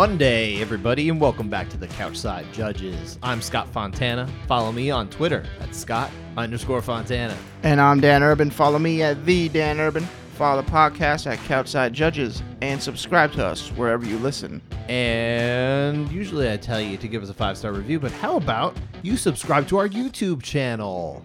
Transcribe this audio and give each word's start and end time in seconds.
Monday, 0.00 0.62
everybody, 0.62 1.10
and 1.10 1.20
welcome 1.20 1.50
back 1.50 1.68
to 1.68 1.76
the 1.76 1.86
Couchside 1.86 2.50
Judges. 2.54 3.18
I'm 3.22 3.42
Scott 3.42 3.68
Fontana. 3.68 4.26
Follow 4.48 4.72
me 4.72 4.90
on 4.90 5.10
Twitter 5.10 5.44
at 5.60 5.74
Scott 5.74 6.10
underscore 6.38 6.80
Fontana. 6.80 7.36
And 7.64 7.82
I'm 7.82 8.00
Dan 8.00 8.22
Urban. 8.22 8.48
Follow 8.48 8.78
me 8.78 9.02
at 9.02 9.26
the 9.26 9.50
Dan 9.50 9.78
Urban. 9.78 10.04
Follow 10.36 10.62
the 10.62 10.70
podcast 10.70 11.30
at 11.30 11.38
Couchside 11.40 11.92
Judges 11.92 12.42
and 12.62 12.82
subscribe 12.82 13.32
to 13.32 13.44
us 13.44 13.68
wherever 13.72 14.06
you 14.06 14.16
listen. 14.20 14.62
And 14.88 16.10
usually 16.10 16.50
I 16.50 16.56
tell 16.56 16.80
you 16.80 16.96
to 16.96 17.06
give 17.06 17.22
us 17.22 17.28
a 17.28 17.34
five 17.34 17.58
star 17.58 17.74
review, 17.74 18.00
but 18.00 18.10
how 18.10 18.38
about 18.38 18.74
you 19.02 19.18
subscribe 19.18 19.68
to 19.68 19.76
our 19.76 19.86
YouTube 19.86 20.42
channel? 20.42 21.22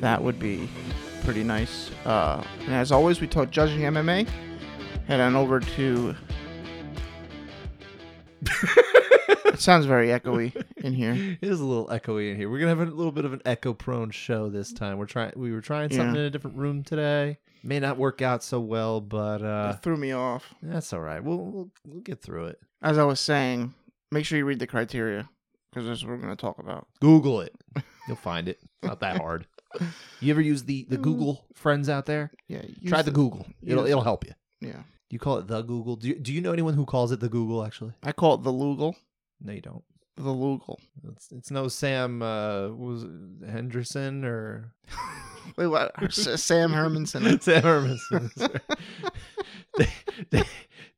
That 0.00 0.20
would 0.20 0.40
be 0.40 0.68
pretty 1.22 1.44
nice. 1.44 1.92
Uh, 2.04 2.42
and 2.62 2.74
as 2.74 2.90
always, 2.90 3.20
we 3.20 3.28
talk 3.28 3.52
judging 3.52 3.82
MMA. 3.82 4.28
Head 5.06 5.20
on 5.20 5.36
over 5.36 5.60
to. 5.60 6.16
it 9.46 9.60
sounds 9.60 9.86
very 9.86 10.08
echoey 10.08 10.54
in 10.78 10.92
here. 10.92 11.12
It 11.40 11.48
is 11.48 11.60
a 11.60 11.64
little 11.64 11.86
echoey 11.88 12.30
in 12.30 12.36
here. 12.36 12.50
We're 12.50 12.58
gonna 12.60 12.70
have 12.74 12.80
a 12.80 12.90
little 12.90 13.12
bit 13.12 13.24
of 13.24 13.32
an 13.32 13.42
echo 13.44 13.72
prone 13.74 14.10
show 14.10 14.48
this 14.48 14.72
time. 14.72 14.98
We're 14.98 15.06
trying 15.06 15.32
we 15.36 15.52
were 15.52 15.60
trying 15.60 15.90
something 15.90 16.14
Yeah. 16.14 16.20
in 16.22 16.26
a 16.26 16.30
different 16.30 16.56
room 16.56 16.82
today. 16.82 17.38
May 17.62 17.78
not 17.80 17.98
work 17.98 18.22
out 18.22 18.42
so 18.42 18.60
well, 18.60 19.00
but 19.00 19.42
uh 19.42 19.74
it 19.76 19.82
threw 19.82 19.96
me 19.96 20.12
off. 20.12 20.54
that's 20.62 20.92
all 20.92 21.00
right. 21.00 21.22
We'll 21.22 21.38
we'll, 21.38 21.70
we'll 21.86 22.00
get 22.00 22.20
through 22.22 22.46
it. 22.46 22.58
As 22.82 22.96
I 22.98 23.04
was 23.04 23.20
saying, 23.20 23.74
make 24.10 24.24
sure 24.24 24.38
you 24.38 24.44
read 24.46 24.58
the 24.58 24.66
criteria 24.66 25.28
because 25.70 25.86
that's 25.86 26.02
what 26.02 26.10
we're 26.10 26.16
going 26.16 26.34
to 26.34 26.40
talk 26.40 26.58
about. 26.58 26.88
Google 27.00 27.42
it. 27.42 27.54
You'll 28.08 28.16
find 28.16 28.48
it. 28.48 28.58
Not 28.82 29.00
that 29.00 29.18
hard. 29.18 29.46
You 30.20 30.32
ever 30.32 30.40
use 30.40 30.64
the 30.64 30.84
the 30.88 30.96
Google 30.96 31.44
friends 31.54 31.88
out 31.88 32.06
there? 32.06 32.32
Yeah, 32.48 32.62
Try 32.88 32.98
use 32.98 33.04
the 33.04 33.12
Google. 33.12 33.46
It'll 33.62 33.84
it'll 33.86 34.02
help 34.02 34.24
you. 34.24 34.32
Yeah, 34.60 34.82
You 35.10 35.18
call 35.18 35.38
it 35.38 35.48
the 35.48 35.62
Google. 35.62 35.96
Do 35.96 36.08
you, 36.08 36.14
do 36.14 36.32
you 36.32 36.40
know 36.40 36.52
anyone 36.52 36.74
who 36.74 36.86
calls 36.86 37.10
it 37.10 37.20
the 37.20 37.28
Google 37.28 37.64
actually? 37.64 37.92
I 38.02 38.12
call 38.12 38.34
it 38.34 38.42
the 38.44 38.52
Lugal. 38.52 38.94
No, 39.40 39.52
you 39.52 39.60
don't. 39.60 39.82
The 40.16 40.30
Lugal. 40.30 40.78
It's 41.12 41.32
it's 41.32 41.50
no 41.50 41.68
Sam 41.68 42.22
uh 42.22 42.68
was 42.68 43.04
Henderson 43.48 44.24
or 44.24 44.74
Wait, 45.56 45.66
what? 45.66 45.92
Sam 46.12 46.70
Hermanson. 46.70 47.42
Sam 47.42 47.62
Hermanson. 47.62 48.60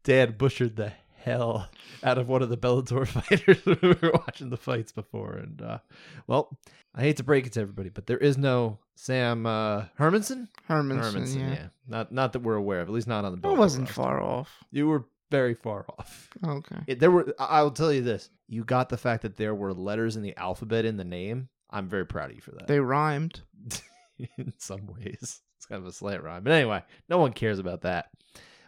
Dad 0.04 0.36
butchered 0.36 0.76
the 0.76 0.92
hell 1.16 1.68
out 2.02 2.18
of 2.18 2.28
one 2.28 2.42
of 2.42 2.48
the 2.50 2.56
Bellator 2.56 3.06
fighters 3.06 3.64
when 3.64 3.78
we 3.80 3.96
were 4.02 4.12
watching 4.12 4.50
the 4.50 4.56
fights 4.56 4.92
before, 4.92 5.34
and 5.34 5.62
uh, 5.62 5.78
well, 6.26 6.58
I 6.94 7.02
hate 7.02 7.16
to 7.18 7.24
break 7.24 7.46
it 7.46 7.52
to 7.52 7.60
everybody, 7.60 7.88
but 7.88 8.06
there 8.06 8.18
is 8.18 8.36
no 8.36 8.78
Sam 9.02 9.46
uh, 9.46 9.86
Hermanson. 9.98 10.46
Hermanson, 10.68 11.36
yeah. 11.36 11.66
not 11.88 12.12
not 12.12 12.32
that 12.34 12.38
we're 12.38 12.54
aware 12.54 12.82
of, 12.82 12.88
at 12.88 12.94
least 12.94 13.08
not 13.08 13.24
on 13.24 13.32
the. 13.32 13.48
I 13.48 13.50
Bellator 13.50 13.58
wasn't 13.58 13.88
roster. 13.88 14.00
far 14.00 14.22
off. 14.22 14.64
You 14.70 14.86
were 14.86 15.06
very 15.28 15.54
far 15.54 15.84
off. 15.98 16.30
Okay. 16.46 16.76
It, 16.86 17.00
there 17.00 17.10
were. 17.10 17.34
I- 17.36 17.58
I'll 17.58 17.72
tell 17.72 17.92
you 17.92 18.02
this: 18.02 18.30
you 18.46 18.62
got 18.62 18.90
the 18.90 18.96
fact 18.96 19.22
that 19.22 19.36
there 19.36 19.56
were 19.56 19.74
letters 19.74 20.14
in 20.14 20.22
the 20.22 20.36
alphabet 20.36 20.84
in 20.84 20.96
the 20.96 21.04
name. 21.04 21.48
I'm 21.68 21.88
very 21.88 22.06
proud 22.06 22.30
of 22.30 22.36
you 22.36 22.42
for 22.42 22.52
that. 22.52 22.68
They 22.68 22.78
rhymed. 22.78 23.40
in 24.38 24.52
some 24.58 24.86
ways. 24.86 25.40
It's 25.56 25.66
kind 25.66 25.82
of 25.82 25.88
a 25.88 25.92
slight 25.92 26.22
rhyme. 26.22 26.44
But 26.44 26.52
anyway, 26.52 26.84
no 27.08 27.18
one 27.18 27.32
cares 27.32 27.58
about 27.58 27.80
that. 27.80 28.10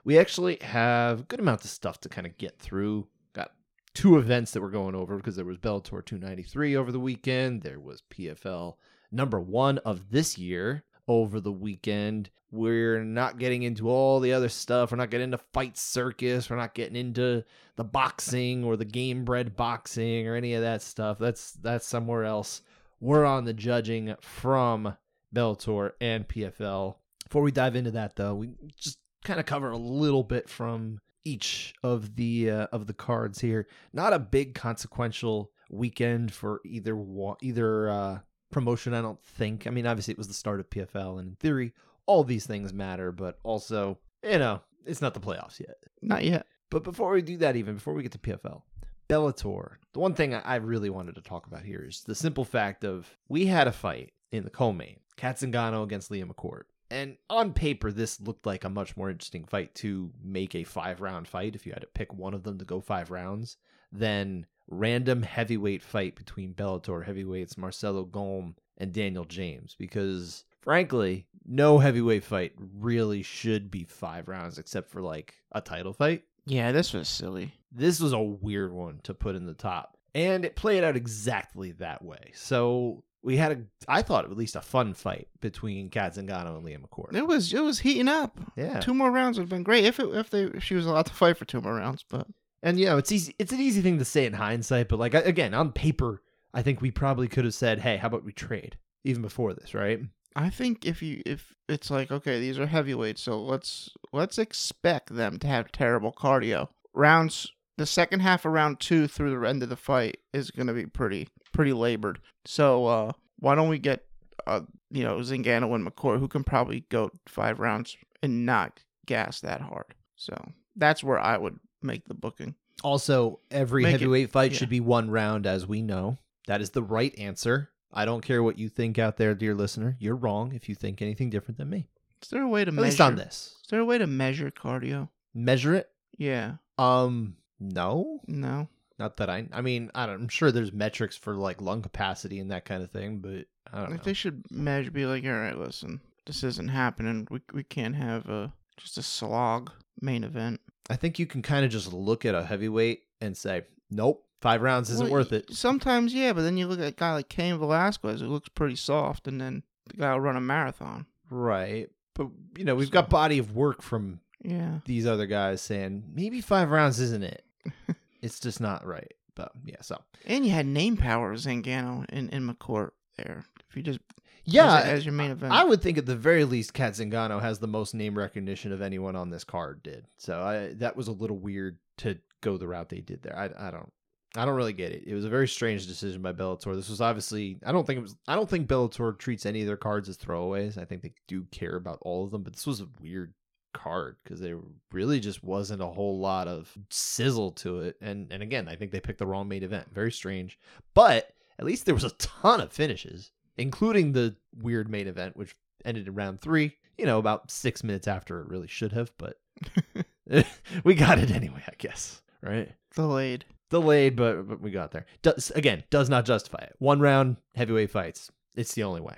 We 0.04 0.18
actually 0.18 0.58
have 0.62 1.28
good 1.28 1.38
amounts 1.38 1.64
of 1.64 1.70
stuff 1.70 2.00
to 2.00 2.08
kind 2.08 2.26
of 2.26 2.36
get 2.38 2.58
through. 2.58 3.06
Got 3.34 3.52
two 3.94 4.18
events 4.18 4.50
that 4.50 4.62
we're 4.62 4.70
going 4.70 4.96
over 4.96 5.16
because 5.16 5.36
there 5.36 5.44
was 5.44 5.58
Bellator 5.58 6.04
293 6.04 6.76
over 6.76 6.90
the 6.90 6.98
weekend. 6.98 7.62
There 7.62 7.78
was 7.78 8.02
PFL 8.12 8.74
number 9.14 9.40
one 9.40 9.78
of 9.78 10.10
this 10.10 10.36
year 10.36 10.84
over 11.06 11.40
the 11.40 11.52
weekend. 11.52 12.30
We're 12.50 13.02
not 13.02 13.38
getting 13.38 13.62
into 13.62 13.88
all 13.88 14.20
the 14.20 14.32
other 14.32 14.48
stuff. 14.48 14.90
We're 14.90 14.98
not 14.98 15.10
getting 15.10 15.24
into 15.24 15.38
fight 15.52 15.76
circus. 15.76 16.48
We're 16.48 16.56
not 16.56 16.74
getting 16.74 16.96
into 16.96 17.44
the 17.76 17.84
boxing 17.84 18.64
or 18.64 18.76
the 18.76 18.84
game 18.84 19.24
bred 19.24 19.56
boxing 19.56 20.28
or 20.28 20.36
any 20.36 20.54
of 20.54 20.62
that 20.62 20.82
stuff. 20.82 21.18
That's 21.18 21.52
that's 21.52 21.86
somewhere 21.86 22.24
else. 22.24 22.62
We're 23.00 23.24
on 23.24 23.44
the 23.44 23.52
judging 23.52 24.14
from 24.20 24.96
Bellator 25.34 25.92
and 26.00 26.28
PFL. 26.28 26.96
Before 27.24 27.42
we 27.42 27.50
dive 27.50 27.76
into 27.76 27.90
that, 27.92 28.16
though, 28.16 28.34
we 28.34 28.50
just 28.76 28.98
kind 29.24 29.40
of 29.40 29.46
cover 29.46 29.70
a 29.70 29.76
little 29.76 30.22
bit 30.22 30.48
from 30.48 31.00
each 31.24 31.74
of 31.82 32.16
the 32.16 32.50
uh, 32.50 32.66
of 32.70 32.86
the 32.86 32.94
cards 32.94 33.40
here. 33.40 33.66
Not 33.92 34.12
a 34.12 34.18
big 34.18 34.54
consequential 34.54 35.50
weekend 35.70 36.32
for 36.32 36.60
either 36.64 36.96
either 37.42 37.88
uh, 37.88 38.18
promotion. 38.54 38.94
I 38.94 39.02
don't 39.02 39.22
think. 39.22 39.66
I 39.66 39.70
mean, 39.70 39.86
obviously 39.86 40.12
it 40.12 40.18
was 40.18 40.28
the 40.28 40.34
start 40.34 40.60
of 40.60 40.70
PFL, 40.70 41.18
and 41.18 41.30
in 41.30 41.36
theory, 41.36 41.74
all 42.06 42.24
these 42.24 42.46
things 42.46 42.72
matter. 42.72 43.12
But 43.12 43.38
also, 43.42 43.98
you 44.22 44.38
know, 44.38 44.60
it's 44.86 45.02
not 45.02 45.12
the 45.12 45.20
playoffs 45.20 45.60
yet. 45.60 45.76
Not 46.00 46.24
yet. 46.24 46.46
But 46.70 46.84
before 46.84 47.12
we 47.12 47.20
do 47.20 47.36
that, 47.38 47.56
even 47.56 47.74
before 47.74 47.92
we 47.92 48.02
get 48.02 48.12
to 48.12 48.18
PFL, 48.18 48.62
Bellator, 49.08 49.76
the 49.92 50.00
one 50.00 50.14
thing 50.14 50.34
I 50.34 50.56
really 50.56 50.90
wanted 50.90 51.16
to 51.16 51.20
talk 51.20 51.46
about 51.46 51.64
here 51.64 51.84
is 51.86 52.02
the 52.02 52.14
simple 52.14 52.44
fact 52.44 52.84
of 52.84 53.18
we 53.28 53.46
had 53.46 53.68
a 53.68 53.72
fight 53.72 54.12
in 54.32 54.44
the 54.44 54.50
co-main, 54.50 55.00
Cat 55.16 55.36
Zingano 55.36 55.84
against 55.84 56.10
Leah 56.10 56.26
McCourt. 56.26 56.62
And 56.90 57.16
on 57.28 57.52
paper, 57.52 57.90
this 57.90 58.20
looked 58.20 58.46
like 58.46 58.64
a 58.64 58.68
much 58.68 58.96
more 58.96 59.10
interesting 59.10 59.44
fight 59.44 59.74
to 59.76 60.10
make 60.22 60.54
a 60.54 60.64
five 60.64 61.00
round 61.00 61.26
fight 61.26 61.54
if 61.54 61.66
you 61.66 61.72
had 61.72 61.82
to 61.82 61.88
pick 61.88 62.14
one 62.14 62.34
of 62.34 62.44
them 62.44 62.58
to 62.58 62.64
go 62.64 62.80
five 62.80 63.10
rounds 63.10 63.56
than 63.92 64.46
random 64.68 65.22
heavyweight 65.22 65.82
fight 65.82 66.16
between 66.16 66.54
Bellator 66.54 67.04
heavyweights 67.04 67.58
Marcelo 67.58 68.04
Golm 68.04 68.56
and 68.78 68.92
Daniel 68.92 69.24
James. 69.24 69.76
Because 69.78 70.44
frankly, 70.60 71.26
no 71.46 71.78
heavyweight 71.78 72.24
fight 72.24 72.52
really 72.78 73.22
should 73.22 73.70
be 73.70 73.84
five 73.84 74.28
rounds 74.28 74.58
except 74.58 74.90
for 74.90 75.02
like 75.02 75.34
a 75.52 75.60
title 75.60 75.92
fight 75.92 76.22
Yeah, 76.46 76.72
this 76.72 76.92
was 76.94 77.08
silly. 77.08 77.52
this 77.70 78.00
was 78.00 78.12
a 78.12 78.20
weird 78.20 78.72
one 78.72 79.00
to 79.04 79.12
put 79.14 79.36
in 79.36 79.46
the 79.46 79.54
top 79.54 79.98
and 80.14 80.44
it 80.44 80.56
played 80.56 80.82
out 80.84 80.96
exactly 80.96 81.72
that 81.72 82.02
way 82.02 82.30
so 82.34 83.02
we 83.22 83.36
had 83.36 83.52
a 83.52 83.58
i 83.88 84.00
thought 84.00 84.24
at 84.24 84.36
least 84.36 84.54
a 84.56 84.60
fun 84.60 84.94
fight 84.94 85.28
between 85.40 85.90
Cat 85.90 86.14
Zingano 86.14 86.54
and 86.56 86.64
Leah 86.64 86.78
McCourt 86.78 87.14
It 87.14 87.26
was 87.26 87.52
it 87.52 87.62
was 87.62 87.80
heating 87.80 88.08
up. 88.08 88.38
yeah 88.56 88.80
Two 88.80 88.94
more 88.94 89.10
rounds 89.10 89.36
would 89.38 89.44
have 89.44 89.50
been 89.50 89.62
great 89.64 89.84
if 89.84 89.98
it, 90.00 90.08
if 90.14 90.30
they 90.30 90.44
if 90.44 90.62
she 90.64 90.74
was 90.76 90.86
allowed 90.86 91.06
to 91.06 91.12
fight 91.12 91.36
for 91.36 91.44
two 91.44 91.60
more 91.60 91.74
rounds. 91.74 92.04
But 92.08 92.26
and 92.64 92.80
you 92.80 92.86
know 92.86 92.98
it's 92.98 93.12
easy 93.12 93.32
it's 93.38 93.52
an 93.52 93.60
easy 93.60 93.80
thing 93.80 93.98
to 93.98 94.04
say 94.04 94.26
in 94.26 94.32
hindsight 94.32 94.88
but 94.88 94.98
like 94.98 95.14
again 95.14 95.54
on 95.54 95.70
paper 95.70 96.20
i 96.52 96.60
think 96.60 96.80
we 96.80 96.90
probably 96.90 97.28
could 97.28 97.44
have 97.44 97.54
said 97.54 97.78
hey 97.78 97.96
how 97.96 98.08
about 98.08 98.24
we 98.24 98.32
trade 98.32 98.76
even 99.04 99.22
before 99.22 99.54
this 99.54 99.72
right 99.72 100.00
I 100.36 100.50
think 100.50 100.84
if 100.84 101.00
you 101.02 101.22
if 101.24 101.54
it's 101.68 101.90
like 101.90 102.10
okay, 102.10 102.40
these 102.40 102.58
are 102.58 102.66
heavyweights, 102.66 103.22
so 103.22 103.40
let's 103.40 103.90
let's 104.12 104.38
expect 104.38 105.14
them 105.14 105.38
to 105.38 105.46
have 105.46 105.70
terrible 105.70 106.12
cardio. 106.12 106.68
Rounds 106.92 107.52
the 107.76 107.86
second 107.86 108.20
half 108.20 108.44
of 108.44 108.52
round 108.52 108.80
two 108.80 109.06
through 109.06 109.38
the 109.38 109.48
end 109.48 109.62
of 109.62 109.68
the 109.68 109.76
fight 109.76 110.18
is 110.32 110.50
going 110.50 110.66
to 110.66 110.72
be 110.72 110.86
pretty 110.86 111.28
pretty 111.52 111.72
labored. 111.72 112.20
So 112.44 112.86
uh, 112.86 113.12
why 113.38 113.54
don't 113.54 113.68
we 113.68 113.78
get 113.78 114.04
uh, 114.46 114.62
you 114.90 115.04
know 115.04 115.18
Zingano 115.18 115.74
and 115.74 115.86
McCoy 115.86 116.18
who 116.18 116.28
can 116.28 116.44
probably 116.44 116.84
go 116.88 117.10
five 117.26 117.60
rounds 117.60 117.96
and 118.22 118.44
not 118.44 118.80
gas 119.06 119.40
that 119.40 119.60
hard. 119.60 119.94
So 120.16 120.34
that's 120.74 121.04
where 121.04 121.18
I 121.18 121.36
would 121.36 121.60
make 121.84 122.06
the 122.06 122.14
booking. 122.14 122.54
also 122.82 123.38
every 123.50 123.82
Make 123.82 123.90
it- 123.96 124.00
heavyweight 124.00 124.30
fight 124.30 124.52
yeah. 124.52 124.58
should 124.58 124.68
be 124.70 124.80
one 124.80 125.10
round 125.10 125.46
as 125.46 125.66
we 125.66 125.82
know 125.82 126.18
that 126.46 126.60
is 126.60 126.70
the 126.70 126.82
right 126.82 127.16
answer 127.18 127.70
i 127.92 128.04
don't 128.04 128.22
care 128.22 128.42
what 128.42 128.58
you 128.58 128.68
think 128.68 128.98
out 128.98 129.16
there 129.16 129.34
dear 129.34 129.54
listener 129.54 129.96
you're 130.00 130.16
wrong 130.16 130.52
if 130.52 130.68
you 130.68 130.74
think 130.74 131.00
anything 131.00 131.30
different 131.30 131.58
than 131.58 131.70
me 131.70 131.86
Is 132.22 132.28
there 132.30 132.42
a 132.42 132.48
way 132.48 132.64
to 132.64 132.68
at 132.70 132.74
measure? 132.74 132.84
least 132.86 133.00
on 133.00 133.14
this 133.16 133.56
Is 133.62 133.68
there 133.70 133.80
a 133.80 133.84
way 133.84 133.98
to 133.98 134.06
measure 134.06 134.50
cardio? 134.50 135.08
measure 135.34 135.74
it 135.74 135.88
Yeah. 136.18 136.54
Um, 136.78 137.36
no, 137.60 138.20
No. 138.26 138.68
not 138.98 139.16
that 139.18 139.30
I. 139.30 139.46
I 139.52 139.60
mean, 139.60 139.90
I 139.94 140.06
don't, 140.06 140.22
I'm 140.22 140.28
sure 140.28 140.50
there's 140.50 140.72
metrics 140.72 141.16
for 141.16 141.34
like 141.36 141.60
lung 141.62 141.82
capacity 141.82 142.40
and 142.40 142.50
that 142.50 142.64
kind 142.64 142.82
of 142.82 142.90
thing, 142.90 143.18
but 143.18 143.46
I 143.72 143.80
don't 143.80 143.90
know. 143.92 144.00
They 144.02 144.12
should 144.12 144.50
measure, 144.50 144.90
be 144.90 145.06
like, 145.06 145.24
all 145.24 145.32
right, 145.32 145.56
listen, 145.56 146.00
this 146.26 146.42
isn't 146.44 146.68
happening. 146.68 147.26
We 147.30 147.40
we 147.52 147.62
can't 147.62 147.94
have 147.96 148.28
a 148.28 148.52
just 148.76 148.98
a 148.98 149.02
slog 149.02 149.70
main 150.00 150.24
event. 150.24 150.60
I 150.90 150.96
think 150.96 151.18
you 151.18 151.26
can 151.26 151.42
kind 151.42 151.64
of 151.64 151.70
just 151.70 151.92
look 151.92 152.24
at 152.24 152.34
a 152.34 152.44
heavyweight 152.44 153.02
and 153.20 153.36
say, 153.36 153.62
nope, 153.90 154.24
five 154.40 154.60
rounds 154.62 154.90
isn't 154.90 155.04
Well, 155.06 155.12
worth 155.20 155.32
it. 155.32 155.50
Sometimes, 155.52 156.12
yeah, 156.14 156.32
but 156.32 156.42
then 156.42 156.56
you 156.56 156.66
look 156.66 156.78
at 156.80 156.86
a 156.88 156.90
guy 156.92 157.12
like 157.14 157.28
Cain 157.28 157.58
Velasquez, 157.58 158.20
it 158.20 158.26
looks 158.26 158.48
pretty 158.50 158.76
soft, 158.76 159.26
and 159.26 159.40
then 159.40 159.62
the 159.86 159.96
guy 159.96 160.12
will 160.12 160.20
run 160.20 160.36
a 160.36 160.40
marathon. 160.40 161.06
Right, 161.30 161.88
but 162.14 162.28
you 162.58 162.64
know 162.64 162.74
we've 162.74 162.88
So- 162.88 162.92
got 162.92 163.08
body 163.10 163.38
of 163.38 163.54
work 163.56 163.80
from 163.82 164.20
Yeah. 164.42 164.80
these 164.84 165.06
other 165.06 165.26
guys 165.26 165.62
saying 165.62 166.04
maybe 166.14 166.40
five 166.42 166.70
rounds 166.70 167.00
isn't 167.00 167.22
it. 167.24 167.44
it's 168.20 168.38
just 168.40 168.60
not 168.60 168.84
right. 168.86 169.12
But 169.34 169.52
yeah, 169.64 169.80
so 169.80 170.00
And 170.26 170.44
you 170.44 170.52
had 170.52 170.66
name 170.66 170.96
power 170.96 171.34
Zingano 171.34 172.04
and, 172.10 172.32
and 172.32 172.48
McCourt 172.48 172.90
there. 173.16 173.44
If 173.68 173.76
you 173.76 173.82
just 173.82 173.98
yeah, 174.44 174.78
as, 174.78 174.84
as 174.84 175.06
your 175.06 175.14
main 175.14 175.30
event, 175.30 175.52
I 175.52 175.64
would 175.64 175.82
think 175.82 175.98
at 175.98 176.06
the 176.06 176.16
very 176.16 176.44
least, 176.44 176.74
Cat 176.74 176.94
Zingano 176.94 177.40
has 177.40 177.58
the 177.58 177.66
most 177.66 177.94
name 177.94 178.16
recognition 178.16 178.72
of 178.72 178.82
anyone 178.82 179.16
on 179.16 179.30
this 179.30 179.44
card 179.44 179.82
did. 179.82 180.06
So 180.16 180.42
I, 180.42 180.74
that 180.74 180.96
was 180.96 181.08
a 181.08 181.12
little 181.12 181.38
weird 181.38 181.78
to 181.98 182.18
go 182.40 182.56
the 182.56 182.68
route 182.68 182.88
they 182.88 183.00
did 183.00 183.22
there. 183.22 183.36
I, 183.36 183.68
I 183.68 183.70
don't, 183.70 183.92
I 184.36 184.44
don't 184.44 184.56
really 184.56 184.72
get 184.72 184.92
it. 184.92 185.04
It 185.06 185.14
was 185.14 185.24
a 185.24 185.30
very 185.30 185.48
strange 185.48 185.86
decision 185.86 186.20
by 186.20 186.32
Bellator. 186.32 186.74
This 186.74 186.90
was 186.90 187.00
obviously, 187.00 187.58
I 187.64 187.72
don't 187.72 187.86
think 187.86 187.98
it 187.98 188.02
was, 188.02 188.16
I 188.26 188.34
don't 188.34 188.50
think 188.50 188.68
Bellator 188.68 189.16
treats 189.18 189.46
any 189.46 189.60
of 189.60 189.66
their 189.66 189.76
cards 189.76 190.08
as 190.08 190.18
throwaways. 190.18 190.76
I 190.76 190.84
think 190.84 191.02
they 191.02 191.12
do 191.28 191.44
care 191.50 191.76
about 191.76 191.98
all 192.02 192.24
of 192.24 192.30
them, 192.30 192.42
but 192.42 192.52
this 192.52 192.66
was 192.66 192.80
a 192.80 192.88
weird 193.00 193.32
card 193.72 194.16
because 194.22 194.40
there 194.40 194.58
really 194.92 195.18
just 195.18 195.42
wasn't 195.42 195.82
a 195.82 195.86
whole 195.86 196.18
lot 196.20 196.48
of 196.48 196.72
sizzle 196.90 197.50
to 197.50 197.80
it. 197.80 197.96
And 198.00 198.28
and 198.30 198.42
again, 198.42 198.68
I 198.68 198.76
think 198.76 198.92
they 198.92 199.00
picked 199.00 199.18
the 199.18 199.26
wrong 199.26 199.48
main 199.48 199.64
event. 199.64 199.88
Very 199.92 200.12
strange, 200.12 200.58
but 200.94 201.30
at 201.58 201.64
least 201.64 201.84
there 201.84 201.94
was 201.94 202.04
a 202.04 202.10
ton 202.10 202.60
of 202.60 202.72
finishes, 202.72 203.32
including 203.56 204.12
the 204.12 204.36
weird 204.60 204.88
main 204.88 205.06
event, 205.06 205.36
which 205.36 205.54
ended 205.84 206.06
in 206.08 206.14
round 206.14 206.40
three. 206.40 206.76
You 206.98 207.06
know, 207.06 207.18
about 207.18 207.50
six 207.50 207.82
minutes 207.82 208.06
after 208.06 208.40
it 208.40 208.48
really 208.48 208.68
should 208.68 208.92
have, 208.92 209.12
but 209.18 209.38
we 210.84 210.94
got 210.94 211.18
it 211.18 211.30
anyway, 211.30 211.62
I 211.66 211.72
guess. 211.78 212.22
Right? 212.42 212.72
Delayed. 212.94 213.44
Delayed, 213.70 214.16
but, 214.16 214.48
but 214.48 214.60
we 214.60 214.70
got 214.70 214.92
there. 214.92 215.06
Does 215.22 215.50
again 215.52 215.84
does 215.90 216.08
not 216.08 216.24
justify 216.24 216.58
it. 216.58 216.74
One 216.78 217.00
round 217.00 217.36
heavyweight 217.54 217.90
fights. 217.90 218.30
It's 218.54 218.74
the 218.74 218.84
only 218.84 219.00
way. 219.00 219.16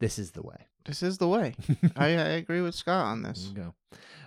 This 0.00 0.18
is 0.18 0.32
the 0.32 0.42
way. 0.42 0.66
This 0.84 1.02
is 1.02 1.18
the 1.18 1.28
way. 1.28 1.54
I, 1.96 2.06
I 2.06 2.28
agree 2.36 2.60
with 2.60 2.74
Scott 2.74 3.06
on 3.06 3.22
this. 3.22 3.52
Go. 3.54 3.74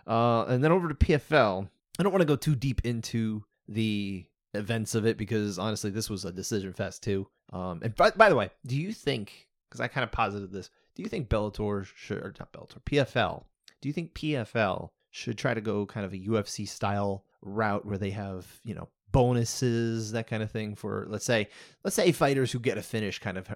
Uh, 0.08 0.46
and 0.46 0.64
then 0.64 0.72
over 0.72 0.88
to 0.88 0.96
PFL. 0.96 1.70
I 2.00 2.04
don't 2.04 2.12
want 2.12 2.22
to 2.22 2.28
go 2.28 2.36
too 2.36 2.56
deep 2.56 2.82
into 2.86 3.44
the 3.68 4.26
events 4.54 4.96
of 4.96 5.06
it 5.06 5.18
because 5.18 5.60
honestly, 5.60 5.90
this 5.90 6.10
was 6.10 6.26
a 6.26 6.32
decision 6.32 6.74
fest 6.74 7.04
too. 7.04 7.28
Um, 7.54 7.82
and 7.84 7.96
by, 7.96 8.12
by 8.12 8.30
the 8.30 8.36
way, 8.36 8.50
do 8.66 8.76
you 8.76 8.94
think? 8.94 9.48
Because 9.70 9.82
I 9.82 9.88
kind 9.88 10.04
of 10.04 10.12
posited 10.12 10.52
this. 10.52 10.70
Do 10.96 11.04
you 11.04 11.10
think 11.10 11.30
Bellator 11.30 11.86
should 11.96 12.20
or 12.20 12.34
not 12.40 12.54
Bellator 12.54 12.82
PFL? 12.86 13.44
Do 13.82 13.90
you 13.90 13.94
think 13.94 14.14
PFL 14.14 14.90
should 15.12 15.38
try 15.38 15.54
to 15.54 15.62
go 15.62 15.86
kind 15.86 16.06
of 16.06 16.14
a 16.14 16.18
UFC 16.18 16.68
style 16.68 17.24
route 17.42 17.86
where 17.86 17.98
they 17.98 18.12
have 18.12 18.46
you 18.64 18.76
know 18.76 18.90
bonuses 19.12 20.12
that 20.12 20.28
kind 20.28 20.44
of 20.44 20.52
thing 20.52 20.76
for 20.76 21.08
let's 21.10 21.26
say 21.26 21.48
let's 21.84 21.96
say 21.96 22.12
fighters 22.12 22.52
who 22.52 22.60
get 22.60 22.78
a 22.78 22.82
finish 22.82 23.20
kind 23.20 23.38
of 23.38 23.50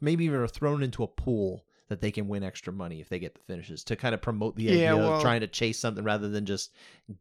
maybe 0.00 0.24
even 0.24 0.38
are 0.38 0.46
thrown 0.46 0.82
into 0.82 1.02
a 1.02 1.08
pool 1.08 1.64
that 1.88 2.00
they 2.00 2.10
can 2.10 2.28
win 2.28 2.42
extra 2.42 2.72
money 2.72 3.00
if 3.00 3.08
they 3.08 3.18
get 3.18 3.34
the 3.34 3.40
finishes 3.42 3.84
to 3.84 3.94
kind 3.96 4.14
of 4.14 4.22
promote 4.22 4.56
the 4.56 4.68
idea 4.68 4.82
Yeah, 4.84 4.94
well- 4.94 5.14
of 5.16 5.22
trying 5.22 5.40
to 5.40 5.46
chase 5.46 5.78
something 5.78 6.02
rather 6.04 6.28
than 6.28 6.46
just 6.46 6.72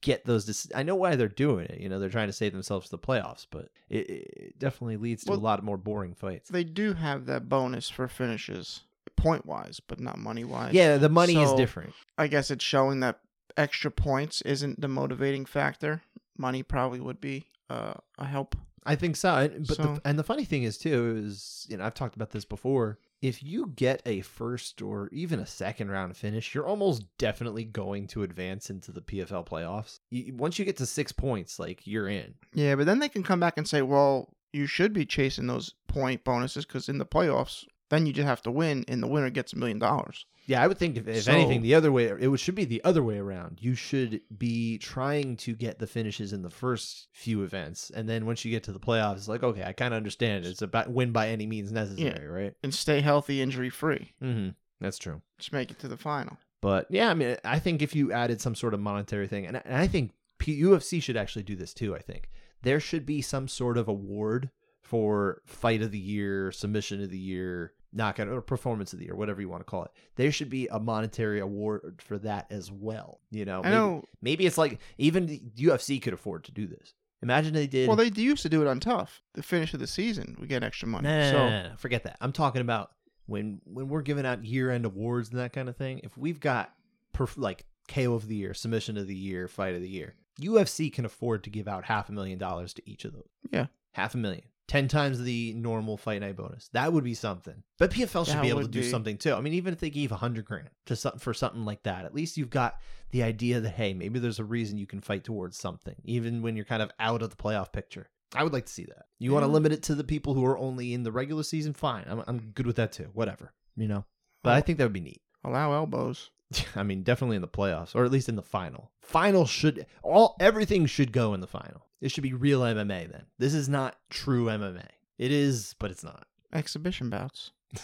get 0.01 0.25
those. 0.25 0.45
Dis- 0.45 0.71
I 0.73 0.83
know 0.83 0.95
why 0.95 1.15
they're 1.15 1.27
doing 1.27 1.65
it. 1.65 1.79
You 1.81 1.89
know, 1.89 1.99
they're 1.99 2.09
trying 2.09 2.27
to 2.29 2.33
save 2.33 2.53
themselves 2.53 2.89
the 2.89 2.97
playoffs, 2.97 3.45
but 3.49 3.69
it, 3.89 4.09
it 4.09 4.59
definitely 4.59 4.97
leads 4.97 5.23
to 5.25 5.31
Well- 5.31 5.39
a 5.39 5.41
lot 5.41 5.63
more 5.63 5.77
boring 5.77 6.13
fights. 6.13 6.49
They 6.49 6.63
do 6.63 6.93
have 6.93 7.25
that 7.25 7.49
bonus 7.49 7.89
for 7.89 8.07
finishes, 8.07 8.81
point 9.17 9.45
wise, 9.45 9.79
but 9.79 9.99
not 9.99 10.17
money 10.17 10.43
wise. 10.45 10.73
Yeah, 10.73 10.97
the 10.97 11.09
money 11.09 11.35
is 11.35 11.51
different. 11.53 11.93
I 12.17 12.27
guess 12.27 12.49
it's 12.49 12.63
showing 12.63 13.01
that 13.01 13.19
extra 13.57 13.91
points 13.91 14.41
isn't 14.43 14.79
the 14.81 14.87
motivating 14.87 15.45
factor. 15.45 16.01
Money 16.37 16.63
probably 16.63 16.99
would 16.99 17.19
be 17.21 17.47
uh, 17.69 17.93
a 18.17 18.25
help. 18.25 18.55
I 18.85 18.95
think 18.95 19.15
so. 19.15 19.35
And, 19.35 19.67
but 19.67 19.77
So- 19.77 19.83
the, 19.83 20.01
and 20.05 20.17
the 20.17 20.23
funny 20.23 20.45
thing 20.45 20.63
is 20.63 20.77
too 20.77 21.21
is 21.25 21.65
you 21.69 21.77
know 21.77 21.83
I've 21.85 21.93
talked 21.93 22.15
about 22.15 22.31
this 22.31 22.45
before. 22.45 22.97
If 23.23 23.41
you 23.41 23.71
get 23.73 24.01
a 24.05 24.19
first 24.19 24.81
or 24.81 25.07
even 25.13 25.39
a 25.39 25.45
second 25.45 25.89
round 25.89 26.17
finish, 26.17 26.53
you're 26.53 26.67
almost 26.67 27.05
definitely 27.17 27.63
going 27.63 28.05
to 28.07 28.23
advance 28.23 28.69
into 28.69 28.91
the 28.91 28.99
PFL 28.99 29.47
playoffs. 29.47 30.01
Once 30.37 30.59
you 30.59 30.65
get 30.65 30.75
to 30.77 30.85
six 30.85 31.13
points, 31.13 31.57
like 31.57 31.87
you're 31.87 32.09
in. 32.09 32.33
Yeah, 32.53 32.75
but 32.75 32.85
then 32.85 32.99
they 32.99 33.07
can 33.07 33.23
come 33.23 33.39
back 33.39 33.57
and 33.57 33.65
say, 33.65 33.81
well, 33.81 34.33
you 34.51 34.67
should 34.67 34.91
be 34.91 35.05
chasing 35.05 35.47
those 35.47 35.73
point 35.87 36.25
bonuses 36.25 36.65
because 36.65 36.89
in 36.89 36.97
the 36.97 37.05
playoffs, 37.05 37.63
then 37.89 38.05
you 38.05 38.11
just 38.11 38.27
have 38.27 38.41
to 38.41 38.51
win, 38.51 38.83
and 38.89 39.01
the 39.01 39.07
winner 39.07 39.29
gets 39.29 39.53
a 39.53 39.57
million 39.57 39.79
dollars. 39.79 40.25
Yeah, 40.45 40.61
I 40.61 40.67
would 40.67 40.77
think 40.77 40.97
if, 40.97 41.07
if 41.07 41.23
So- 41.23 41.31
anything, 41.31 41.61
the 41.61 41.73
other 41.75 41.91
way 41.91 42.05
it 42.05 42.37
should 42.39 42.55
be 42.55 42.65
the 42.65 42.83
other 42.83 43.01
way 43.03 43.17
around. 43.17 43.59
You 43.61 43.75
should 43.75 44.21
be 44.37 44.77
trying 44.77 45.37
to 45.37 45.53
get 45.55 45.79
the 45.79 45.87
finishes 45.87 46.33
in 46.33 46.41
the 46.41 46.49
first 46.49 47.07
few 47.13 47.43
events, 47.43 47.89
and 47.89 48.09
then 48.09 48.25
once 48.25 48.43
you 48.43 48.51
get 48.51 48.63
to 48.63 48.71
the 48.73 48.79
playoffs, 48.79 49.17
it's 49.17 49.27
like 49.27 49.43
okay, 49.43 49.63
I 49.63 49.73
kind 49.73 49.93
of 49.93 49.97
understand. 49.97 50.45
It's 50.45 50.61
about 50.61 50.91
win 50.91 51.11
by 51.11 51.29
any 51.29 51.45
means 51.45 51.71
necessary, 51.71 52.27
right? 52.27 52.53
And 52.63 52.73
stay 52.73 53.01
healthy, 53.01 53.41
injury 53.41 53.69
free. 53.69 54.13
Mm-hmm. 54.21 54.49
That's 54.81 54.97
true. 54.97 55.21
Just 55.37 55.53
make 55.53 55.71
it 55.71 55.79
to 55.79 55.87
the 55.87 55.97
final. 55.97 56.37
But 56.61 56.87
yeah, 56.89 57.09
I 57.09 57.13
mean, 57.13 57.37
I 57.45 57.59
think 57.59 57.81
if 57.81 57.95
you 57.95 58.11
added 58.11 58.41
some 58.41 58.55
sort 58.55 58.73
of 58.73 58.79
monetary 58.79 59.27
thing, 59.27 59.45
and 59.45 59.57
I, 59.57 59.61
and 59.65 59.75
I 59.77 59.87
think 59.87 60.11
P- 60.39 60.61
UFC 60.61 61.01
should 61.01 61.15
actually 61.17 61.43
do 61.43 61.55
this 61.55 61.73
too. 61.73 61.95
I 61.95 61.99
think 61.99 62.29
there 62.63 62.79
should 62.81 63.05
be 63.05 63.21
some 63.21 63.47
sort 63.47 63.77
of 63.77 63.87
award 63.87 64.49
for 64.81 65.41
fight 65.45 65.81
of 65.81 65.91
the 65.91 65.99
year, 65.99 66.51
submission 66.51 67.01
of 67.01 67.09
the 67.09 67.17
year, 67.17 67.73
knockout 67.93 68.27
or 68.27 68.41
performance 68.41 68.93
of 68.93 68.99
the 68.99 69.05
year, 69.05 69.15
whatever 69.15 69.41
you 69.41 69.49
want 69.49 69.61
to 69.61 69.69
call 69.69 69.83
it. 69.83 69.91
There 70.15 70.31
should 70.31 70.49
be 70.49 70.67
a 70.67 70.79
monetary 70.79 71.39
award 71.39 72.01
for 72.03 72.17
that 72.19 72.47
as 72.49 72.71
well. 72.71 73.19
You 73.31 73.45
know, 73.45 73.59
I 73.59 73.63
maybe, 73.69 73.75
know. 73.75 74.03
maybe 74.21 74.45
it's 74.45 74.57
like 74.57 74.79
even 74.97 75.27
the 75.27 75.39
UFC 75.57 76.01
could 76.01 76.13
afford 76.13 76.43
to 76.45 76.51
do 76.51 76.67
this. 76.67 76.93
Imagine 77.21 77.53
they 77.53 77.67
did. 77.67 77.87
Well, 77.87 77.95
they 77.95 78.11
used 78.13 78.43
to 78.43 78.49
do 78.49 78.61
it 78.61 78.67
on 78.67 78.79
Tough. 78.81 79.21
The 79.33 79.43
finish 79.43 79.73
of 79.73 79.79
the 79.79 79.87
season, 79.87 80.35
we 80.39 80.47
get 80.47 80.61
extra 80.63 80.89
money. 80.89 81.07
No, 81.07 81.31
so 81.31 81.37
no, 81.37 81.49
no, 81.49 81.69
no, 81.69 81.75
forget 81.77 82.03
that. 82.03 82.17
I'm 82.19 82.33
talking 82.33 82.61
about 82.61 82.91
when 83.27 83.61
when 83.65 83.87
we're 83.87 84.01
giving 84.01 84.25
out 84.25 84.43
year 84.43 84.69
end 84.71 84.85
awards 84.85 85.29
and 85.29 85.39
that 85.39 85.53
kind 85.53 85.69
of 85.69 85.77
thing. 85.77 86.01
If 86.03 86.17
we've 86.17 86.39
got 86.41 86.73
perf- 87.15 87.37
like 87.37 87.65
KO 87.87 88.13
of 88.15 88.27
the 88.27 88.35
year, 88.35 88.53
submission 88.53 88.97
of 88.97 89.07
the 89.07 89.15
year, 89.15 89.47
fight 89.47 89.73
of 89.73 89.81
the 89.81 89.89
year, 89.89 90.15
UFC 90.41 90.91
can 90.91 91.05
afford 91.05 91.43
to 91.45 91.49
give 91.49 91.67
out 91.67 91.85
half 91.85 92.09
a 92.09 92.11
million 92.11 92.37
dollars 92.39 92.73
to 92.73 92.89
each 92.89 93.05
of 93.05 93.13
those. 93.13 93.29
Yeah. 93.51 93.67
half 93.93 94.15
a 94.15 94.17
million. 94.17 94.43
Ten 94.67 94.87
times 94.87 95.21
the 95.21 95.53
normal 95.55 95.97
fight 95.97 96.21
night 96.21 96.37
bonus. 96.37 96.69
That 96.73 96.93
would 96.93 97.03
be 97.03 97.13
something. 97.13 97.63
But 97.77 97.91
PFL 97.91 98.25
should 98.25 98.35
That 98.35 98.41
be 98.41 98.49
able 98.49 98.61
to 98.61 98.67
do 98.67 98.81
be. 98.81 98.89
something 98.89 99.17
too. 99.17 99.33
I 99.33 99.41
mean, 99.41 99.53
even 99.53 99.73
if 99.73 99.79
they 99.81 99.89
gave 99.89 100.11
a 100.11 100.15
hundred 100.15 100.45
grand 100.45 100.69
to 100.85 100.95
something 100.95 101.19
for 101.19 101.33
something 101.33 101.65
like 101.65 101.83
that, 101.83 102.05
at 102.05 102.15
least 102.15 102.37
you've 102.37 102.49
got 102.49 102.75
the 103.11 103.23
idea 103.23 103.59
that 103.59 103.71
hey, 103.71 103.93
maybe 103.93 104.19
there's 104.19 104.39
a 104.39 104.43
reason 104.45 104.77
you 104.77 104.87
can 104.87 105.01
fight 105.01 105.23
towards 105.25 105.57
something, 105.57 105.95
even 106.05 106.41
when 106.41 106.55
you're 106.55 106.65
kind 106.65 106.81
of 106.81 106.91
out 106.99 107.21
of 107.21 107.29
the 107.29 107.35
playoff 107.35 107.71
picture. 107.73 108.09
I 108.35 108.43
would 108.43 108.53
like 108.53 108.65
to 108.65 108.73
see 108.73 108.85
that. 108.85 109.05
You 109.19 109.31
want 109.33 109.43
to 109.43 109.51
limit 109.51 109.73
it 109.73 109.83
to 109.83 109.95
the 109.95 110.03
people 110.03 110.33
who 110.33 110.43
are 110.45 110.57
only 110.57 110.93
in 110.93 111.03
the 111.03 111.11
regular 111.11 111.43
season? 111.43 111.73
Fine, 111.73 112.05
I'm 112.07 112.23
I'm 112.25 112.39
good 112.55 112.65
with 112.65 112.77
that 112.77 112.93
too. 112.93 113.09
Whatever, 113.13 113.53
you 113.75 113.87
know. 113.89 114.05
But 114.43 114.53
I 114.53 114.61
think 114.61 114.77
that 114.77 114.85
would 114.85 114.93
be 114.93 115.01
neat. 115.01 115.21
allow 115.43 115.73
elbows. 115.73 116.29
I 116.75 116.83
mean, 116.83 117.03
definitely 117.03 117.35
in 117.35 117.41
the 117.41 117.47
playoffs, 117.47 117.95
or 117.95 118.05
at 118.05 118.11
least 118.11 118.29
in 118.29 118.35
the 118.35 118.41
final. 118.41 118.91
Final 119.01 119.45
should 119.45 119.85
all 120.03 120.35
everything 120.39 120.85
should 120.85 121.11
go 121.11 121.33
in 121.33 121.41
the 121.41 121.47
final. 121.47 121.85
It 122.03 122.11
should 122.11 122.23
be 122.23 122.33
real 122.33 122.59
MMA 122.61 123.09
then. 123.11 123.23
This 123.39 123.53
is 123.53 123.69
not 123.69 123.95
true 124.09 124.45
MMA. 124.47 124.85
It 125.17 125.31
is, 125.31 125.73
but 125.79 125.89
it's 125.89 126.03
not. 126.03 126.27
Exhibition 126.51 127.09
bouts. 127.09 127.51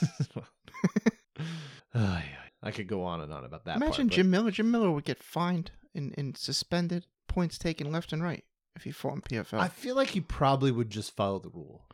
Ay, 1.94 2.26
I 2.62 2.72
could 2.72 2.88
go 2.88 3.04
on 3.04 3.22
and 3.22 3.32
on 3.34 3.46
about 3.46 3.66
that. 3.66 3.78
Imagine 3.78 3.96
part, 3.96 4.08
but- 4.10 4.16
Jim 4.16 4.30
Miller. 4.30 4.52
Jim 4.52 4.70
Miller 4.72 4.92
would 4.92 5.06
get 5.06 5.24
fined 5.24 5.72
and, 5.96 6.14
and 6.18 6.38
suspended, 6.38 7.06
points 7.28 7.58
taken 7.58 7.92
left 7.92 8.12
and 8.14 8.22
right 8.22 8.44
if 8.76 8.84
he 8.84 8.92
fought 8.92 9.14
in 9.16 9.22
PFL. 9.22 9.60
I 9.60 9.68
feel 9.70 9.96
like 9.96 10.10
he 10.10 10.22
probably 10.22 10.72
would 10.72 10.90
just 10.90 11.16
follow 11.16 11.40
the 11.40 11.50
rule. 11.50 11.86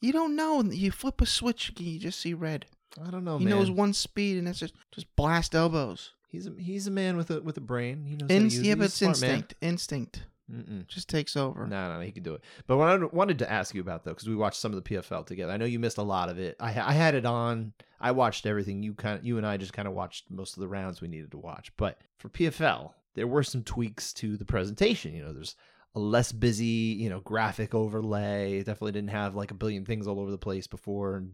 You 0.00 0.12
don't 0.12 0.34
know. 0.36 0.62
You 0.62 0.90
flip 0.90 1.20
a 1.20 1.26
switch, 1.26 1.72
you 1.78 1.98
just 1.98 2.20
see 2.20 2.34
red. 2.34 2.66
I 3.04 3.10
don't 3.10 3.24
know, 3.24 3.38
he 3.38 3.46
Oh, 3.46 3.48
man. 3.48 3.58
knows 3.58 3.70
one 3.70 3.92
speed, 3.92 4.38
and 4.38 4.46
that's 4.46 4.58
just 4.58 4.74
just 4.92 5.14
blast 5.16 5.54
elbows. 5.54 6.12
He's 6.28 6.46
a, 6.46 6.52
he's 6.58 6.86
a 6.86 6.90
man 6.90 7.16
with 7.16 7.30
a 7.30 7.40
with 7.40 7.56
a 7.56 7.60
brain. 7.60 8.04
He 8.06 8.12
knows. 8.16 8.22
how 8.22 8.26
to 8.28 8.34
Inst- 8.36 8.56
use 8.56 8.64
it. 8.66 8.68
yeah, 8.68 8.74
but 8.76 8.84
it's 8.84 8.94
smart 8.94 9.20
man. 9.20 9.44
instinct. 9.60 10.24
Mm-mm. 10.50 10.86
just 10.86 11.08
takes 11.08 11.36
over. 11.36 11.66
No, 11.66 11.94
no, 11.94 12.00
he 12.00 12.12
can 12.12 12.22
do 12.22 12.34
it. 12.34 12.42
But 12.66 12.76
what 12.76 12.88
I 12.88 12.96
wanted 12.96 13.38
to 13.40 13.50
ask 13.50 13.74
you 13.74 13.80
about 13.80 14.04
though, 14.04 14.12
because 14.12 14.28
we 14.28 14.36
watched 14.36 14.60
some 14.60 14.72
of 14.72 14.82
the 14.82 14.88
PFL 14.88 15.26
together. 15.26 15.52
I 15.52 15.56
know 15.56 15.64
you 15.64 15.78
missed 15.78 15.98
a 15.98 16.02
lot 16.02 16.28
of 16.28 16.38
it. 16.38 16.56
I, 16.60 16.68
I 16.68 16.92
had 16.92 17.14
it 17.14 17.26
on. 17.26 17.72
I 18.00 18.10
watched 18.10 18.46
everything. 18.46 18.82
You 18.82 18.94
kind 18.94 19.18
of, 19.18 19.24
you 19.24 19.38
and 19.38 19.46
I 19.46 19.56
just 19.56 19.72
kind 19.72 19.88
of 19.88 19.94
watched 19.94 20.30
most 20.30 20.56
of 20.56 20.60
the 20.60 20.68
rounds 20.68 21.00
we 21.00 21.08
needed 21.08 21.30
to 21.32 21.38
watch. 21.38 21.72
But 21.76 21.98
for 22.18 22.28
PFL, 22.28 22.92
there 23.14 23.26
were 23.26 23.42
some 23.42 23.62
tweaks 23.62 24.12
to 24.14 24.36
the 24.36 24.44
presentation. 24.44 25.14
You 25.14 25.24
know, 25.24 25.32
there's 25.32 25.56
a 25.94 26.00
less 26.00 26.32
busy, 26.32 26.64
you 26.64 27.08
know, 27.08 27.20
graphic 27.20 27.74
overlay. 27.74 28.58
It 28.58 28.66
definitely 28.66 28.92
didn't 28.92 29.10
have 29.10 29.34
like 29.34 29.50
a 29.50 29.54
billion 29.54 29.84
things 29.84 30.06
all 30.06 30.20
over 30.20 30.30
the 30.30 30.38
place 30.38 30.66
before 30.66 31.16
and 31.16 31.32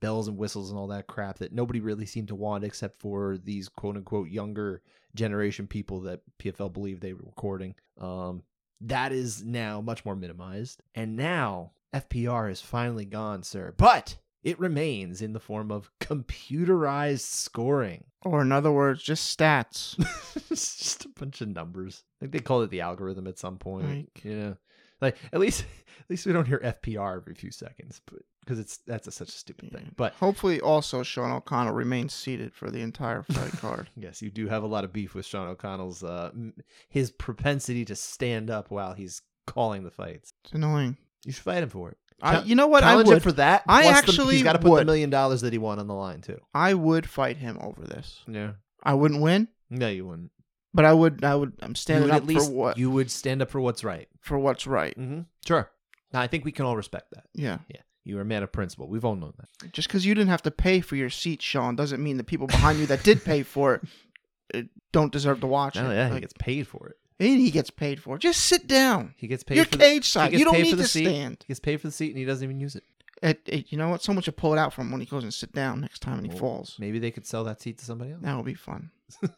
bells 0.00 0.28
and 0.28 0.36
whistles 0.36 0.70
and 0.70 0.78
all 0.78 0.88
that 0.88 1.06
crap 1.06 1.38
that 1.38 1.52
nobody 1.52 1.80
really 1.80 2.06
seemed 2.06 2.28
to 2.28 2.34
want 2.34 2.64
except 2.64 3.00
for 3.00 3.38
these 3.38 3.68
quote 3.68 3.96
unquote 3.96 4.28
younger 4.28 4.82
generation 5.14 5.66
people 5.66 6.00
that 6.00 6.20
PFL 6.38 6.72
believed 6.72 7.02
they 7.02 7.12
were 7.12 7.24
recording. 7.24 7.74
Um, 8.00 8.42
that 8.80 9.12
is 9.12 9.44
now 9.44 9.80
much 9.80 10.04
more 10.04 10.16
minimized. 10.16 10.82
And 10.94 11.16
now 11.16 11.72
FPR 11.94 12.50
is 12.50 12.60
finally 12.60 13.04
gone, 13.04 13.42
sir. 13.42 13.74
But 13.76 14.18
it 14.42 14.58
remains 14.58 15.20
in 15.20 15.32
the 15.32 15.40
form 15.40 15.70
of 15.70 15.90
computerized 16.00 17.20
scoring. 17.20 18.04
Or 18.22 18.42
in 18.42 18.52
other 18.52 18.72
words, 18.72 19.02
just 19.02 19.36
stats. 19.38 19.98
it's 20.50 20.76
just 20.76 21.04
a 21.04 21.08
bunch 21.08 21.40
of 21.40 21.48
numbers. 21.48 22.04
I 22.18 22.24
think 22.24 22.32
they 22.32 22.38
called 22.40 22.64
it 22.64 22.70
the 22.70 22.80
algorithm 22.82 23.26
at 23.26 23.38
some 23.38 23.58
point. 23.58 23.88
Like- 23.88 24.24
yeah. 24.24 24.54
Like 25.00 25.16
at 25.32 25.40
least 25.40 25.64
at 26.00 26.10
least 26.10 26.26
we 26.26 26.32
don't 26.32 26.46
hear 26.46 26.58
FPR 26.58 27.16
every 27.16 27.34
few 27.34 27.50
seconds, 27.50 28.00
but 28.06 28.20
because 28.40 28.58
it's 28.58 28.78
that's 28.86 29.06
a, 29.06 29.12
such 29.12 29.28
a 29.28 29.32
stupid 29.32 29.72
thing. 29.72 29.92
But 29.96 30.14
Hopefully, 30.14 30.60
also 30.60 31.02
Sean 31.02 31.30
O'Connell 31.30 31.72
remains 31.74 32.12
seated 32.12 32.54
for 32.54 32.70
the 32.70 32.80
entire 32.80 33.22
fight 33.22 33.52
card. 33.52 33.88
yes, 33.96 34.20
you 34.22 34.30
do 34.30 34.48
have 34.48 34.62
a 34.62 34.66
lot 34.66 34.84
of 34.84 34.92
beef 34.92 35.14
with 35.14 35.26
Sean 35.26 35.48
O'Connell's 35.48 36.02
uh 36.02 36.30
his 36.88 37.10
propensity 37.10 37.84
to 37.84 37.94
stand 37.96 38.50
up 38.50 38.70
while 38.70 38.94
he's 38.94 39.22
calling 39.46 39.84
the 39.84 39.90
fights. 39.90 40.32
It's 40.44 40.52
annoying. 40.52 40.96
You 41.24 41.32
should 41.32 41.44
fight 41.44 41.62
him 41.62 41.68
for 41.68 41.90
it. 41.90 41.98
I, 42.22 42.42
you 42.42 42.54
know 42.54 42.66
what? 42.66 42.84
I 42.84 42.90
Challenge 42.90 43.08
him 43.08 43.14
would. 43.14 43.22
for 43.22 43.32
that. 43.32 43.62
I 43.66 43.84
the- 43.84 43.88
actually 43.88 44.34
he's 44.34 44.42
got 44.42 44.52
to 44.52 44.58
put 44.58 44.78
the 44.78 44.84
million 44.84 45.10
dollars 45.10 45.40
that 45.40 45.52
he 45.52 45.58
won 45.58 45.78
on 45.78 45.86
the 45.86 45.94
line 45.94 46.20
too. 46.20 46.38
I 46.54 46.74
would 46.74 47.08
fight 47.08 47.38
him 47.38 47.58
over 47.60 47.82
this. 47.82 48.20
Yeah. 48.28 48.52
I 48.82 48.94
wouldn't 48.94 49.20
win, 49.20 49.48
No, 49.68 49.88
you 49.88 50.06
wouldn't. 50.06 50.30
But 50.74 50.84
I 50.84 50.92
would. 50.92 51.24
I 51.24 51.34
would. 51.34 51.52
I'm 51.60 51.74
standing 51.74 52.04
would 52.08 52.14
up 52.16 52.22
at 52.22 52.26
least 52.28 52.46
for 52.48 52.52
what 52.52 52.78
you 52.78 52.90
would 52.90 53.10
stand 53.10 53.42
up 53.42 53.50
for 53.50 53.60
what's 53.60 53.82
right. 53.84 54.08
for 54.20 54.38
what's 54.38 54.66
right. 54.66 54.96
Mm-hmm. 54.98 55.20
Sure. 55.46 55.70
Now, 56.12 56.20
I 56.20 56.26
think 56.26 56.44
we 56.44 56.52
can 56.52 56.64
all 56.66 56.76
respect 56.76 57.10
that. 57.12 57.24
Yeah. 57.34 57.58
Yeah, 57.68 57.82
you 58.04 58.18
are 58.18 58.22
a 58.22 58.24
man 58.24 58.42
of 58.42 58.50
principle. 58.50 58.88
We've 58.88 59.04
all 59.04 59.14
known 59.16 59.32
that. 59.38 59.72
Just 59.72 59.88
because 59.88 60.04
you 60.04 60.14
didn't 60.14 60.30
have 60.30 60.42
to 60.42 60.50
pay 60.50 60.80
for 60.80 60.96
your 60.96 61.10
seat, 61.10 61.40
Sean, 61.42 61.76
doesn't 61.76 62.02
mean 62.02 62.16
the 62.16 62.24
people 62.24 62.46
behind 62.46 62.78
you 62.78 62.86
that 62.86 63.02
did 63.04 63.24
pay 63.24 63.42
for 63.42 63.80
it 64.52 64.66
don't 64.92 65.12
deserve 65.12 65.40
to 65.40 65.46
watch 65.46 65.76
No, 65.76 65.88
it. 65.90 65.94
yeah, 65.94 66.06
he 66.08 66.14
Like, 66.14 66.22
gets 66.22 66.32
paid 66.36 66.66
for 66.66 66.88
it. 66.88 66.96
and 67.20 67.38
he 67.40 67.52
gets 67.52 67.70
paid 67.70 68.02
for 68.02 68.16
it. 68.16 68.18
Just 68.18 68.40
sit 68.46 68.66
down. 68.66 69.14
He 69.16 69.28
gets 69.28 69.44
paid 69.44 69.54
You're 69.54 69.64
for 69.66 69.76
the, 69.76 69.84
cage 69.84 70.08
side. 70.08 70.32
gets 70.32 70.40
You 70.40 70.44
don't 70.44 70.54
paid 70.54 70.62
need 70.64 70.70
for 70.70 70.76
the 70.76 70.82
to 70.82 70.88
seat. 70.88 71.04
stand. 71.04 71.36
he 71.46 71.52
gets 71.52 71.60
paid 71.60 71.80
for 71.80 71.86
the 71.86 71.92
seat 71.92 72.08
and 72.08 72.18
he 72.18 72.24
doesn't 72.24 72.42
even 72.42 72.58
use 72.58 72.74
it. 72.74 72.82
It, 73.22 73.40
it- 73.46 73.70
you 73.70 73.78
know 73.78 73.88
what? 73.90 74.02
Someone 74.02 74.24
should 74.24 74.36
pull 74.36 74.52
it 74.52 74.58
out 74.58 74.72
from 74.72 74.86
him 74.86 74.90
when 74.92 75.00
he 75.00 75.06
goes 75.06 75.22
and 75.22 75.32
sit 75.32 75.52
down 75.52 75.80
next 75.80 76.00
time 76.00 76.14
and 76.18 76.26
he 76.26 76.30
Well, 76.30 76.38
falls. 76.40 76.76
Maybe 76.80 76.98
they 76.98 77.12
could 77.12 77.24
sell 77.26 77.44
that 77.44 77.60
seat 77.62 77.78
to 77.78 77.84
somebody 77.84 78.10
else. 78.10 78.22
That 78.22 78.34
would 78.36 78.44
be 78.46 78.54
fun. 78.54 78.90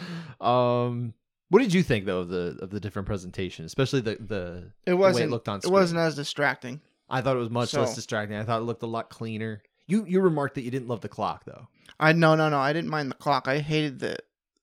um, 0.40 1.14
what 1.48 1.60
did 1.60 1.72
you 1.74 1.82
think 1.82 2.06
though 2.06 2.20
of 2.20 2.28
the 2.28 2.58
of 2.62 2.70
the 2.70 2.80
different 2.80 3.06
presentation, 3.06 3.64
especially 3.64 4.00
the 4.00 4.16
the 4.16 4.64
It 4.86 4.90
the 4.90 4.96
way 4.96 5.00
wasn't. 5.00 5.24
it 5.26 5.30
looked 5.30 5.48
on 5.48 5.60
screen? 5.60 5.72
it 5.72 5.74
wasn't 5.74 6.00
as 6.00 6.14
distracting. 6.14 6.80
I 7.10 7.20
thought 7.20 7.36
it 7.36 7.40
was 7.40 7.50
much 7.50 7.74
less 7.74 7.94
distracting. 7.94 8.36
I 8.38 8.44
thought 8.44 8.60
it 8.60 8.64
looked 8.64 8.82
a 8.82 8.86
lot 8.86 9.10
cleaner. 9.10 9.62
You 9.86 10.04
you 10.06 10.20
remarked 10.20 10.54
that 10.54 10.62
you 10.62 10.70
didn't 10.70 10.88
love 10.88 11.02
the 11.02 11.08
clock 11.08 11.44
though. 11.44 11.68
I 12.00 12.12
no 12.12 12.34
no 12.34 12.48
no. 12.48 12.58
I 12.58 12.72
didn't 12.72 12.88
mind 12.90 13.10
the 13.10 13.16
clock. 13.16 13.48
I 13.48 13.58
hated 13.58 13.98
the 13.98 14.16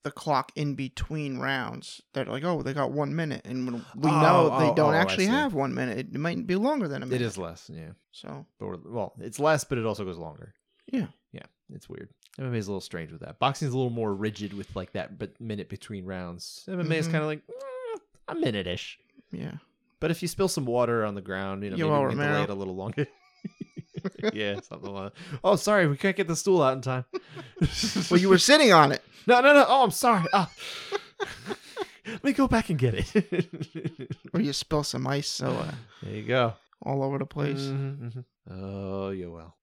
the 0.03 0.11
clock 0.11 0.51
in 0.55 0.75
between 0.75 1.37
rounds. 1.37 2.01
They're 2.13 2.23
like, 2.25 2.43
oh, 2.45 2.61
they 2.63 2.73
got 2.73 2.91
one 2.91 3.15
minute, 3.15 3.41
and 3.45 3.65
when 3.65 3.85
we 3.95 4.09
Oh, 4.09 4.21
know 4.21 4.59
they 4.59 4.69
oh, 4.69 4.73
don't 4.73 4.95
oh, 4.95 4.97
actually 4.97 5.25
have 5.27 5.53
one 5.53 5.73
minute. 5.75 5.97
It 5.99 6.13
might 6.15 6.47
be 6.47 6.55
longer 6.55 6.87
than 6.87 7.03
a 7.03 7.05
minute. 7.05 7.21
It 7.21 7.25
is 7.25 7.37
less, 7.37 7.69
yeah. 7.71 7.91
So 8.11 8.45
Or, 8.61 8.79
well, 8.83 9.13
it's 9.19 9.39
less, 9.39 9.65
but 9.65 9.77
it 9.77 9.85
also 9.85 10.05
goes 10.05 10.17
longer. 10.17 10.53
Yeah. 10.91 11.07
yeah, 11.33 11.43
it's 11.73 11.89
weird. 11.89 12.09
MMA 12.39 12.55
is 12.55 12.67
a 12.67 12.71
little 12.71 12.81
strange 12.81 13.11
with 13.11 13.21
that. 13.21 13.37
Boxing's 13.39 13.73
a 13.73 13.77
little 13.77 13.89
more 13.91 14.13
rigid 14.13 14.53
with 14.53 14.75
like 14.75 14.93
that, 14.93 15.19
but 15.19 15.39
minute 15.41 15.67
between 15.69 16.05
rounds. 16.05 16.63
MMA 16.67 16.95
is 16.97 17.07
Mhm. 17.07 17.11
kind 17.11 17.21
of 17.23 17.27
like 17.27 17.41
eh, 17.49 17.97
a 18.29 18.35
minute 18.35 18.65
ish. 18.67 18.97
yeah. 19.31 19.53
But 19.99 20.11
if 20.11 20.21
you 20.21 20.27
spill 20.29 20.47
some 20.47 20.65
water 20.65 21.03
on 21.05 21.15
the 21.15 21.21
ground, 21.21 21.63
you 21.63 21.71
know, 21.71 21.75
Yo, 21.75 22.03
maybe 22.07 22.15
delay 22.15 22.43
it 22.43 22.49
a 22.49 22.53
little 22.53 22.75
longer. 22.75 23.05
yeah, 24.33 24.61
something 24.61 24.93
like 24.93 25.13
that. 25.13 25.21
Oh, 25.43 25.57
sorry, 25.57 25.85
we 25.87 25.97
can't 25.97 26.15
get 26.15 26.27
the 26.29 26.35
stool 26.37 26.61
out 26.61 26.73
in 26.73 26.81
time. 26.81 27.03
Well, 28.09 28.19
you 28.19 28.29
were 28.29 28.37
sitting 28.37 28.71
on 28.71 28.93
it. 28.93 29.03
no, 29.27 29.41
no, 29.41 29.53
no. 29.53 29.65
Oh, 29.67 29.83
I'm 29.83 29.91
sorry. 29.91 30.25
Ah. 30.31 30.49
Let 32.07 32.23
me 32.23 32.31
go 32.33 32.47
back 32.47 32.69
and 32.69 32.79
get 32.79 32.93
it. 32.95 34.09
Or 34.33 34.39
you 34.39 34.53
spill 34.53 34.83
some 34.83 35.05
ice 35.05 35.27
so 35.27 35.47
uh, 35.51 35.71
there 36.01 36.15
you 36.15 36.23
go. 36.23 36.53
all 36.81 37.03
over 37.03 37.17
the 37.19 37.25
place. 37.25 37.59
Mhm, 37.59 37.97
mhm. 38.13 38.23
Oh, 38.49 39.09
you 39.09 39.31
will. 39.31 39.53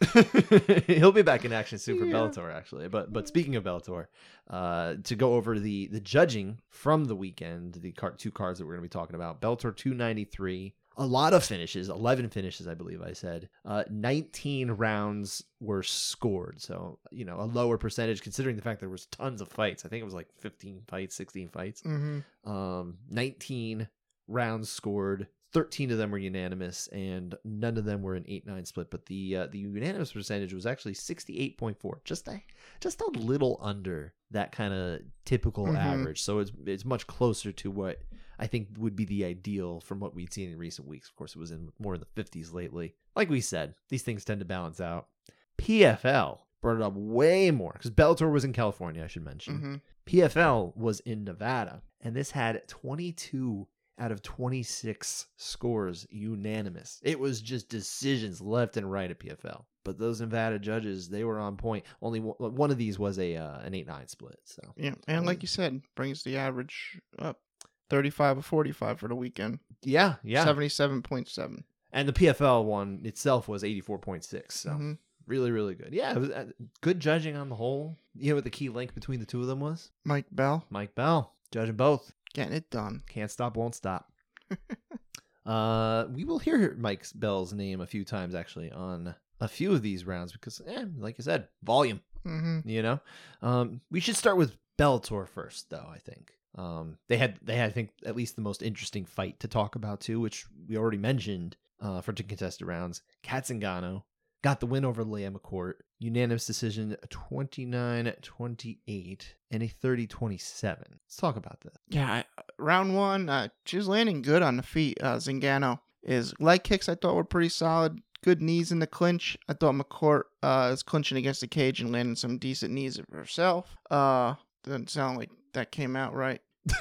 He'll 0.86 1.12
be 1.12 1.22
back 1.22 1.44
in 1.44 1.52
action 1.52 1.78
soon 1.78 1.98
for 1.98 2.04
Yeah. 2.04 2.14
Bellator, 2.14 2.52
actually. 2.54 2.88
But 2.88 3.12
but 3.12 3.28
speaking 3.28 3.56
of 3.56 3.64
Bellator, 3.64 4.06
uh, 4.48 4.94
to 5.04 5.16
go 5.16 5.34
over 5.34 5.58
the 5.58 5.88
the 5.88 6.00
judging 6.00 6.60
from 6.68 7.04
the 7.06 7.16
weekend, 7.16 7.74
the 7.74 7.92
car- 7.92 8.12
two 8.16 8.30
cards 8.30 8.58
that 8.58 8.66
we're 8.66 8.72
going 8.74 8.88
to 8.88 8.88
be 8.88 9.00
talking 9.00 9.16
about, 9.16 9.40
Bellator 9.40 9.74
293. 9.74 10.74
A 10.98 11.04
lot 11.04 11.34
of 11.34 11.44
finishes, 11.44 11.90
11 11.90 12.30
finishes, 12.30 12.66
I 12.66 12.72
believe 12.72 13.02
I 13.02 13.12
said. 13.12 13.50
Uh, 13.66 13.84
19 13.90 14.70
rounds 14.70 15.44
were 15.60 15.82
scored. 15.82 16.58
So, 16.62 16.98
you 17.10 17.26
know, 17.26 17.38
a 17.38 17.44
lower 17.44 17.76
percentage 17.76 18.22
considering 18.22 18.56
the 18.56 18.62
fact 18.62 18.80
there 18.80 18.88
was 18.88 19.04
tons 19.04 19.42
of 19.42 19.48
fights. 19.48 19.84
I 19.84 19.90
think 19.90 20.00
it 20.00 20.06
was 20.06 20.14
like 20.14 20.28
15 20.38 20.84
fights, 20.88 21.14
16 21.14 21.50
fights. 21.50 21.82
Mm-hmm. 21.82 22.50
Um, 22.50 22.96
19 23.10 23.88
rounds 24.26 24.70
scored. 24.70 25.26
13 25.56 25.90
of 25.90 25.96
them 25.98 26.10
were 26.10 26.18
unanimous, 26.18 26.86
and 26.88 27.34
none 27.44 27.78
of 27.78 27.84
them 27.86 28.02
were 28.02 28.14
an 28.14 28.24
8-9 28.24 28.66
split. 28.66 28.90
But 28.90 29.06
the 29.06 29.36
uh, 29.36 29.46
the 29.46 29.58
unanimous 29.58 30.12
percentage 30.12 30.52
was 30.52 30.66
actually 30.66 30.92
68.4, 30.94 32.04
just 32.04 32.28
a 32.28 32.42
just 32.80 33.00
a 33.00 33.10
little 33.18 33.58
under 33.62 34.12
that 34.32 34.52
kind 34.52 34.74
of 34.74 35.00
typical 35.24 35.66
Mhm. 35.66 35.78
average. 35.78 36.20
So 36.22 36.40
it's 36.40 36.52
it's 36.66 36.84
much 36.84 37.06
closer 37.06 37.52
to 37.52 37.70
what 37.70 38.02
I 38.38 38.46
think 38.46 38.68
would 38.76 38.96
be 38.96 39.06
the 39.06 39.24
ideal 39.24 39.80
from 39.80 39.98
what 39.98 40.14
we'd 40.14 40.32
seen 40.32 40.50
in 40.50 40.58
recent 40.58 40.86
weeks. 40.86 41.08
Of 41.08 41.16
course, 41.16 41.34
it 41.34 41.38
was 41.38 41.50
in 41.52 41.70
more 41.78 41.94
in 41.94 42.00
the 42.00 42.22
50s 42.22 42.52
lately. 42.52 42.94
Like 43.14 43.30
we 43.30 43.40
said, 43.40 43.74
these 43.88 44.02
things 44.02 44.24
tend 44.26 44.40
to 44.40 44.44
balance 44.44 44.78
out. 44.80 45.08
PFL 45.56 46.40
brought 46.60 46.76
it 46.76 46.82
up 46.82 46.92
way 46.94 47.50
more 47.50 47.72
because 47.72 47.90
Bellator 47.90 48.30
was 48.30 48.44
in 48.44 48.52
California. 48.52 49.02
I 49.02 49.06
should 49.06 49.24
mention. 49.24 49.54
Mm-hmm. 49.54 49.74
PFL 50.06 50.76
was 50.76 51.00
in 51.00 51.24
Nevada, 51.24 51.82
and 52.00 52.14
this 52.14 52.32
had 52.32 52.66
22 52.68 53.66
out 53.98 54.12
of 54.12 54.22
26 54.22 55.26
scores 55.36 56.06
unanimous. 56.10 57.00
It 57.02 57.18
was 57.18 57.40
just 57.40 57.68
decisions 57.68 58.40
left 58.40 58.76
and 58.76 58.90
right 58.90 59.10
at 59.10 59.18
PFL. 59.20 59.64
But 59.84 59.98
those 59.98 60.20
Nevada 60.20 60.58
judges, 60.58 61.08
they 61.08 61.24
were 61.24 61.38
on 61.38 61.56
point. 61.56 61.84
Only 62.02 62.20
one, 62.20 62.34
one 62.54 62.70
of 62.70 62.76
these 62.78 62.98
was 62.98 63.18
a 63.18 63.36
uh, 63.36 63.60
an 63.60 63.72
8-9 63.72 64.10
split. 64.10 64.38
So 64.44 64.62
Yeah, 64.76 64.94
and 65.06 65.24
like 65.24 65.42
you 65.42 65.48
said, 65.48 65.80
brings 65.94 66.22
the 66.22 66.36
average 66.36 67.00
up. 67.18 67.40
35 67.88 68.38
or 68.38 68.42
45 68.42 68.98
for 68.98 69.06
the 69.08 69.14
weekend. 69.14 69.60
yeah, 69.84 70.16
yeah. 70.24 70.44
77.7. 70.44 71.62
And 71.92 72.08
the 72.08 72.12
PFL 72.12 72.64
one 72.64 73.00
itself 73.04 73.46
was 73.46 73.62
84.6. 73.62 74.50
So 74.50 74.70
Mhm. 74.70 74.98
really, 75.26 75.52
really 75.52 75.76
good. 75.76 75.92
Yeah, 75.94 76.10
it 76.16 76.18
was 76.18 76.30
uh, 76.30 76.46
good 76.80 76.98
judging 76.98 77.36
on 77.36 77.48
the 77.48 77.54
whole. 77.54 77.96
You 78.14 78.30
know 78.30 78.34
what 78.34 78.44
the 78.44 78.50
key 78.50 78.68
link 78.70 78.92
between 78.92 79.20
the 79.20 79.26
two 79.26 79.40
of 79.40 79.46
them 79.46 79.60
was? 79.60 79.90
Mike 80.04 80.26
Bell 80.32 80.64
Mike 80.68 80.96
Bell 80.96 81.32
judging 81.52 81.76
both. 81.76 82.12
Getting 82.36 82.52
it 82.52 82.68
done. 82.68 83.02
Can't 83.08 83.30
stop, 83.30 83.56
won't 83.56 83.74
stop. 83.74 84.12
uh, 85.46 86.04
we 86.12 86.24
will 86.24 86.38
hear 86.38 86.76
Mike 86.78 87.06
Bell's 87.14 87.54
name 87.54 87.80
a 87.80 87.86
few 87.86 88.04
times 88.04 88.34
actually 88.34 88.70
on 88.70 89.14
a 89.40 89.48
few 89.48 89.72
of 89.72 89.80
these 89.80 90.04
rounds 90.04 90.32
because, 90.32 90.60
eh, 90.66 90.84
like 90.98 91.16
I 91.18 91.22
said, 91.22 91.48
volume. 91.62 92.02
Mm-hmm. 92.26 92.68
You 92.68 92.82
know, 92.82 93.00
um, 93.40 93.80
we 93.90 94.00
should 94.00 94.16
start 94.16 94.36
with 94.36 94.58
Bellator 94.78 95.26
first, 95.26 95.70
though. 95.70 95.88
I 95.90 95.96
think 95.96 96.34
um, 96.56 96.98
they 97.08 97.16
had 97.16 97.38
they 97.40 97.56
had 97.56 97.70
I 97.70 97.72
think 97.72 97.92
at 98.04 98.16
least 98.16 98.36
the 98.36 98.42
most 98.42 98.62
interesting 98.62 99.06
fight 99.06 99.40
to 99.40 99.48
talk 99.48 99.74
about 99.74 100.02
too, 100.02 100.20
which 100.20 100.44
we 100.68 100.76
already 100.76 100.98
mentioned 100.98 101.56
uh, 101.80 102.02
for 102.02 102.12
two 102.12 102.24
contested 102.24 102.66
rounds. 102.66 103.00
Cat 103.22 103.44
Zingano 103.44 104.02
got 104.42 104.60
the 104.60 104.66
win 104.66 104.84
over 104.84 105.04
Leah 105.04 105.30
McCourt. 105.30 105.74
Unanimous 105.98 106.46
decision 106.46 106.96
29-28 107.08 109.22
and 109.50 109.62
a 109.62 109.68
30-27. 109.68 110.50
Let's 110.60 111.16
talk 111.16 111.36
about 111.36 111.60
this. 111.62 111.74
Yeah, 111.88 112.22
round 112.58 112.94
one, 112.94 113.28
uh, 113.28 113.48
she's 113.64 113.88
landing 113.88 114.22
good 114.22 114.42
on 114.42 114.56
the 114.56 114.62
feet. 114.62 114.98
Uh, 115.00 115.16
Zingano 115.16 115.80
is 116.02 116.34
leg 116.38 116.64
kicks. 116.64 116.88
I 116.88 116.94
thought 116.94 117.14
were 117.14 117.24
pretty 117.24 117.48
solid. 117.48 118.00
Good 118.22 118.42
knees 118.42 118.72
in 118.72 118.78
the 118.78 118.86
clinch. 118.86 119.36
I 119.48 119.54
thought 119.54 119.74
McCourt 119.74 120.22
uh, 120.42 120.70
is 120.72 120.82
clinching 120.82 121.18
against 121.18 121.40
the 121.40 121.46
cage 121.46 121.80
and 121.80 121.92
landing 121.92 122.16
some 122.16 122.38
decent 122.38 122.72
knees 122.72 122.98
of 122.98 123.06
herself. 123.10 123.76
Uh, 123.90 124.34
doesn't 124.64 124.90
sound 124.90 125.18
like 125.18 125.30
that 125.54 125.72
came 125.72 125.96
out 125.96 126.14
right. 126.14 126.40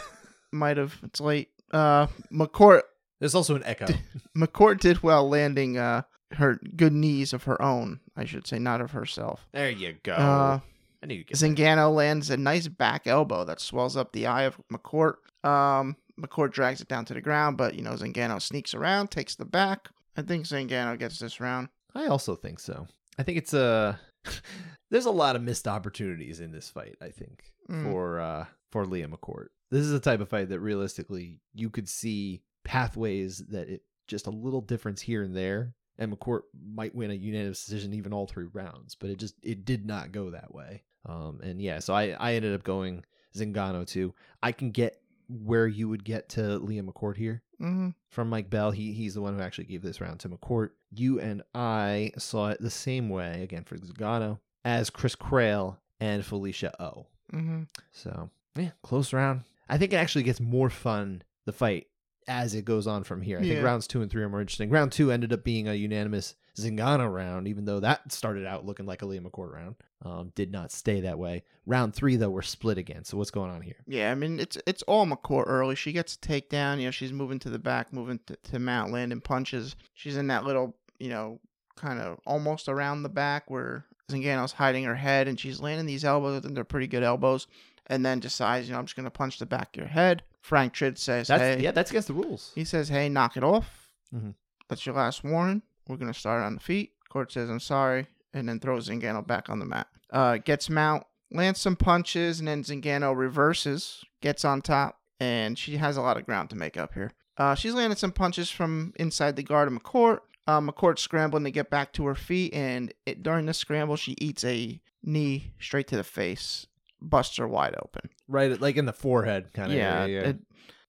Might 0.51 0.77
have. 0.77 0.97
It's 1.03 1.21
late. 1.21 1.49
Uh, 1.71 2.07
McCourt 2.33 2.81
There's 3.19 3.35
also 3.35 3.55
an 3.55 3.63
echo. 3.63 3.87
McCourt 4.37 4.79
did 4.79 5.03
well 5.03 5.27
landing 5.27 5.77
uh 5.77 6.03
her 6.35 6.59
good 6.75 6.93
knees 6.93 7.33
of 7.33 7.43
her 7.43 7.61
own. 7.61 7.99
I 8.15 8.25
should 8.25 8.47
say, 8.47 8.59
not 8.59 8.81
of 8.81 8.91
herself. 8.91 9.47
there 9.53 9.69
you 9.69 9.95
go. 10.03 10.13
Uh, 10.13 10.59
I 11.03 11.05
knew 11.05 11.15
you 11.15 11.23
get 11.23 11.37
Zingano 11.37 11.93
lands 11.93 12.29
a 12.29 12.37
nice 12.37 12.67
back 12.67 13.05
elbow 13.07 13.43
that 13.45 13.59
swells 13.59 13.95
up 13.97 14.11
the 14.11 14.27
eye 14.27 14.43
of 14.43 14.57
McCourt. 14.71 15.15
Um, 15.43 15.97
McCourt 16.19 16.51
drags 16.51 16.81
it 16.81 16.87
down 16.87 17.05
to 17.05 17.13
the 17.13 17.21
ground, 17.21 17.57
but 17.57 17.75
you 17.75 17.81
know 17.81 17.91
Zingano 17.91 18.41
sneaks 18.41 18.73
around, 18.73 19.11
takes 19.11 19.35
the 19.35 19.45
back. 19.45 19.89
I 20.17 20.21
think 20.21 20.45
Zingano 20.45 20.97
gets 20.97 21.19
this 21.19 21.39
round. 21.39 21.67
I 21.93 22.07
also 22.07 22.35
think 22.35 22.59
so. 22.59 22.87
I 23.19 23.23
think 23.23 23.37
it's 23.37 23.53
a. 23.53 23.99
there's 24.91 25.05
a 25.05 25.11
lot 25.11 25.35
of 25.35 25.41
missed 25.43 25.67
opportunities 25.67 26.39
in 26.39 26.51
this 26.51 26.69
fight. 26.69 26.95
I 27.01 27.09
think 27.09 27.43
Mm. 27.69 27.83
for 27.91 28.19
uh 28.19 28.45
for 28.71 28.85
Leah 28.85 29.07
McCourt. 29.07 29.47
This 29.71 29.81
is 29.81 29.91
the 29.91 29.99
type 29.99 30.19
of 30.21 30.29
fight 30.29 30.49
that 30.49 30.59
realistically 30.59 31.41
you 31.53 31.69
could 31.71 31.89
see 31.89 32.43
pathways 32.63 33.39
that 33.49 33.69
it 33.69 33.81
just 34.07 34.27
a 34.27 34.31
little 34.31 34.61
difference 34.61 35.01
here 35.01 35.23
and 35.23 35.35
there, 35.35 35.73
and 35.97 36.11
McCourt 36.11 36.41
might 36.73 36.93
win 36.95 37.11
a 37.11 37.15
unanimous 37.15 37.65
decision 37.65 37.93
even 37.93 38.13
all 38.13 38.27
three 38.27 38.47
rounds. 38.51 38.95
But 38.95 39.09
it 39.09 39.17
just 39.17 39.35
it 39.43 39.65
did 39.65 39.85
not 39.85 40.11
go 40.11 40.31
that 40.31 40.53
way. 40.53 40.83
Um 41.05 41.39
and 41.43 41.61
yeah, 41.61 41.79
so 41.79 41.93
I 41.93 42.09
I 42.19 42.33
ended 42.33 42.53
up 42.53 42.63
going 42.63 43.03
Zingano 43.35 43.85
too. 43.87 44.13
I 44.41 44.51
can 44.51 44.71
get 44.71 45.01
where 45.27 45.67
you 45.67 45.89
would 45.89 46.03
get 46.03 46.29
to 46.29 46.57
Leah 46.59 46.83
McCourt 46.83 47.17
here 47.17 47.41
Mm-hmm. 47.61 47.89
from 48.09 48.29
Mike 48.29 48.49
Bell. 48.49 48.71
He 48.71 48.91
he's 48.91 49.13
the 49.13 49.21
one 49.21 49.33
who 49.35 49.41
actually 49.41 49.63
gave 49.65 49.81
this 49.81 50.01
round 50.01 50.19
to 50.19 50.29
McCourt. 50.29 50.71
You 50.93 51.21
and 51.21 51.41
I 51.53 52.11
saw 52.17 52.49
it 52.49 52.59
the 52.61 52.69
same 52.69 53.07
way 53.09 53.43
again 53.43 53.63
for 53.63 53.77
Zingano 53.77 54.39
as 54.65 54.89
Chris 54.89 55.15
Crail 55.15 55.79
and 56.01 56.25
Felicia 56.25 56.73
O. 56.83 57.07
Mm-hmm. 57.33 57.63
So 57.93 58.29
yeah, 58.57 58.71
close 58.83 59.13
round. 59.13 59.43
I 59.69 59.77
think 59.77 59.93
it 59.93 59.97
actually 59.97 60.23
gets 60.23 60.41
more 60.41 60.69
fun 60.69 61.23
the 61.45 61.53
fight 61.53 61.87
as 62.27 62.55
it 62.55 62.65
goes 62.65 62.87
on 62.87 63.03
from 63.03 63.21
here. 63.21 63.39
I 63.39 63.43
Yeah. 63.43 63.53
think 63.55 63.65
rounds 63.65 63.87
two 63.87 64.01
and 64.01 64.09
three 64.11 64.23
are 64.23 64.29
more 64.29 64.41
interesting. 64.41 64.69
Round 64.69 64.91
two 64.91 65.11
ended 65.11 65.31
up 65.33 65.43
being 65.43 65.67
a 65.67 65.73
unanimous 65.73 66.35
Zingano 66.57 67.11
round, 67.13 67.47
even 67.47 67.65
though 67.65 67.79
that 67.81 68.11
started 68.11 68.45
out 68.45 68.65
looking 68.65 68.85
like 68.85 69.01
a 69.01 69.05
Leah 69.05 69.21
McCourt 69.21 69.51
round. 69.53 69.75
Um, 70.03 70.31
did 70.35 70.51
not 70.51 70.71
stay 70.71 71.01
that 71.01 71.19
way. 71.19 71.43
Round 71.65 71.93
three 71.93 72.15
though, 72.15 72.29
we're 72.29 72.41
split 72.43 72.77
again. 72.77 73.03
So 73.03 73.17
what's 73.17 73.31
going 73.31 73.51
on 73.51 73.61
here? 73.61 73.75
Yeah, 73.87 74.11
I 74.11 74.15
mean 74.15 74.39
it's 74.39 74.57
it's 74.65 74.81
all 74.83 75.05
McCourt 75.05 75.45
early. 75.47 75.75
She 75.75 75.91
gets 75.91 76.15
a 76.15 76.17
takedown. 76.19 76.79
You 76.79 76.85
know, 76.85 76.91
she's 76.91 77.11
moving 77.13 77.39
to 77.39 77.49
the 77.49 77.59
back, 77.59 77.91
moving 77.91 78.19
to, 78.27 78.35
to 78.51 78.59
mount, 78.59 78.91
landing 78.93 79.21
punches. 79.21 79.75
She's 79.93 80.15
in 80.17 80.27
that 80.27 80.45
little, 80.45 80.75
you 80.99 81.09
know, 81.09 81.39
kind 81.75 81.99
of 81.99 82.19
almost 82.25 82.69
around 82.69 83.03
the 83.03 83.09
back 83.09 83.49
where 83.51 83.85
Zingano's 84.09 84.53
hiding 84.53 84.83
her 84.85 84.95
head, 84.95 85.27
and 85.27 85.39
she's 85.39 85.59
landing 85.59 85.85
these 85.87 86.05
elbows. 86.05 86.37
I 86.37 86.39
think 86.41 86.55
they're 86.55 86.63
pretty 86.63 86.87
good 86.87 87.03
elbows. 87.03 87.47
And 87.87 88.05
then 88.05 88.19
decides, 88.19 88.67
you 88.67 88.73
know, 88.73 88.79
I'm 88.79 88.85
just 88.85 88.95
gonna 88.95 89.09
punch 89.11 89.39
the 89.39 89.45
back 89.45 89.75
of 89.75 89.77
your 89.81 89.87
head. 89.87 90.23
Frank 90.45 90.73
Trigg 90.73 90.97
says, 90.99 91.27
That's 91.27 91.41
"Hey," 91.41 91.59
yeah, 91.63 91.71
that's 91.71 91.89
against 91.89 92.07
the 92.07 92.13
rules. 92.13 92.51
he 92.53 92.63
says, 92.63 92.87
"Hey, 92.89 93.09
knock 93.09 93.35
it 93.35 93.43
off. 93.43 93.89
Mhm. 94.13 94.35
That's 94.69 94.85
your 94.85 94.93
last 94.93 95.23
warning. 95.23 95.63
We're 95.87 95.97
gonna 95.97 96.13
start 96.13 96.43
on 96.43 96.53
the 96.53 96.59
feet." 96.61 96.91
Court 97.09 97.31
says, 97.31 97.49
"I'm 97.49 97.59
sorry," 97.59 98.05
and 98.31 98.47
then 98.47 98.59
throws 98.59 98.87
Zingano 98.87 99.25
back 99.25 99.49
on 99.49 99.57
the 99.59 99.65
mat. 99.65 99.87
Uh, 100.11 100.37
gets 100.37 100.69
mount, 100.69 101.03
lands 101.31 101.59
some 101.59 101.75
punches, 101.75 102.37
and 102.39 102.47
then 102.47 102.63
Zingano 102.63 103.17
reverses, 103.17 104.03
gets 104.21 104.45
on 104.45 104.61
top, 104.61 104.99
and 105.19 105.57
she 105.57 105.77
has 105.77 105.97
a 105.97 106.01
lot 106.01 106.15
of 106.17 106.25
ground 106.27 106.51
to 106.51 106.55
make 106.55 106.77
up 106.77 106.93
here. 106.93 107.11
Uh, 107.37 107.55
she's 107.55 107.73
landed 107.73 107.97
some 107.97 108.11
punches 108.11 108.51
from 108.51 108.93
inside 108.97 109.35
the 109.35 109.43
guard 109.43 109.67
of 109.67 109.73
McCourt. 109.73 110.19
Uh, 110.47 110.61
McCourt's 110.61 111.01
scrambling 111.01 111.43
to 111.43 111.49
get 111.51 111.71
back 111.71 111.91
to 111.93 112.05
her 112.05 112.13
feet, 112.15 112.53
and 112.53 112.93
it, 113.07 113.23
during 113.23 113.47
the 113.47 113.53
scramble, 113.53 113.95
she 113.95 114.15
eats 114.21 114.43
a 114.45 114.79
knee 115.01 115.53
straight 115.59 115.87
to 115.87 115.97
the 115.97 116.03
face, 116.03 116.67
busts 117.01 117.37
her 117.37 117.47
wide 117.47 117.75
open. 117.81 118.09
Right, 118.27 118.59
like 118.59 118.77
in 118.77 118.85
the 118.85 118.93
forehead, 118.93 119.53
kind 119.53 119.71
of. 119.71 119.77
Yeah. 119.77 120.05
yeah. 120.05 120.21
it- 120.21 120.39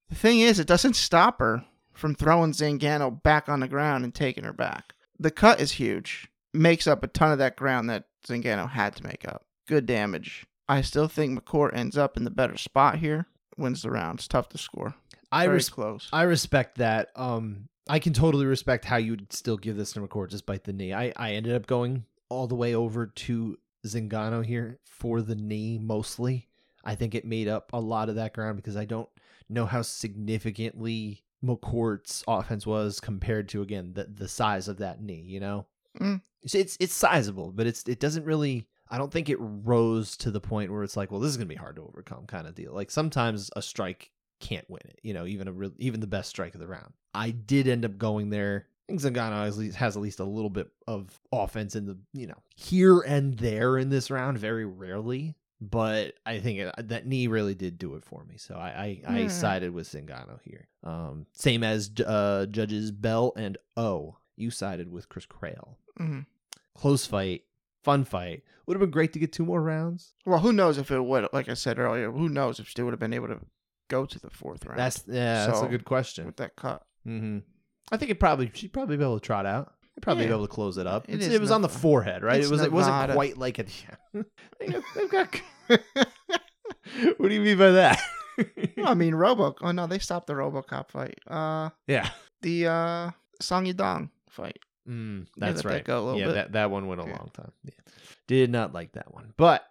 the 0.09 0.15
thing 0.15 0.39
is, 0.39 0.61
it 0.61 0.69
doesn't 0.69 0.95
stop 0.95 1.41
her 1.41 1.65
from 1.93 2.15
throwing 2.15 2.53
Zingano 2.53 3.21
back 3.25 3.49
on 3.49 3.59
the 3.59 3.67
ground 3.67 4.05
and 4.05 4.15
taking 4.15 4.45
her 4.45 4.53
back. 4.53 4.95
The 5.19 5.33
cut 5.33 5.61
is 5.61 5.73
huge, 5.73 6.29
makes 6.55 6.87
up 6.87 7.03
a 7.03 7.09
ton 7.09 7.33
of 7.33 7.39
that 7.39 7.57
ground 7.57 7.91
that 7.91 8.05
Zingano 8.25 8.71
had 8.71 8.95
to 8.97 9.05
make 9.05 9.27
up. 9.27 9.45
Good 9.67 9.85
damage. 9.87 10.47
I 10.69 10.83
still 10.83 11.09
think 11.09 11.37
McCourt 11.37 11.75
ends 11.77 11.97
up 11.99 12.17
in 12.17 12.23
the 12.23 12.31
better 12.31 12.57
spot 12.57 12.99
here. 12.99 13.27
Wins 13.57 13.83
the 13.83 13.91
round. 13.91 14.21
It's 14.21 14.29
tough 14.29 14.49
to 14.51 14.59
score. 14.59 14.95
I 15.33 15.45
res- 15.45 15.69
close. 15.71 16.09
I 16.13 16.23
respect 16.23 16.79
that. 16.79 17.09
Um, 17.17 17.69
I 17.89 17.99
can 17.99 18.13
totally 18.13 18.47
respect 18.47 18.85
how 18.85 18.97
you 18.99 19.13
would 19.13 19.33
still 19.33 19.57
give 19.57 19.77
this 19.77 19.93
to 19.95 20.01
McCourt 20.01 20.29
despite 20.31 20.65
the 20.65 20.73
knee. 20.73 20.93
I, 20.93 21.13
I 21.17 21.33
ended 21.33 21.55
up 21.55 21.67
going 21.67 22.05
all 22.29 22.47
the 22.47 22.55
way 22.55 22.75
over 22.77 23.07
to 23.07 23.57
Zingano 23.87 24.45
here 24.45 24.79
for 24.85 25.23
the 25.23 25.35
knee 25.35 25.79
mostly. 25.79 26.49
I 26.85 26.95
think 26.95 27.15
it 27.15 27.25
made 27.25 27.49
up 27.49 27.73
a 27.73 27.81
lot 27.81 28.09
of 28.09 28.15
that 28.17 28.33
ground 28.35 28.57
because 28.57 28.77
I 28.77 28.85
don't 28.85 29.09
know 29.49 29.67
how 29.67 29.83
significantly 29.83 31.23
McCourt's 31.45 32.25
offense 32.27 32.67
was 32.67 33.01
compared 33.01 33.49
to 33.51 33.63
again 33.63 33.93
the 33.95 34.05
the 34.05 34.29
size 34.29 34.69
of 34.69 34.79
that 34.79 35.03
knee. 35.03 35.25
You 35.27 35.41
know, 35.41 35.67
Mm. 36.01 36.21
it's, 36.43 36.55
it's 36.55 36.77
it's 36.79 36.95
sizable, 36.95 37.53
but 37.53 37.67
it's 37.67 37.83
it 37.89 38.01
doesn't 38.01 38.25
really. 38.25 38.67
I 38.89 38.99
don't 38.99 39.11
think 39.13 39.29
it 39.29 39.39
rose 39.41 40.17
to 40.19 40.31
the 40.31 40.41
point 40.41 40.71
where 40.71 40.85
it's 40.85 40.97
like, 40.97 41.11
well, 41.11 41.21
this 41.21 41.31
is 41.31 41.37
gonna 41.37 41.47
be 41.47 41.55
hard 41.57 41.77
to 41.77 41.83
overcome, 41.83 42.27
kind 42.27 42.47
of 42.47 42.55
deal. 42.55 42.73
Like 42.73 42.91
sometimes 42.91 43.51
a 43.57 43.63
strike 43.63 44.11
can't 44.39 44.69
win 44.71 44.83
it. 44.85 45.01
You 45.03 45.15
know, 45.15 45.27
even 45.27 45.49
a 45.49 45.53
real, 45.53 45.73
even 45.79 46.01
the 46.01 46.07
best 46.07 46.29
strike 46.31 46.55
of 46.55 46.61
the 46.61 46.69
round. 46.69 46.93
I 47.15 47.31
did 47.31 47.67
end 47.67 47.85
up 47.85 47.99
going 47.99 48.31
there. 48.31 48.67
I 48.89 48.93
think 48.93 49.01
Zingano 49.01 49.45
has, 49.45 49.55
at 49.57 49.61
least- 49.61 49.77
has 49.79 49.97
at 49.97 50.03
least 50.03 50.21
a 50.21 50.25
little 50.25 50.51
bit 50.51 50.71
of 50.87 51.21
offense 51.33 51.75
in 51.75 51.87
the 51.87 51.99
you 52.13 52.27
know 52.27 52.39
here 52.55 53.01
and 53.01 53.37
there 53.39 53.77
in 53.79 53.89
this 53.91 54.11
round, 54.11 54.39
very 54.39 54.65
rarely. 54.65 55.35
But 55.61 56.13
I 56.27 56.39
think 56.39 56.59
it, 56.59 56.75
that 56.89 57.07
knee 57.07 57.29
really 57.29 57.55
did 57.55 57.79
do 57.79 57.95
it 57.95 58.05
for 58.05 58.23
me. 58.25 58.37
So 58.37 58.55
I 58.57 59.01
I, 59.09 59.13
I 59.15 59.27
sided 59.29 59.73
with 59.73 59.89
Zingano 59.89 60.39
here. 60.43 60.69
Um, 60.85 61.27
same 61.33 61.65
as 61.65 61.91
uh, 62.07 62.47
judges 62.51 62.91
Bell 62.93 63.33
and 63.37 63.57
O. 63.77 64.19
You 64.37 64.51
sided 64.51 64.93
with 64.93 65.09
Chris 65.09 65.25
Crail. 65.27 65.79
Mhm. 65.99 66.27
Close 66.75 67.07
fight, 67.07 67.45
fun 67.83 68.05
fight. 68.05 68.43
Would 68.67 68.75
have 68.75 68.81
been 68.81 68.91
great 68.91 69.15
to 69.15 69.19
get 69.19 69.33
two 69.33 69.47
more 69.47 69.63
rounds. 69.63 70.13
Well, 70.27 70.41
who 70.41 70.53
knows 70.53 70.77
if 70.77 70.91
it 70.91 71.01
would, 71.01 71.27
like 71.33 71.49
I 71.49 71.55
said 71.55 71.79
earlier, 71.79 72.11
who 72.13 72.29
knows 72.29 72.61
if 72.61 72.69
she 72.69 72.83
would 72.83 72.93
have 72.93 73.01
been 73.01 73.15
able 73.15 73.29
to 73.29 73.39
go 73.89 74.05
to 74.05 74.19
the 74.19 74.29
fourth 74.29 74.67
round 74.67 74.79
That's 74.79 75.05
yeah, 75.09 75.47
that's 75.47 75.63
a 75.63 75.69
good 75.69 75.85
question. 75.87 76.27
with 76.27 76.37
that 76.37 76.55
cut. 76.57 76.85
Mm-hmm. 77.07 77.39
I 77.93 77.97
think 77.97 78.11
it 78.11 78.19
probably 78.21 78.51
she'd 78.55 78.73
probably 78.73 78.97
be 78.97 79.05
able 79.05 79.19
to 79.21 79.25
trot 79.27 79.47
out. 79.47 79.73
They'd 79.95 80.03
probably 80.03 80.27
be 80.27 80.33
able 80.33 80.47
to 80.47 80.53
close 80.53 80.77
it 80.79 80.87
up. 80.87 81.09
It 81.09 81.15
It's- 81.17 81.31
is 81.31 81.41
was 81.41 81.51
on 81.51 81.63
the 81.63 81.69
forehead, 81.69 82.23
right? 82.23 82.39
it's 82.39 82.49
It 82.49 82.51
was. 82.51 82.63
It 82.63 82.73
wasn't 82.73 82.97
Nevada. 82.97 83.15
quite 83.15 83.39
like 83.39 83.59
a. 83.59 83.65
They've 84.61 85.11
got. 85.11 85.41
what 87.17 87.29
do 87.29 87.35
you 87.35 87.41
mean 87.41 87.59
by 87.59 87.71
that? 87.71 87.99
I 88.85 88.95
mean, 88.95 89.15
Robo. 89.15 89.55
Oh 89.63 89.73
no, 89.73 89.87
they 89.87 89.99
stopped 89.99 90.27
the 90.27 90.35
RoboCop 90.35 90.91
fight. 90.91 91.19
Uh, 91.27 91.71
yeah. 91.87 92.11
the 92.43 92.67
uh 92.67 93.11
Song 93.41 93.65
Yadong 93.67 94.11
fight. 94.31 94.59
Mm, 94.89 95.27
Yeah, 95.37 95.47
that's 95.47 95.57
let 95.57 95.63
that 95.65 95.69
right. 95.77 95.85
go 95.85 96.03
a 96.03 96.05
little 96.05 96.21
yeah, 96.21 96.27
bit. 96.27 96.35
that 96.35 96.53
that 96.53 96.71
one 96.71 96.87
went 96.87 97.01
a 97.01 97.05
Yeah. 97.05 97.17
long 97.17 97.31
time. 97.33 97.53
Yeah. 97.65 97.73
Did 98.29 98.51
not 98.51 98.73
like 98.75 98.93
that 98.93 99.13
one, 99.15 99.33
but 99.37 99.65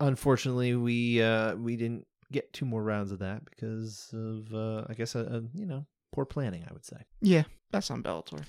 unfortunately, 0.00 0.74
we 0.74 1.22
uh 1.22 1.54
we 1.56 1.76
didn't 1.76 2.06
get 2.32 2.52
two 2.52 2.64
more 2.64 2.82
rounds 2.82 3.12
of 3.12 3.18
that 3.20 3.44
because 3.44 4.08
of 4.14 4.52
uh 4.54 4.84
I 4.88 4.94
guess 4.94 5.14
a, 5.14 5.20
a 5.20 5.42
you 5.58 5.66
know 5.66 5.84
poor 6.12 6.24
planning. 6.24 6.64
I 6.68 6.72
would 6.72 6.84
say. 6.84 6.98
Yeah, 7.20 7.44
that's 7.70 7.90
on 7.90 8.02
Bellator. 8.02 8.44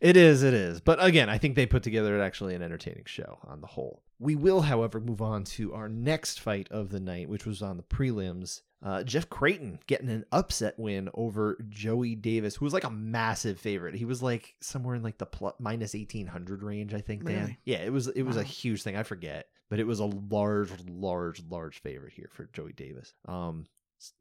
It 0.00 0.16
is, 0.16 0.42
it 0.42 0.54
is. 0.54 0.80
But 0.80 1.02
again, 1.02 1.28
I 1.28 1.38
think 1.38 1.56
they 1.56 1.66
put 1.66 1.82
together 1.82 2.20
actually 2.20 2.54
an 2.54 2.62
entertaining 2.62 3.04
show 3.06 3.38
on 3.44 3.60
the 3.60 3.66
whole. 3.66 4.02
We 4.18 4.34
will, 4.34 4.62
however, 4.62 4.98
move 4.98 5.20
on 5.20 5.44
to 5.44 5.74
our 5.74 5.88
next 5.88 6.40
fight 6.40 6.68
of 6.70 6.90
the 6.90 7.00
night, 7.00 7.28
which 7.28 7.44
was 7.44 7.60
on 7.62 7.76
the 7.76 7.82
prelims. 7.82 8.62
Uh, 8.82 9.02
Jeff 9.02 9.28
Creighton 9.28 9.78
getting 9.86 10.08
an 10.10 10.24
upset 10.32 10.78
win 10.78 11.08
over 11.14 11.58
Joey 11.68 12.14
Davis, 12.14 12.54
who 12.54 12.64
was 12.64 12.74
like 12.74 12.84
a 12.84 12.90
massive 12.90 13.58
favorite. 13.58 13.94
He 13.94 14.04
was 14.04 14.22
like 14.22 14.54
somewhere 14.60 14.94
in 14.94 15.02
like 15.02 15.18
the 15.18 15.26
plus, 15.26 15.54
minus 15.58 15.94
eighteen 15.94 16.26
hundred 16.26 16.62
range, 16.62 16.94
I 16.94 17.00
think. 17.00 17.24
Dan. 17.24 17.40
Really? 17.40 17.58
Yeah, 17.64 17.78
it 17.78 17.92
was 17.92 18.08
it 18.08 18.22
was 18.22 18.36
a 18.36 18.42
huge 18.42 18.82
thing. 18.82 18.96
I 18.96 19.02
forget, 19.02 19.48
but 19.70 19.80
it 19.80 19.86
was 19.86 20.00
a 20.00 20.04
large, 20.04 20.70
large, 20.88 21.42
large 21.50 21.80
favorite 21.80 22.12
here 22.12 22.28
for 22.32 22.48
Joey 22.52 22.74
Davis. 22.74 23.14
Um, 23.26 23.66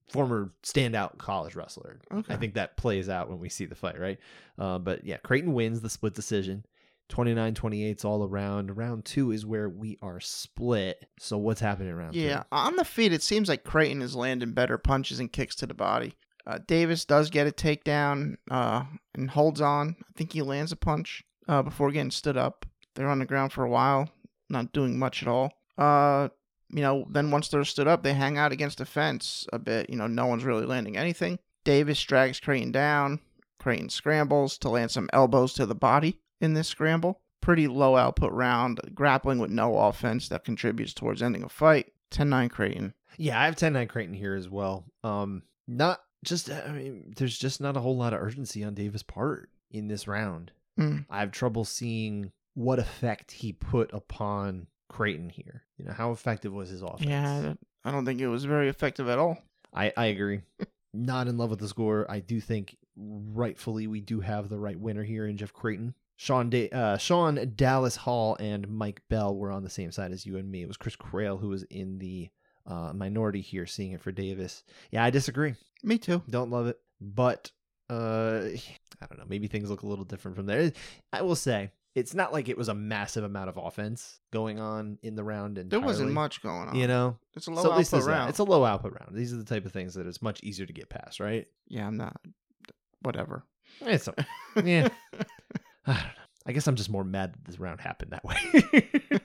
former 0.09 0.53
standout 0.63 1.17
college 1.17 1.55
wrestler. 1.55 1.99
Okay. 2.11 2.33
I 2.33 2.37
think 2.37 2.53
that 2.53 2.77
plays 2.77 3.09
out 3.09 3.29
when 3.29 3.39
we 3.39 3.49
see 3.49 3.65
the 3.65 3.75
fight, 3.75 3.99
right? 3.99 4.19
Uh, 4.57 4.79
but 4.79 5.05
yeah, 5.05 5.17
Creighton 5.17 5.53
wins 5.53 5.81
the 5.81 5.89
split 5.89 6.13
decision. 6.13 6.65
29 7.09 7.53
28 7.53 8.05
all 8.05 8.23
around. 8.23 8.75
Round 8.75 9.05
two 9.05 9.31
is 9.31 9.45
where 9.45 9.69
we 9.69 9.97
are 10.01 10.19
split. 10.19 11.05
So 11.19 11.37
what's 11.37 11.61
happening 11.61 11.89
in 11.89 11.95
round 11.95 12.15
Yeah, 12.15 12.43
on 12.51 12.75
the 12.77 12.85
feet, 12.85 13.13
it 13.13 13.21
seems 13.21 13.47
like 13.47 13.63
Creighton 13.63 14.01
is 14.01 14.15
landing 14.15 14.53
better 14.53 14.77
punches 14.77 15.19
and 15.19 15.31
kicks 15.31 15.55
to 15.57 15.67
the 15.67 15.73
body. 15.75 16.15
Uh, 16.47 16.59
Davis 16.67 17.05
does 17.05 17.29
get 17.29 17.47
a 17.47 17.51
takedown 17.51 18.35
uh, 18.49 18.83
and 19.13 19.29
holds 19.29 19.61
on. 19.61 19.95
I 20.01 20.17
think 20.17 20.33
he 20.33 20.41
lands 20.41 20.71
a 20.71 20.75
punch 20.75 21.23
uh, 21.47 21.61
before 21.61 21.91
getting 21.91 22.11
stood 22.11 22.37
up. 22.37 22.65
They're 22.95 23.09
on 23.09 23.19
the 23.19 23.25
ground 23.25 23.51
for 23.51 23.63
a 23.63 23.69
while, 23.69 24.09
not 24.49 24.71
doing 24.71 24.97
much 24.97 25.21
at 25.21 25.27
all. 25.27 25.53
You 26.69 26.81
know, 26.81 27.05
then 27.09 27.31
once 27.31 27.47
they're 27.47 27.63
stood 27.63 27.87
up, 27.87 28.03
they 28.03 28.13
hang 28.13 28.37
out 28.37 28.51
against 28.51 28.79
the 28.79 28.85
fence 28.85 29.47
a 29.53 29.59
bit. 29.59 29.89
You 29.89 29.97
know, 29.97 30.07
no 30.07 30.25
one's 30.25 30.43
really 30.43 30.65
landing 30.65 30.97
anything. 30.97 31.39
Davis 31.63 32.01
drags 32.01 32.39
Creighton 32.39 32.71
down. 32.71 33.19
Creighton 33.59 33.89
scrambles 33.89 34.57
to 34.59 34.69
land 34.69 34.91
some 34.91 35.09
elbows 35.13 35.53
to 35.53 35.65
the 35.65 35.75
body 35.75 36.19
in 36.41 36.53
this 36.53 36.67
scramble. 36.67 37.21
Pretty 37.41 37.67
low 37.67 37.95
output 37.95 38.31
round, 38.31 38.79
grappling 38.93 39.39
with 39.39 39.51
no 39.51 39.77
offense 39.77 40.27
that 40.29 40.43
contributes 40.43 40.93
towards 40.93 41.21
ending 41.21 41.43
a 41.43 41.49
fight. 41.49 41.91
10 42.11 42.29
9 42.29 42.49
Creighton. 42.49 42.93
Yeah, 43.17 43.39
I 43.39 43.45
have 43.45 43.55
10 43.55 43.73
9 43.73 43.87
Creighton 43.87 44.13
here 44.13 44.35
as 44.35 44.49
well. 44.49 44.85
Um, 45.03 45.43
not 45.67 46.01
just, 46.23 46.49
I 46.49 46.71
mean, 46.71 47.13
there's 47.17 47.37
just 47.37 47.61
not 47.61 47.77
a 47.77 47.81
whole 47.81 47.97
lot 47.97 48.13
of 48.13 48.21
urgency 48.21 48.63
on 48.63 48.73
Davis' 48.73 49.03
part 49.03 49.49
in 49.71 49.87
this 49.87 50.07
round. 50.07 50.51
Mm. 50.79 51.05
I 51.09 51.19
have 51.19 51.31
trouble 51.31 51.65
seeing 51.65 52.31
what 52.53 52.79
effect 52.79 53.31
he 53.31 53.53
put 53.53 53.91
upon 53.93 54.67
Creighton 54.95 55.29
here. 55.29 55.63
You 55.77 55.85
know, 55.85 55.91
how 55.91 56.11
effective 56.11 56.53
was 56.53 56.69
his 56.69 56.81
offense? 56.81 57.05
Yeah, 57.05 57.53
I 57.83 57.91
don't 57.91 58.05
think 58.05 58.21
it 58.21 58.27
was 58.29 58.45
very 58.45 58.69
effective 58.69 59.09
at 59.09 59.19
all. 59.19 59.37
I, 59.73 59.91
I 59.97 60.05
agree. 60.05 60.41
Not 60.93 61.27
in 61.27 61.37
love 61.37 61.49
with 61.49 61.59
the 61.59 61.67
score. 61.67 62.09
I 62.09 62.19
do 62.19 62.39
think 62.39 62.77
rightfully 62.95 63.87
we 63.87 63.99
do 63.99 64.21
have 64.21 64.47
the 64.47 64.57
right 64.57 64.79
winner 64.79 65.03
here 65.03 65.27
in 65.27 65.35
Jeff 65.35 65.51
Creighton. 65.51 65.95
Sean 66.15 66.49
da- 66.49 66.69
uh, 66.69 66.97
Sean 66.97 67.51
Dallas 67.57 67.97
Hall 67.97 68.37
and 68.39 68.69
Mike 68.69 69.01
Bell 69.09 69.35
were 69.35 69.51
on 69.51 69.63
the 69.63 69.69
same 69.69 69.91
side 69.91 70.13
as 70.13 70.25
you 70.25 70.37
and 70.37 70.49
me. 70.49 70.61
It 70.61 70.67
was 70.67 70.77
Chris 70.77 70.95
Crail 70.95 71.37
who 71.37 71.49
was 71.49 71.63
in 71.63 71.99
the 71.99 72.29
uh, 72.65 72.93
minority 72.93 73.41
here, 73.41 73.65
seeing 73.65 73.91
it 73.91 74.01
for 74.01 74.13
Davis. 74.13 74.63
Yeah, 74.91 75.03
I 75.03 75.09
disagree. 75.09 75.55
Me 75.83 75.97
too. 75.97 76.23
Don't 76.29 76.51
love 76.51 76.67
it, 76.67 76.79
but 77.01 77.51
uh, 77.89 78.43
I 79.01 79.05
don't 79.07 79.19
know. 79.19 79.25
Maybe 79.27 79.47
things 79.47 79.69
look 79.69 79.81
a 79.81 79.87
little 79.87 80.05
different 80.05 80.37
from 80.37 80.45
there. 80.45 80.71
I 81.11 81.21
will 81.21 81.35
say 81.35 81.71
it's 81.95 82.13
not 82.13 82.33
like 82.33 82.49
it 82.49 82.57
was 82.57 82.67
a 82.67 82.73
massive 82.75 83.23
amount 83.23 83.49
of 83.49 83.57
offense 83.57 84.19
going 84.31 84.59
on 84.59 84.99
in 85.01 85.15
the 85.15 85.23
round. 85.23 85.57
And 85.57 85.71
There 85.71 85.79
wasn't 85.79 86.11
much 86.11 86.43
going 86.43 86.67
on. 86.67 86.75
you 86.75 86.87
know. 86.87 87.17
it's 87.35 87.47
a 87.47 87.51
low 87.51 87.63
so 87.63 87.71
output 87.71 87.87
there's 87.89 88.05
that. 88.05 88.11
round. 88.11 88.29
It's 88.29 88.39
a 88.39 88.43
low 88.43 88.65
output 88.65 88.93
round. 88.99 89.15
These 89.15 89.33
are 89.33 89.37
the 89.37 89.45
type 89.45 89.65
of 89.65 89.71
things 89.71 89.93
that 89.95 90.05
it's 90.05 90.21
much 90.21 90.43
easier 90.43 90.65
to 90.65 90.73
get 90.73 90.89
past, 90.89 91.19
right? 91.19 91.47
yeah, 91.67 91.87
I'm 91.87 91.97
not. 91.97 92.17
Whatever. 93.01 93.43
It's 93.81 94.07
yeah. 94.63 94.89
I 95.85 95.93
don't 95.93 95.97
know. 95.97 96.01
I 96.47 96.51
guess 96.51 96.67
I'm 96.67 96.75
just 96.75 96.89
more 96.91 97.03
mad 97.03 97.33
that 97.33 97.45
this 97.45 97.59
round 97.59 97.81
happened 97.81 98.11
that 98.11 98.23
way. 98.23 98.35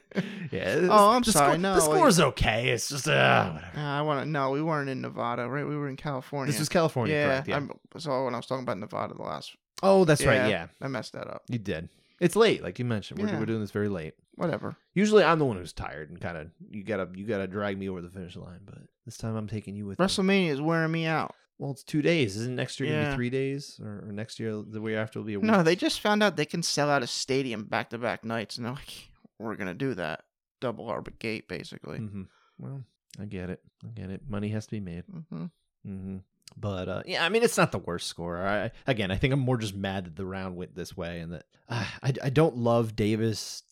yeah. 0.51 0.87
Oh, 0.91 1.11
I'm 1.11 1.23
the 1.23 1.33
sorry. 1.33 1.53
Score, 1.53 1.59
No, 1.59 1.75
the 1.75 1.81
score's 1.83 2.19
okay. 2.21 2.71
It's 2.71 2.89
just 2.89 3.07
uh, 3.09 3.51
whatever. 3.53 3.67
Uh, 3.77 3.81
I 3.81 4.03
want 4.03 4.25
to. 4.25 4.27
No, 4.31 4.51
we 4.51 4.63
weren't 4.63 4.89
in 4.89 5.01
Nevada, 5.03 5.47
right? 5.49 5.67
We 5.67 5.77
were 5.77 5.89
in 5.89 5.97
California. 5.97 6.51
This 6.51 6.59
was 6.59 6.69
California, 6.71 7.15
yeah, 7.15 7.27
correct? 7.43 7.49
Yeah. 7.49 7.61
So 7.99 8.25
when 8.25 8.35
I 8.35 8.39
was 8.39 8.47
talking 8.47 8.63
about 8.63 8.79
Nevada 8.79 9.15
the 9.15 9.23
last, 9.23 9.55
oh, 9.83 10.05
that's 10.07 10.23
Yeah. 10.23 10.29
right. 10.29 10.51
Yeah, 10.51 10.67
I 10.81 10.89
messed 10.89 11.13
that 11.13 11.27
up. 11.29 11.43
you 11.49 11.59
did. 11.59 11.89
It's 12.21 12.37
late, 12.37 12.63
like 12.63 12.79
you 12.79 12.85
mentioned. 12.85 13.19
We're, 13.21 13.29
Yeah. 13.29 13.39
we're 13.41 13.47
doing 13.47 13.61
this 13.61 13.71
very 13.71 13.89
late. 13.89 14.15
Whatever. 14.35 14.77
Usually, 14.95 15.25
I'm 15.25 15.39
the 15.39 15.45
one 15.47 15.57
who's 15.57 15.73
tired 15.73 16.11
and 16.11 16.21
kind 16.21 16.37
of 16.37 16.49
you 16.71 16.83
gotta 16.85 17.09
you 17.15 17.27
gotta 17.27 17.47
drag 17.47 17.79
me 17.79 17.89
over 17.89 18.01
the 18.03 18.11
finish 18.11 18.37
line. 18.37 18.61
But 18.65 18.79
this 19.07 19.17
time, 19.17 19.35
I'm 19.37 19.49
taking 19.49 19.75
you 19.77 19.87
with 19.87 19.99
me. 19.99 20.05
WrestleMania 20.05 20.49
is 20.51 20.61
wearing 20.61 20.93
me 20.93 21.07
out. 21.07 21.35
Well, 21.59 21.73
it's 21.73 21.83
two 21.83 22.01
days. 22.03 22.37
Isn't 22.37 22.57
next 22.57 22.79
year 22.81 22.89
gonna 22.91 23.03
Yeah. 23.03 23.11
be 23.11 23.15
three 23.17 23.31
days, 23.31 23.79
or, 23.83 24.05
or 24.07 24.13
next 24.13 24.39
year 24.41 24.63
the 24.67 24.81
year 24.83 24.99
after 24.99 25.19
will 25.19 25.27
be 25.27 25.35
a 25.35 25.41
week? 25.41 25.51
No, 25.51 25.63
they 25.63 25.77
just 25.77 26.01
found 26.01 26.23
out 26.23 26.37
they 26.37 26.47
can 26.47 26.63
sell 26.63 26.89
out 26.91 27.03
a 27.03 27.07
stadium 27.07 27.65
back 27.65 27.91
to 27.91 27.99
back 27.99 28.25
nights, 28.25 28.57
and 28.57 28.65
they're 28.67 28.73
like, 28.73 29.11
"We're 29.39 29.57
gonna 29.57 29.75
do 29.75 29.95
that." 29.95 30.25
Double 30.61 30.87
arbit 30.87 31.19
gate, 31.19 31.49
basically. 31.49 31.99
hmm 31.99 32.23
Well, 32.59 32.85
I 33.19 33.25
get 33.27 33.49
it. 33.51 33.63
I 33.85 33.89
get 33.89 34.11
it. 34.11 34.23
Money 34.29 34.49
has 34.51 34.67
to 34.67 34.71
be 34.73 34.81
made. 34.81 35.05
hmm 35.31 35.47
hmm 35.85 36.19
But 36.57 36.89
uh, 36.89 37.03
yeah, 37.07 37.25
I 37.25 37.29
mean, 37.29 37.43
it's 37.43 37.57
not 37.57 37.73
the 37.73 37.79
worst 37.79 38.07
score. 38.07 38.39
I 38.47 38.71
again, 38.87 39.11
I 39.11 39.17
think 39.17 39.33
I'm 39.33 39.41
more 39.41 39.57
just 39.57 39.75
mad 39.75 40.05
that 40.05 40.17
the 40.17 40.27
round 40.27 40.57
went 40.57 40.75
this 40.75 40.97
way, 40.97 41.21
and 41.21 41.33
that 41.33 41.45
uh, 41.69 41.85
I 42.03 42.13
I 42.25 42.31
don't 42.31 42.57
love 42.57 42.97
Davis 42.97 43.63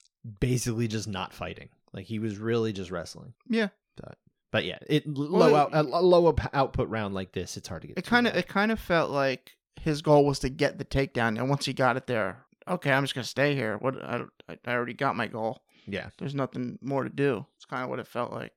basically 0.40 0.88
just 0.88 1.08
not 1.08 1.32
fighting. 1.32 1.68
Like 1.92 2.06
he 2.06 2.18
was 2.18 2.36
really 2.38 2.72
just 2.72 2.90
wrestling. 2.90 3.34
Yeah. 3.48 3.68
But 3.96 4.18
but 4.52 4.64
yeah, 4.64 4.78
it 4.86 5.06
low 5.06 5.52
Well, 5.52 5.56
out 5.56 5.70
a 5.74 5.82
low 6.00 6.26
up- 6.26 6.54
output 6.54 6.88
round 6.88 7.14
like 7.14 7.32
this, 7.32 7.56
it's 7.56 7.68
hard 7.68 7.82
to 7.82 7.88
get. 7.88 7.98
It 7.98 8.06
kind 8.06 8.26
of 8.26 8.34
it 8.36 8.48
kind 8.48 8.72
of 8.72 8.78
felt 8.80 9.10
like 9.10 9.52
his 9.80 10.02
goal 10.02 10.24
was 10.24 10.38
to 10.40 10.48
get 10.48 10.78
the 10.78 10.84
takedown, 10.84 11.38
and 11.38 11.48
once 11.50 11.64
he 11.66 11.72
got 11.72 11.96
it 11.96 12.06
there, 12.06 12.44
okay, 12.66 12.92
I'm 12.92 13.02
just 13.04 13.14
gonna 13.14 13.24
stay 13.24 13.54
here. 13.54 13.76
What 13.78 14.02
I 14.02 14.22
I 14.48 14.58
I 14.66 14.72
already 14.72 14.94
got 14.94 15.16
my 15.16 15.26
goal. 15.26 15.62
yeah, 15.86 16.10
There's 16.18 16.34
nothing 16.34 16.78
more 16.82 17.04
to 17.04 17.10
do. 17.10 17.46
It's 17.56 17.64
kind 17.64 17.82
of 17.84 17.90
what 17.90 17.98
it 17.98 18.06
felt 18.06 18.32
like. 18.32 18.52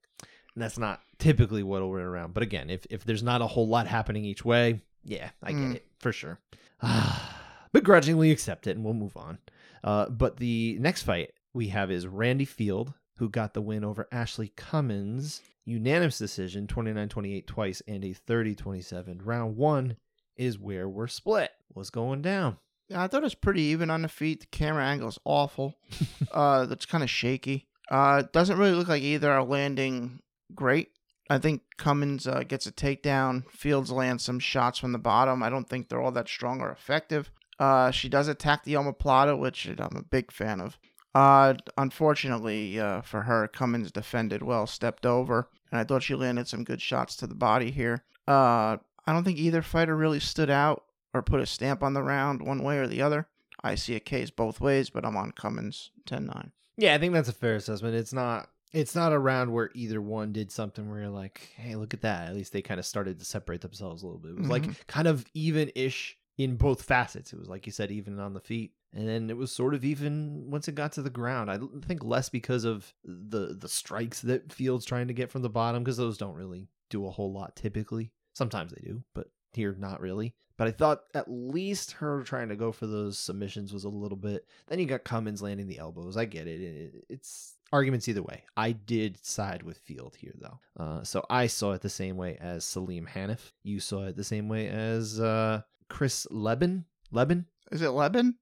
And 0.55 0.61
that's 0.63 0.77
not 0.77 1.01
typically 1.17 1.63
what'll 1.63 1.89
win 1.91 2.01
around. 2.01 2.33
But 2.33 2.43
again, 2.43 2.69
if 2.69 2.85
if 2.89 3.03
there's 3.05 3.23
not 3.23 3.41
a 3.41 3.47
whole 3.47 3.67
lot 3.67 3.87
happening 3.87 4.25
each 4.25 4.43
way, 4.43 4.81
yeah, 5.03 5.29
I 5.41 5.51
get 5.51 5.61
Mm. 5.61 5.75
it 5.75 5.85
for 5.99 6.11
sure. 6.11 6.39
Begrudgingly 7.73 8.31
accept 8.31 8.67
it, 8.67 8.75
and 8.75 8.83
we'll 8.83 8.93
move 8.93 9.15
on. 9.15 9.37
Uh, 9.83 10.09
but 10.09 10.37
the 10.37 10.77
next 10.79 11.03
fight 11.03 11.31
we 11.53 11.69
have 11.69 11.89
is 11.89 12.05
Randi 12.05 12.43
Field, 12.45 12.93
who 13.17 13.29
got 13.29 13.53
the 13.53 13.61
win 13.61 13.85
over 13.85 14.07
Ashley 14.11 14.49
Cummins, 14.57 15.41
unanimous 15.63 16.17
decision, 16.17 16.67
29-28 16.67 17.47
twice, 17.47 17.81
and 17.87 18.03
a 18.03 18.13
30-27. 18.13 19.21
Round 19.25 19.55
one 19.55 19.95
is 20.35 20.59
where 20.59 20.89
we're 20.89 21.07
split. 21.07 21.51
What's 21.69 21.89
going 21.89 22.21
down? 22.21 22.57
Yeah, 22.89 23.01
I 23.03 23.07
thought 23.07 23.21
it 23.21 23.23
was 23.23 23.35
pretty 23.35 23.61
even 23.63 23.89
on 23.89 24.01
the 24.01 24.09
feet. 24.09 24.41
The 24.41 24.47
camera 24.47 24.83
angle 24.83 25.07
is 25.07 25.19
awful. 25.23 25.75
uh, 26.33 26.65
that's 26.65 26.85
kind 26.85 27.03
of 27.05 27.09
shaky. 27.09 27.67
Uh, 27.89 28.23
doesn't 28.33 28.57
really 28.57 28.73
look 28.73 28.89
like 28.89 29.01
either 29.01 29.31
are 29.31 29.43
landing 29.43 30.19
great. 30.55 30.91
I 31.29 31.37
think 31.37 31.61
Cummins 31.77 32.27
uh, 32.27 32.43
gets 32.47 32.67
a 32.67 32.71
takedown. 32.71 33.49
Fields 33.49 33.91
lands 33.91 34.23
some 34.23 34.39
shots 34.39 34.77
from 34.79 34.91
the 34.91 34.99
bottom. 34.99 35.41
I 35.41 35.49
don't 35.49 35.69
think 35.69 35.87
they're 35.87 36.01
all 36.01 36.11
that 36.11 36.27
strong 36.27 36.59
or 36.59 36.71
effective. 36.71 37.31
Uh, 37.57 37.91
she 37.91 38.09
does 38.09 38.27
attack 38.27 38.63
the 38.63 38.73
omoplata, 38.73 39.37
which 39.37 39.67
I'm 39.67 39.95
a 39.95 40.01
big 40.01 40.31
fan 40.31 40.59
of. 40.59 40.77
Uh, 41.13 41.53
unfortunately 41.77 42.79
uh, 42.79 43.01
for 43.01 43.21
her, 43.21 43.47
Cummins 43.47 43.91
defended 43.91 44.41
well, 44.41 44.65
stepped 44.65 45.05
over, 45.05 45.49
and 45.71 45.79
I 45.79 45.83
thought 45.83 46.03
she 46.03 46.15
landed 46.15 46.47
some 46.47 46.63
good 46.63 46.81
shots 46.81 47.15
to 47.17 47.27
the 47.27 47.35
body 47.35 47.71
here. 47.71 48.03
Uh, 48.27 48.77
I 49.05 49.13
don't 49.13 49.23
think 49.23 49.37
either 49.37 49.61
fighter 49.61 49.95
really 49.95 50.19
stood 50.19 50.49
out 50.49 50.83
or 51.13 51.21
put 51.21 51.41
a 51.41 51.45
stamp 51.45 51.83
on 51.83 51.93
the 51.93 52.03
round 52.03 52.41
one 52.41 52.63
way 52.63 52.77
or 52.77 52.87
the 52.87 53.01
other. 53.01 53.27
I 53.63 53.75
see 53.75 53.95
a 53.95 53.99
case 53.99 54.31
both 54.31 54.59
ways, 54.59 54.89
but 54.89 55.05
I'm 55.05 55.17
on 55.17 55.31
Cummins 55.31 55.91
10-9. 56.07 56.51
Yeah, 56.77 56.95
I 56.95 56.97
think 56.97 57.13
that's 57.13 57.29
a 57.29 57.33
fair 57.33 57.55
assessment. 57.55 57.95
It's 57.95 58.13
not 58.13 58.49
it's 58.73 58.95
not 58.95 59.13
a 59.13 59.19
round 59.19 59.51
where 59.51 59.69
either 59.73 60.01
one 60.01 60.31
did 60.31 60.51
something 60.51 60.89
where 60.89 60.99
you're 61.01 61.09
like, 61.09 61.51
hey, 61.57 61.75
look 61.75 61.93
at 61.93 62.01
that. 62.01 62.29
At 62.29 62.35
least 62.35 62.53
they 62.53 62.61
kind 62.61 62.79
of 62.79 62.85
started 62.85 63.19
to 63.19 63.25
separate 63.25 63.61
themselves 63.61 64.01
a 64.01 64.05
little 64.05 64.19
bit. 64.19 64.31
It 64.31 64.37
was 64.37 64.47
Mhm. 64.47 64.51
like 64.51 64.87
kind 64.87 65.07
of 65.07 65.25
even 65.33 65.71
ish 65.75 66.17
in 66.37 66.55
both 66.55 66.81
facets. 66.83 67.33
It 67.33 67.39
was 67.39 67.49
like 67.49 67.65
you 67.65 67.71
said, 67.71 67.91
even 67.91 68.19
on 68.19 68.33
the 68.33 68.39
feet. 68.39 68.73
And 68.93 69.07
then 69.07 69.29
it 69.29 69.37
was 69.37 69.51
sort 69.51 69.73
of 69.73 69.85
even 69.85 70.49
once 70.51 70.67
it 70.67 70.75
got 70.75 70.91
to 70.93 71.01
the 71.01 71.09
ground. 71.09 71.49
I 71.51 71.59
think 71.85 72.03
less 72.03 72.29
because 72.29 72.63
of 72.65 72.93
the 73.05 73.53
the 73.57 73.69
strikes 73.69 74.21
that 74.21 74.51
Fields 74.51 74.85
trying 74.85 75.07
to 75.07 75.13
get 75.13 75.29
from 75.31 75.41
the 75.43 75.49
bottom, 75.49 75.83
because 75.83 75.97
those 75.97 76.17
don't 76.17 76.35
really 76.35 76.67
do 76.89 77.05
a 77.05 77.11
whole 77.11 77.31
lot 77.31 77.55
typically. 77.55 78.11
Sometimes 78.33 78.73
they 78.73 78.81
do, 78.81 79.03
but 79.13 79.31
here 79.53 79.73
not 79.77 80.01
really. 80.01 80.33
But 80.57 80.67
I 80.67 80.71
thought 80.71 81.03
at 81.13 81.31
least 81.31 81.93
her 81.93 82.21
trying 82.23 82.49
to 82.49 82.55
go 82.55 82.71
for 82.71 82.85
those 82.85 83.17
submissions 83.17 83.73
was 83.73 83.83
a 83.85 83.89
little 83.89 84.17
bit. 84.17 84.45
Then 84.67 84.79
you 84.79 84.85
got 84.85 85.03
Cummins 85.05 85.41
landing 85.41 85.67
the 85.67 85.79
elbows. 85.79 86.17
I 86.17 86.25
get. 86.25 86.47
It- 86.47 87.05
It's 87.09 87.55
arguments 87.71 88.07
either 88.07 88.21
way. 88.23 88.43
I 88.57 88.71
did 88.73 89.23
side 89.25 89.63
with 89.63 89.77
Field 89.77 90.15
here 90.19 90.33
though. 90.39 90.59
Uh, 90.77 91.03
so 91.03 91.25
I 91.29 91.47
saw 91.47 91.71
it 91.73 91.81
the 91.81 91.89
same 91.89 92.17
way 92.17 92.37
as 92.39 92.65
Salim 92.65 93.07
Hanif. 93.07 93.51
You 93.63 93.79
saw 93.79 94.05
it 94.07 94.15
the 94.17 94.23
same 94.23 94.47
way 94.49 94.67
as 94.67 95.19
uh, 95.19 95.61
Chris 95.89 96.27
Leben. 96.31 96.85
Leben. 97.11 97.45
Is 97.71 97.81
it 97.81 97.89
Leben? 97.89 98.35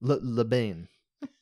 Le- 0.00 0.14
Leben. 0.20 0.88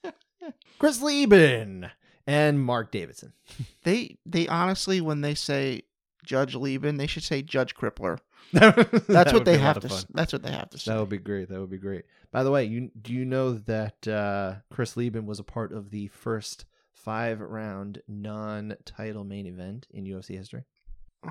Chris 0.79 1.01
Leben 1.03 1.91
and 2.27 2.61
Mark 2.63 2.91
Davidson. 2.91 3.33
They 3.85 4.19
they 4.27 4.47
honestly, 4.47 5.01
when 5.01 5.23
they 5.23 5.35
say 5.35 5.83
Judge 6.25 6.55
Leben, 6.55 6.97
they 6.99 7.07
should 7.07 7.23
say 7.23 7.41
Judge 7.43 7.75
Crippler. 7.75 8.19
that's 8.53 9.07
That's 9.07 9.33
what 9.33 9.45
they 9.47 9.57
have 9.59 9.81
to. 9.81 9.87
s- 9.87 10.07
That's 10.13 10.33
what 10.35 10.43
they 10.43 10.51
have 10.51 10.69
to 10.71 10.79
say. 10.79 10.93
That 10.93 11.01
would 11.01 11.09
be 11.09 11.17
great. 11.19 11.49
That 11.49 11.61
would 11.61 11.71
be 11.71 11.79
great. 11.79 12.05
By 12.31 12.43
the 12.43 12.51
way, 12.51 12.65
you 12.65 12.91
do 13.01 13.13
you 13.15 13.25
know 13.25 13.55
that 13.55 14.07
uh, 14.07 14.57
Chris 14.71 14.97
Leben 14.99 15.25
was 15.27 15.39
a 15.41 15.45
part 15.45 15.73
of 15.73 15.91
the 15.91 16.09
first 16.09 16.67
five 17.05 17.41
round 17.41 18.03
non 18.09 18.75
title 18.85 19.25
main 19.25 19.47
event 19.47 19.87
in 19.93 20.05
UFC 20.05 20.37
history? 20.37 20.65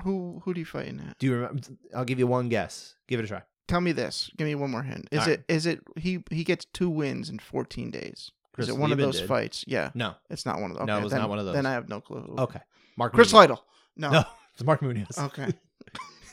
Who 0.04 0.40
who 0.44 0.54
do 0.54 0.60
you 0.60 0.66
fight 0.66 0.86
in 0.88 0.98
that? 0.98 1.18
Do 1.18 1.26
you 1.26 1.34
remember? 1.34 1.62
I'll 1.94 2.04
give 2.04 2.18
you 2.18 2.26
one 2.26 2.48
guess. 2.48 2.94
Give 3.08 3.18
it 3.20 3.24
a 3.24 3.28
try. 3.28 3.42
Tell 3.66 3.80
me 3.80 3.92
this. 3.92 4.30
Give 4.36 4.46
me 4.46 4.54
one 4.54 4.70
more 4.70 4.82
hint. 4.82 5.08
Is 5.12 5.20
All 5.22 5.28
it 5.28 5.44
is 5.48 5.66
it 5.66 5.80
he 5.96 6.22
he 6.30 6.44
gets 6.44 6.64
two 6.72 6.90
wins 6.90 7.28
in 7.30 7.38
14 7.38 7.90
days? 7.90 8.30
Chris 8.52 8.68
is 8.68 8.74
it 8.74 8.78
one 8.78 8.90
of 8.92 8.98
those 8.98 9.18
did. 9.20 9.28
fights? 9.28 9.64
Yeah, 9.68 9.90
No. 9.94 10.14
it's 10.28 10.44
not 10.44 10.60
one 10.60 10.72
of 10.72 10.76
those. 10.78 10.86
No, 10.86 10.94
Okay, 10.94 11.00
it 11.00 11.04
was 11.04 11.12
then- 11.12 11.20
not 11.20 11.30
one 11.30 11.38
of 11.38 11.44
those. 11.46 11.54
Then 11.54 11.66
I 11.66 11.72
have 11.72 11.88
no 11.88 12.00
clue. 12.00 12.34
Okay. 12.38 12.60
Mark 12.96 13.12
Chris 13.12 13.32
Munoz. 13.32 13.40
Lytle. 13.50 13.64
No. 13.96 14.10
No, 14.10 14.24
it's 14.54 14.64
Mark 14.64 14.82
Munoz. 14.82 15.16
Okay. 15.18 15.52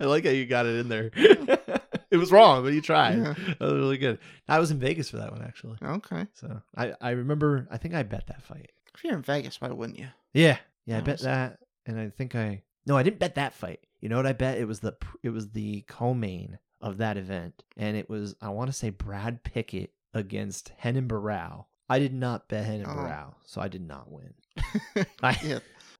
I 0.00 0.04
like 0.04 0.24
how 0.24 0.30
you 0.30 0.46
got 0.46 0.66
it 0.66 0.76
in 0.80 0.88
there. 0.88 1.10
it 2.12 2.16
was 2.18 2.30
wrong, 2.30 2.62
but 2.62 2.72
you 2.72 2.80
tried. 2.80 3.18
Yeah. 3.18 3.34
That 3.58 3.60
was 3.60 3.72
really 3.72 3.98
good. 3.98 4.18
I 4.48 4.58
was 4.60 4.70
in 4.70 4.78
Vegas 4.78 5.10
for 5.10 5.16
that 5.16 5.32
one 5.32 5.42
actually. 5.42 5.78
Okay. 5.82 6.26
So 6.34 6.60
I, 6.76 6.92
I 7.00 7.10
remember 7.10 7.66
I 7.70 7.78
think 7.78 7.94
I 7.94 8.02
bet 8.02 8.26
that 8.28 8.42
fight. 8.42 8.70
If 8.94 9.02
you're 9.02 9.14
in 9.14 9.22
Vegas, 9.22 9.60
why 9.60 9.68
wouldn't 9.70 9.98
you? 9.98 10.08
Yeah. 10.34 10.58
Yeah, 10.86 10.98
I 10.98 11.00
bet 11.00 11.20
that 11.20 11.58
and 11.86 11.98
I 11.98 12.10
think 12.10 12.34
I 12.34 12.62
No, 12.86 12.96
I 12.96 13.02
didn't 13.02 13.18
bet 13.18 13.34
that 13.36 13.54
fight. 13.54 13.80
You 14.00 14.08
know 14.08 14.16
what 14.16 14.26
I 14.26 14.32
bet? 14.32 14.58
It 14.58 14.66
was 14.66 14.80
the 14.80 14.96
it 15.22 15.30
was 15.30 15.50
the 15.50 15.82
co-main 15.88 16.58
of 16.80 16.98
that 16.98 17.16
event 17.16 17.62
and 17.76 17.96
it 17.96 18.08
was 18.10 18.34
I 18.40 18.50
want 18.50 18.68
to 18.70 18.76
say 18.76 18.90
Brad 18.90 19.42
Pickett 19.44 19.92
against 20.14 20.72
Renan 20.84 21.08
Barão. 21.08 21.64
I 21.88 21.98
did 21.98 22.12
not 22.14 22.48
bet 22.48 22.68
Renan 22.68 22.86
Oh. 22.86 22.94
Barão, 22.94 23.34
so 23.44 23.60
I 23.60 23.68
did 23.68 23.86
not 23.86 24.10
win. 24.10 24.34
I, 25.22 25.38
Yeah. 25.44 25.58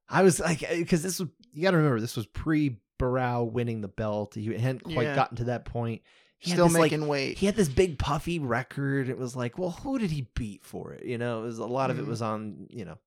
I 0.08 0.22
was 0.22 0.40
like, 0.40 0.60
because 0.68 1.02
this 1.02 1.18
was, 1.20 1.28
you 1.54 1.62
got 1.62 1.70
to 1.70 1.78
remember, 1.78 1.98
this 2.00 2.16
was 2.16 2.26
pre 2.26 2.76
Barão 3.02 3.50
winning 3.50 3.80
the 3.80 3.88
belt. 3.88 4.34
He 4.34 4.46
hadn't 4.54 4.84
quite 4.84 5.04
Yeah. 5.08 5.14
gotten 5.14 5.36
to 5.38 5.44
that 5.44 5.64
point. 5.64 6.02
He 6.38 6.50
Still 6.50 6.66
this, 6.66 6.74
like- 6.74 6.90
making 6.92 7.06
weight. 7.08 7.38
He 7.38 7.46
had 7.46 7.54
this 7.56 7.68
big 7.68 7.98
puffy 7.98 8.38
record. 8.38 9.08
It 9.08 9.16
was 9.18 9.36
like, 9.36 9.58
well, 9.58 9.70
who 9.70 9.98
did 9.98 10.10
he 10.10 10.28
beat 10.34 10.64
for 10.64 10.92
it? 10.92 11.04
You 11.04 11.18
know, 11.18 11.40
it 11.40 11.44
was 11.44 11.58
a 11.58 11.66
lot 11.66 11.90
of 11.90 11.98
it 11.98 12.04
Mhm. 12.04 12.08
was 12.08 12.20
on, 12.22 12.66
you 12.70 12.84
know, 12.84 12.98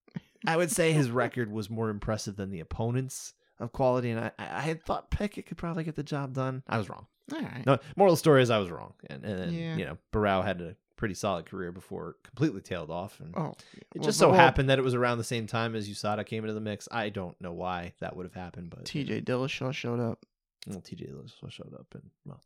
I 0.47 0.55
would 0.57 0.71
say 0.71 0.93
his 0.93 1.09
record 1.23 1.51
was 1.51 1.69
more 1.69 1.89
impressive 1.89 2.35
than 2.37 2.49
the 2.49 2.59
opponents 2.61 3.33
of 3.59 3.71
quality. 3.71 4.09
And 4.11 4.19
I, 4.19 4.31
I 4.39 4.61
had 4.61 4.83
thought 4.83 5.11
Pickett 5.11 5.45
could 5.47 5.57
probably 5.57 5.83
get 5.83 5.95
the 5.95 6.03
job 6.03 6.33
done. 6.33 6.63
I 6.67 6.77
was 6.77 6.89
wrong. 6.89 7.07
All 7.33 7.41
right. 7.41 7.65
No, 7.65 7.77
moral 7.97 8.13
of 8.13 8.17
the 8.17 8.19
story 8.19 8.41
is 8.41 8.49
I 8.49 8.59
was 8.59 8.69
wrong. 8.69 8.93
And, 9.09 9.25
and 9.25 9.39
then, 9.39 9.53
Yeah. 9.53 9.75
you 9.77 9.85
know, 9.85 9.97
Barão 10.13 10.43
had 10.43 10.61
a 10.61 10.75
pretty 10.95 11.13
solid 11.13 11.45
career 11.45 11.71
before 11.71 12.11
it 12.11 12.15
completely 12.23 12.61
tailed 12.61 12.89
off. 12.89 13.19
And 13.19 13.33
Oh, 13.35 13.53
it 13.73 13.83
well, 13.95 14.05
just 14.05 14.19
so 14.19 14.29
well, 14.29 14.37
happened 14.39 14.69
that 14.69 14.79
it 14.79 14.83
was 14.83 14.93
around 14.95 15.17
the 15.17 15.23
same 15.23 15.47
time 15.47 15.75
as 15.75 15.89
USADA 15.89 16.25
came 16.25 16.43
into 16.43 16.53
the 16.53 16.61
mix. 16.61 16.87
I 16.91 17.09
don't 17.09 17.39
know 17.41 17.53
why 17.53 17.93
that 17.99 18.15
would 18.15 18.25
have 18.25 18.33
happened, 18.33 18.69
but 18.69 18.85
T.J. 18.85 19.21
Dillashaw 19.21 19.73
showed 19.73 19.99
up. 19.99 20.25
well, 20.67 20.81
TJ 20.81 21.11
Dillashaw 21.11 21.51
showed 21.51 21.73
up, 21.73 21.87
and 21.93 22.09
well, 22.25 22.41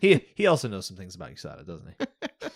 he 0.00 0.24
he 0.34 0.46
also 0.46 0.68
knows 0.68 0.86
some 0.86 0.96
things 0.96 1.14
about 1.14 1.30
USADA, 1.32 1.66
doesn't 1.66 1.88
he? 1.98 2.46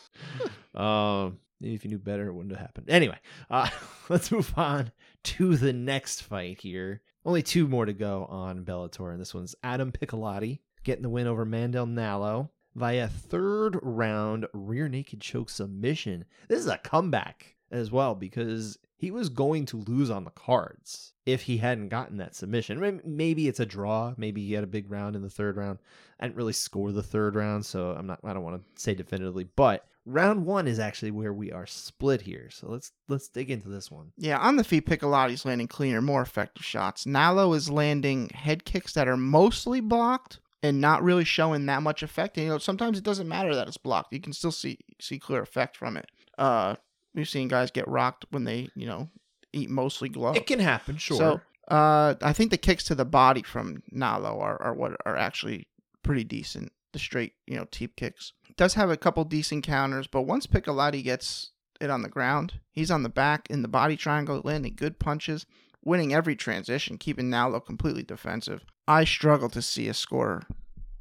um, 0.75 1.39
if 1.61 1.85
you 1.85 1.91
knew 1.91 1.99
better, 1.99 2.27
it 2.27 2.33
wouldn't 2.33 2.55
have 2.57 2.65
happened. 2.67 2.89
Anyway, 2.91 3.19
uh, 3.51 3.69
let's 4.09 4.31
move 4.33 4.53
on 4.57 4.91
to 5.25 5.57
the 5.57 5.73
next 5.73 6.23
fight 6.23 6.61
here. 6.61 7.03
Only 7.25 7.43
two 7.43 7.69
more 7.69 7.87
to 7.87 7.93
go 7.93 8.25
on 8.27 8.65
Bellator, 8.65 9.13
and 9.13 9.21
this 9.21 9.35
one's 9.35 9.55
Adam 9.63 9.93
Piccolotti 9.93 10.59
getting 10.83 11.03
the 11.03 11.09
win 11.09 11.29
over 11.29 11.45
Mandel 11.45 11.87
Nallo 11.87 12.49
via 12.75 13.09
third 13.09 13.79
round 13.83 14.47
rear 14.53 14.89
naked 14.89 15.21
choke 15.21 15.51
submission. 15.51 16.25
This 16.49 16.61
is 16.61 16.69
a 16.69 16.79
comeback 16.79 17.57
as 17.71 17.91
well 17.91 18.15
because 18.15 18.79
he 18.97 19.11
was 19.11 19.29
going 19.29 19.67
to 19.67 19.79
lose 19.79 20.11
on 20.11 20.25
the 20.25 20.31
cards 20.31 21.13
if 21.27 21.43
he 21.43 21.57
hadn't 21.57 21.89
gotten 21.89 22.19
that 22.19 22.37
submission. 22.37 23.01
Maybe 23.05 23.49
it's 23.49 23.61
a 23.61 23.67
draw. 23.67 24.15
Maybe 24.17 24.47
he 24.47 24.53
had 24.53 24.65
a 24.65 24.69
big 24.69 24.91
round 24.91 25.17
in 25.17 25.23
the 25.23 25.31
third 25.31 25.57
round. 25.57 25.79
I 26.21 26.27
didn't 26.27 26.37
really 26.37 26.53
score 26.53 26.93
the 26.93 27.03
third 27.03 27.35
round, 27.35 27.67
so 27.67 27.91
I'm 27.91 28.07
not. 28.07 28.21
I 28.23 28.33
don't 28.33 28.45
want 28.45 28.63
to 28.63 28.81
say 28.83 28.95
definitively, 28.95 29.49
but 29.57 29.87
round 30.05 30.47
one 30.47 30.69
is 30.69 30.79
actually 30.79 31.11
where 31.11 31.33
we 31.33 31.51
are 31.51 31.67
split 31.67 32.23
here. 32.23 32.49
So 32.51 32.69
let's 32.69 32.93
let's 33.09 33.29
dig 33.29 33.51
into 33.51 33.69
this 33.69 33.91
one. 33.91 34.13
Yeah, 34.17 34.39
on 34.39 34.57
the 34.57 34.65
feet, 34.65 34.87
Piccolotti's 34.87 35.45
landing 35.45 35.69
cleaner, 35.69 36.01
more 36.01 36.23
effective 36.23 36.65
shots. 36.65 37.05
Nallo 37.05 37.57
is 37.57 37.71
landing 37.71 38.29
head 38.29 38.65
kicks 38.65 38.93
that 38.95 39.09
are 39.09 39.17
mostly 39.17 39.81
blocked 39.81 40.39
and 40.63 40.81
not 40.81 41.03
really 41.03 41.25
showing 41.25 41.67
that 41.67 41.83
much 41.83 42.03
effect. 42.03 42.37
And 42.37 42.45
you 42.45 42.51
know, 42.51 42.59
sometimes 42.59 42.99
it 42.99 43.05
doesn't 43.05 43.29
matter 43.29 43.55
that 43.55 43.69
it's 43.69 43.77
blocked; 43.77 44.13
you 44.13 44.21
can 44.21 44.33
still 44.33 44.53
see 44.53 44.79
see 45.01 45.19
clear 45.19 45.43
effect 45.43 45.77
from 45.77 45.97
it. 45.97 46.11
Uh, 46.39 46.77
we've 47.15 47.29
seen 47.29 47.49
guys 47.49 47.71
get 47.71 47.89
rocked 47.89 48.27
when 48.31 48.45
they, 48.45 48.69
you 48.75 48.87
know, 48.87 49.09
eat 49.53 49.71
mostly 49.71 50.09
gloves. 50.09 50.39
It 50.39 50.47
can 50.47 50.61
happen, 50.61 50.97
sure. 50.97 51.17
So, 51.17 51.41
uh, 51.69 52.15
I 52.23 52.33
think 52.33 52.51
the 52.51 52.57
kicks 52.57 52.85
to 52.85 52.95
the 52.95 53.05
body 53.05 53.43
from 53.43 53.83
Nallo 53.93 54.41
are, 54.41 54.61
are 54.61 54.75
what 54.75 54.97
are 55.05 55.17
actually 55.17 55.69
pretty 56.03 56.25
decent. 56.25 56.73
The 56.93 56.99
straight, 56.99 57.33
you 57.47 57.57
know, 57.57 57.67
teep 57.71 57.97
kicks. 57.97 58.33
Does 58.57 58.75
have 58.75 58.91
a 58.91 58.99
couple 58.99 59.25
decent 59.25 59.65
counters, 59.65 60.07
but 60.07 60.23
once 60.23 60.47
Piccolotti 60.47 61.03
gets 61.03 61.53
it 61.81 61.89
on 61.89 62.03
the 62.03 62.09
ground, 62.09 62.61
he's 62.71 62.91
on 62.91 63.03
the 63.03 63.09
back 63.09 63.49
in 63.49 63.63
the 63.63 63.69
body 63.69 63.97
triangle, 63.97 64.43
landing 64.45 64.75
good 64.77 64.99
punches, 64.99 65.47
winning 65.85 66.15
every 66.15 66.37
transition, 66.37 66.99
keeping 66.99 67.31
Nallo 67.31 67.65
completely 67.65 68.03
defensive. 68.03 68.65
I 68.87 69.05
struggle 69.05 69.49
to 69.51 69.63
see 69.63 69.89
a 69.89 69.95
score 69.95 70.43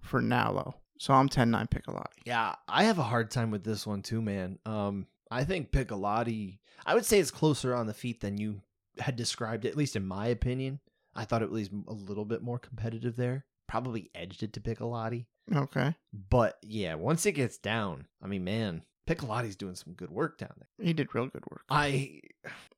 for 0.01 0.21
Nallo, 0.21 0.73
so 0.97 1.13
I'm 1.13 1.29
10-9 1.29 1.69
Piccolotti. 1.69 2.19
Yeah, 2.25 2.55
I 2.67 2.83
have 2.83 2.99
a 2.99 3.03
hard 3.03 3.31
time 3.31 3.51
with 3.51 3.63
this 3.63 3.85
one 3.85 4.01
too, 4.01 4.21
man. 4.21 4.59
Um, 4.65 5.07
I 5.29 5.43
think 5.43 5.71
Piccolotti. 5.71 6.59
I 6.85 6.93
would 6.93 7.05
say 7.05 7.19
it's 7.19 7.31
closer 7.31 7.75
on 7.75 7.87
the 7.87 7.93
feet 7.93 8.21
than 8.21 8.37
you 8.37 8.61
had 8.99 9.15
described. 9.15 9.65
At 9.65 9.77
least 9.77 9.95
in 9.95 10.05
my 10.05 10.27
opinion, 10.27 10.79
I 11.15 11.25
thought 11.25 11.41
it 11.41 11.51
was 11.51 11.69
a 11.87 11.93
little 11.93 12.25
bit 12.25 12.41
more 12.41 12.59
competitive 12.59 13.15
there. 13.15 13.45
Probably 13.67 14.09
edged 14.13 14.43
it 14.43 14.53
to 14.53 14.59
Piccolotti. 14.59 15.25
Okay. 15.53 15.95
But 16.29 16.57
yeah, 16.61 16.95
once 16.95 17.25
it 17.25 17.33
gets 17.33 17.57
down, 17.57 18.07
I 18.21 18.27
mean, 18.27 18.43
man, 18.43 18.83
Piccolotti's 19.07 19.55
doing 19.55 19.75
some 19.75 19.93
good 19.93 20.11
work 20.11 20.37
down 20.37 20.53
there. 20.57 20.85
He 20.85 20.93
did 20.93 21.13
real 21.13 21.27
good 21.27 21.43
work. 21.49 21.63
I 21.69 22.21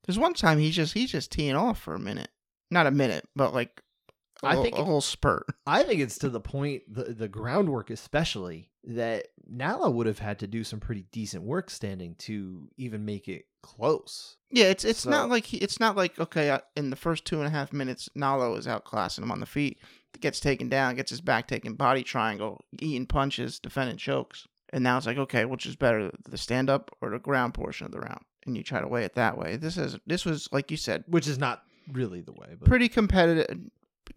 There's 0.06 0.20
one 0.20 0.34
time 0.34 0.60
he's 0.60 0.76
just 0.76 0.94
he's 0.94 1.12
just 1.12 1.32
teeing 1.32 1.56
off 1.56 1.80
for 1.82 1.96
a 1.96 2.00
minute. 2.00 2.30
Not 2.72 2.88
a 2.88 2.92
minute, 2.92 3.28
but 3.36 3.54
like 3.54 3.82
a 4.44 4.48
I 4.48 4.62
think 4.62 4.78
a 4.78 4.84
whole 4.84 5.02
spurt. 5.02 5.46
I 5.66 5.84
think 5.84 6.02
it's 6.02 6.18
to 6.20 6.30
the 6.30 6.42
point 6.42 6.84
the 6.88 7.04
the 7.14 7.28
groundwork 7.30 7.90
especially 7.90 8.70
that 8.86 9.28
Nallo 9.50 9.94
would 9.94 10.08
have 10.08 10.20
had 10.20 10.40
to 10.40 10.48
do 10.48 10.64
some 10.66 10.82
pretty 10.82 11.06
decent 11.14 11.44
work 11.44 11.70
standing 11.70 12.16
to 12.20 12.68
even 12.78 13.06
make 13.06 13.30
it 13.30 13.46
close. 13.62 14.36
Yeah, 14.52 14.66
it's 14.66 14.84
it's 14.84 15.00
So- 15.02 15.10
not 15.10 15.30
like 15.30 15.46
he, 15.46 15.58
it's 15.58 15.80
not 15.80 15.96
like 15.96 16.20
okay 16.20 16.50
uh, 16.50 16.60
in 16.76 16.90
the 16.90 16.96
first 16.98 17.24
two 17.24 17.38
and 17.38 17.48
a 17.48 17.52
half 17.52 17.72
minutes 17.72 18.10
Nallo 18.18 18.58
is 18.58 18.68
outclassing 18.68 19.20
him 19.24 19.32
on 19.32 19.40
the 19.40 19.46
feet, 19.46 19.80
gets 20.20 20.42
taken 20.42 20.68
down, 20.68 20.96
gets 20.96 21.12
his 21.12 21.22
back 21.22 21.48
taken, 21.48 21.76
body 21.76 22.04
triangle, 22.04 22.66
eating 22.82 23.06
punches, 23.06 23.60
defending 23.60 23.96
chokes, 23.98 24.46
and 24.74 24.84
now 24.84 24.98
it's 24.98 25.06
like 25.06 25.18
okay, 25.18 25.46
which 25.46 25.66
is 25.66 25.78
better, 25.78 26.12
the 26.28 26.38
stand 26.38 26.70
up 26.70 26.92
or 27.00 27.12
the 27.12 27.20
ground 27.20 27.54
portion 27.54 27.86
of 27.86 27.94
the 27.94 28.00
round, 28.02 28.26
and 28.46 28.58
you 28.58 28.64
try 28.64 28.82
to 28.82 28.88
weigh 28.88 29.04
it 29.04 29.16
that 29.16 29.38
way. 29.38 29.58
This 29.58 29.78
is 29.78 29.98
this 30.06 30.26
was 30.26 30.50
like 30.52 30.72
you 30.72 30.78
said, 30.78 31.04
Which 31.08 31.28
is 31.28 31.38
not 31.38 31.64
really 31.92 32.22
the 32.22 32.34
way, 32.34 32.56
but 32.60 32.68
pretty 32.68 32.90
competitive, 32.90 33.60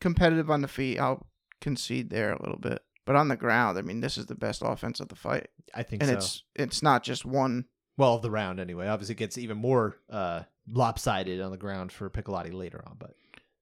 competitive 0.01 0.51
on 0.51 0.63
the 0.63 0.69
feet. 0.69 0.99
I'll 0.99 1.27
concede 1.61 2.11
there 2.11 2.33
a 2.33 2.43
little 2.43 2.59
bit, 2.59 2.83
but 3.05 3.17
on 3.17 3.29
the 3.29 3.37
ground, 3.37 3.79
I 3.79 3.83
mean, 3.83 4.01
this 4.01 4.19
is 4.19 4.27
the 4.27 4.35
best 4.35 4.63
offense 4.65 5.01
of 5.01 5.09
the 5.09 5.17
fight, 5.17 5.49
I 5.75 5.83
think 5.83 6.03
and 6.03 6.11
so. 6.11 6.17
it's 6.17 6.43
it's 6.55 6.83
not 6.83 7.03
just 7.03 7.25
one. 7.25 7.67
well 7.97 8.15
of 8.15 8.23
the 8.23 8.31
round 8.31 8.61
anyway. 8.61 8.89
Obviously, 8.89 9.15
it 9.15 9.19
gets 9.19 9.39
even 9.39 9.57
more 9.57 9.97
uh, 10.11 10.43
lopsided 10.71 11.41
on 11.41 11.51
the 11.51 11.57
ground 11.57 11.93
for 11.93 12.11
Piccolotti 12.11 12.53
later 12.53 12.83
on, 12.87 12.97
but 12.99 13.15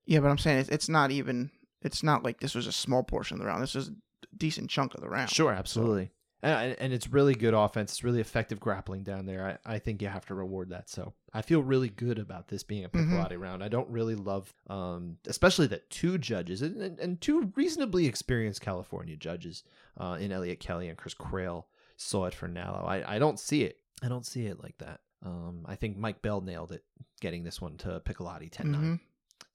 Yeah, 0.07 0.21
but 0.21 0.29
I'm 0.29 0.39
saying 0.39 0.59
it's, 0.59 0.69
it's 0.71 0.89
not 0.89 1.11
even. 1.11 1.51
It's 1.83 2.03
not 2.03 2.23
like 2.25 2.41
this 2.41 2.55
was 2.55 2.67
a 2.67 2.73
small 2.73 3.03
portion 3.03 3.35
of 3.35 3.41
the 3.43 3.47
round. 3.47 3.63
This 3.63 3.77
is 3.77 3.89
a 3.89 3.93
decent 4.39 4.71
chunk 4.71 4.95
of 4.95 5.03
the 5.03 5.09
round. 5.09 5.29
Sure, 5.29 5.53
absolutely. 5.53 6.11
And, 6.45 6.77
and 6.79 6.93
it's 6.93 7.09
really 7.09 7.35
good 7.35 7.55
offense. 7.55 7.93
It's 7.93 8.05
really 8.05 8.21
effective 8.21 8.61
grappling 8.61 9.03
down 9.03 9.25
there. 9.27 9.59
I, 9.67 9.75
I 9.75 9.79
think 9.79 10.03
you 10.03 10.09
have 10.09 10.27
to 10.27 10.35
reward 10.35 10.71
that. 10.71 10.91
So 10.91 11.13
I 11.33 11.43
feel 11.43 11.63
really 11.63 11.89
good 11.89 12.19
about 12.19 12.49
this 12.49 12.63
being 12.63 12.85
a. 12.85 12.89
Piccolotti 12.89 13.39
round. 13.39 13.65
I 13.65 13.69
don't 13.69 13.89
really 13.89 14.15
love, 14.15 14.53
um, 14.69 15.17
especially 15.27 15.67
that 15.69 15.89
two 15.91 16.19
judges 16.19 16.61
and, 16.63 16.81
and, 16.81 16.99
and 17.01 17.21
two 17.21 17.53
reasonably 17.57 18.07
experienced 18.07 18.61
California 18.61 19.17
judges 19.17 19.65
uh, 19.99 20.19
in 20.21 20.33
Elliot 20.33 20.61
Kelly 20.61 20.89
and 20.89 20.99
Chris 20.99 21.15
Crail 21.15 21.67
saw 21.97 22.27
it 22.27 22.35
for 22.35 22.49
Nallo. 22.49 22.87
I, 22.87 23.17
I 23.17 23.19
don't 23.19 23.41
see 23.41 23.63
it. 23.63 23.79
I 24.03 24.09
don't 24.09 24.27
see 24.27 24.47
it 24.47 24.63
like 24.63 24.77
that. 24.79 25.01
Um, 25.25 25.65
I 25.67 25.77
think 25.77 25.97
Mike 25.97 26.21
Bell 26.21 26.43
nailed 26.43 26.73
it, 26.73 26.85
getting 27.21 27.45
this 27.45 27.61
one 27.61 27.79
to 27.79 28.01
Piccolotti 28.05 28.51
10 28.51 28.71
9. 28.73 28.81
Mhm. 28.83 29.01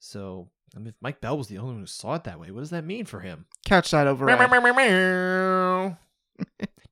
So 0.00 0.48
I 0.74 0.78
mean, 0.78 0.88
if 0.88 0.94
Mike 1.00 1.20
Bell 1.20 1.36
was 1.38 1.48
the 1.48 1.58
only 1.58 1.72
one 1.74 1.80
who 1.82 1.86
saw 1.86 2.14
it 2.14 2.24
that 2.24 2.40
way, 2.40 2.50
what 2.50 2.60
does 2.60 2.70
that 2.70 2.84
mean 2.84 3.04
for 3.04 3.20
him? 3.20 3.46
Catch 3.64 3.90
that 3.92 4.06
override. 4.06 4.38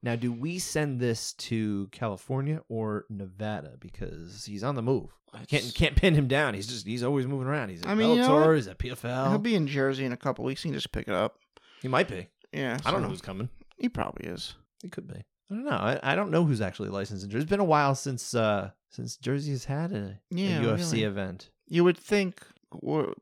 Now, 0.02 0.14
do 0.16 0.32
we 0.32 0.58
send 0.58 1.00
this 1.00 1.32
to 1.34 1.88
California 1.92 2.62
or 2.68 3.04
Nevada 3.10 3.72
because 3.80 4.44
he's 4.44 4.62
on 4.64 4.74
the 4.76 4.82
move? 4.82 5.10
Can't 5.48 5.72
can't 5.74 5.94
pin 5.96 6.14
him 6.14 6.26
down. 6.26 6.54
He's 6.54 6.66
just 6.66 6.86
he's 6.86 7.02
always 7.02 7.26
moving 7.26 7.46
around. 7.48 7.68
He's 7.68 7.82
at 7.82 7.88
I 7.88 7.94
mean, 7.94 8.10
you 8.16 8.22
know 8.22 8.28
Bellator. 8.30 8.46
what? 8.46 8.56
he's 8.56 8.68
at 8.68 8.78
PFL. 8.78 9.28
He'll 9.28 9.38
be 9.38 9.54
in 9.54 9.66
Jersey 9.66 10.04
in 10.04 10.12
a 10.12 10.16
couple 10.16 10.44
weeks. 10.44 10.62
He 10.62 10.68
can 10.70 10.74
just 10.74 10.90
pick 10.92 11.06
it 11.08 11.14
up. 11.14 11.36
he 11.82 11.88
might 11.88 12.08
be. 12.08 12.28
Yeah, 12.52 12.78
I 12.86 12.90
don't 12.90 13.00
so 13.00 13.04
know 13.04 13.08
who's 13.10 13.20
coming. 13.20 13.50
He 13.76 13.88
probably 13.90 14.26
is. 14.28 14.54
He 14.82 14.88
could 14.88 15.06
be. 15.06 15.16
I 15.50 15.54
don't 15.54 15.64
know. 15.64 15.70
I, 15.70 16.00
I 16.02 16.14
don't 16.14 16.30
know 16.30 16.44
who's 16.44 16.60
actually 16.62 16.88
licensed 16.88 17.24
in 17.24 17.30
Jersey. 17.30 17.42
It's 17.42 17.50
been 17.50 17.60
a 17.60 17.64
while 17.64 17.94
since 17.94 18.34
uh 18.34 18.70
since 18.90 19.16
Jersey 19.18 19.50
has 19.50 19.66
had 19.66 19.92
a, 19.92 20.18
Yeah, 20.30 20.60
a 20.60 20.62
UFC 20.62 20.92
really. 20.92 21.02
event. 21.04 21.50
You 21.66 21.84
would 21.84 21.98
think 21.98 22.40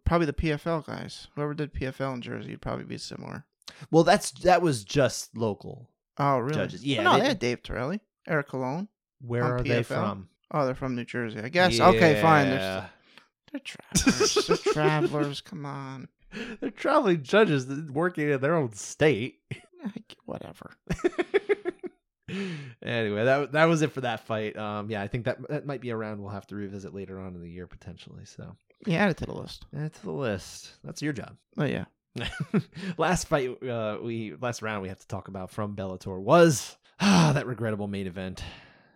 probably 0.05 0.27
the 0.27 0.33
PFL 0.33 0.87
guys. 0.87 1.27
Whoever 1.35 1.55
did 1.55 1.75
PFL 1.75 2.15
in 2.15 2.23
Jersey 2.23 2.51
would 2.53 2.63
probably 2.63 2.85
be 2.85 2.99
similar. 2.99 3.45
Well, 3.91 4.05
that's 4.05 4.31
that 4.43 4.63
was 4.63 4.85
just 4.85 5.37
local. 5.37 5.91
Oh, 6.19 6.39
really? 6.39 6.55
Judges. 6.55 6.85
Yeah, 6.85 7.03
No, 7.03 7.19
they- 7.19 7.27
had 7.29 7.39
Dave 7.39 7.63
Tirelli, 7.63 8.01
Eric 8.27 8.49
Colon. 8.49 8.89
Where 9.21 9.45
are 9.45 9.63
they 9.63 9.83
from? 9.83 10.29
Oh, 10.51 10.65
they're 10.67 10.75
from 10.75 10.95
New 10.95 11.05
Jersey. 11.05 11.41
I 11.41 11.49
guess. 11.49 11.81
Okay, 11.81 12.21
fine. 12.23 12.51
They're, 12.51 12.91
they're 13.53 13.61
travelers. 13.61 14.47
they're 14.47 14.57
travelers. 14.73 15.41
Come 15.41 15.67
on. 15.67 16.09
They're 16.61 16.71
traveling 16.71 17.23
judges 17.23 17.67
working 17.91 18.29
in 18.31 18.41
their 18.41 18.55
own 18.55 18.73
state. 18.73 19.41
Whatever. 20.25 20.73
anyway, 22.83 23.25
that 23.25 23.53
that 23.53 23.65
was 23.67 23.83
it 23.83 23.93
for 23.93 24.01
that 24.03 24.27
fight. 24.27 24.57
Um, 24.57 24.91
yeah, 24.91 25.01
I 25.03 25.09
think 25.09 25.25
that 25.25 25.39
that 25.49 25.67
might 25.67 25.81
be 25.81 25.91
a 25.91 25.97
round 25.97 26.21
we'll 26.21 26.31
have 26.31 26.47
to 26.49 26.57
revisit 26.57 26.95
later 26.95 27.19
on 27.21 27.35
in 27.35 27.41
the 27.41 27.51
year 27.51 27.67
potentially. 27.67 28.25
So 28.25 28.57
Yeah, 28.87 29.05
add 29.05 29.11
it 29.11 29.17
to 29.19 29.27
the 29.27 29.35
list. 29.35 29.65
add 29.75 29.85
it 29.87 29.95
to 29.95 30.03
the 30.03 30.13
list. 30.13 30.73
That's 30.85 31.03
your 31.03 31.13
job. 31.13 31.37
Oh 31.57 31.65
yeah. 31.65 31.85
last 32.99 33.29
fight, 33.29 33.63
uh, 33.63 33.99
we 34.03 34.35
last 34.41 34.63
round 34.63 34.83
we 34.83 34.89
have 34.89 35.01
to 35.01 35.09
talk 35.09 35.29
about 35.29 35.51
from 35.51 35.77
Bellator 35.77 36.21
was 36.21 36.77
ah, 37.01 37.33
that 37.35 37.47
regrettable 37.47 37.89
main 37.89 38.07
event, 38.07 38.43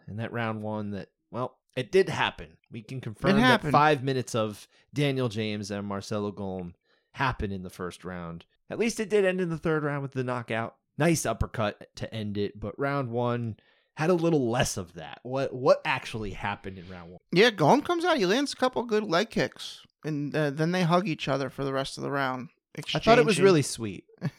and 0.06 0.18
that 0.18 0.32
round 0.32 0.62
one 0.62 0.90
that 0.92 1.08
well, 1.30 1.58
it 1.76 1.92
did 1.92 2.08
happen. 2.08 2.56
We 2.70 2.82
can 2.82 3.00
confirm 3.00 3.40
that 3.40 3.62
five 3.62 4.02
minutes 4.02 4.34
of 4.34 4.68
Daniel 4.92 5.28
James 5.28 5.70
and 5.70 5.86
Marcelo 5.86 6.30
Golm 6.30 6.74
happened 7.12 7.52
in 7.52 7.62
the 7.62 7.70
first 7.70 8.04
round. 8.04 8.44
At 8.68 8.78
least 8.78 9.00
it 9.00 9.10
did 9.10 9.24
end 9.24 9.40
in 9.40 9.50
the 9.50 9.58
third 9.58 9.82
round 9.82 10.02
with 10.02 10.12
the 10.12 10.24
knockout. 10.24 10.76
Nice 10.98 11.26
uppercut 11.26 11.94
to 11.96 12.12
end 12.12 12.36
it, 12.38 12.58
but 12.58 12.78
round 12.78 13.10
one 13.10 13.56
had 13.94 14.10
a 14.10 14.14
little 14.14 14.50
less 14.50 14.76
of 14.76 14.94
that. 14.94 15.20
What 15.22 15.52
what 15.52 15.80
actually 15.84 16.32
happened 16.32 16.78
in 16.78 16.88
round 16.88 17.10
one? 17.10 17.20
Yeah, 17.32 17.50
Golm 17.50 17.82
comes 17.82 18.04
out. 18.04 18.16
He 18.16 18.26
lands 18.26 18.52
a 18.52 18.56
couple 18.56 18.82
good 18.84 19.04
leg 19.04 19.30
kicks, 19.30 19.82
and 20.04 20.34
uh, 20.34 20.50
then 20.50 20.72
they 20.72 20.82
hug 20.82 21.08
each 21.08 21.28
other 21.28 21.50
for 21.50 21.64
the 21.64 21.72
rest 21.72 21.98
of 21.98 22.02
the 22.02 22.10
round. 22.10 22.48
I 22.94 22.98
thought 22.98 23.18
it 23.18 23.24
was 23.26 23.40
really 23.40 23.62
sweet. 23.62 24.04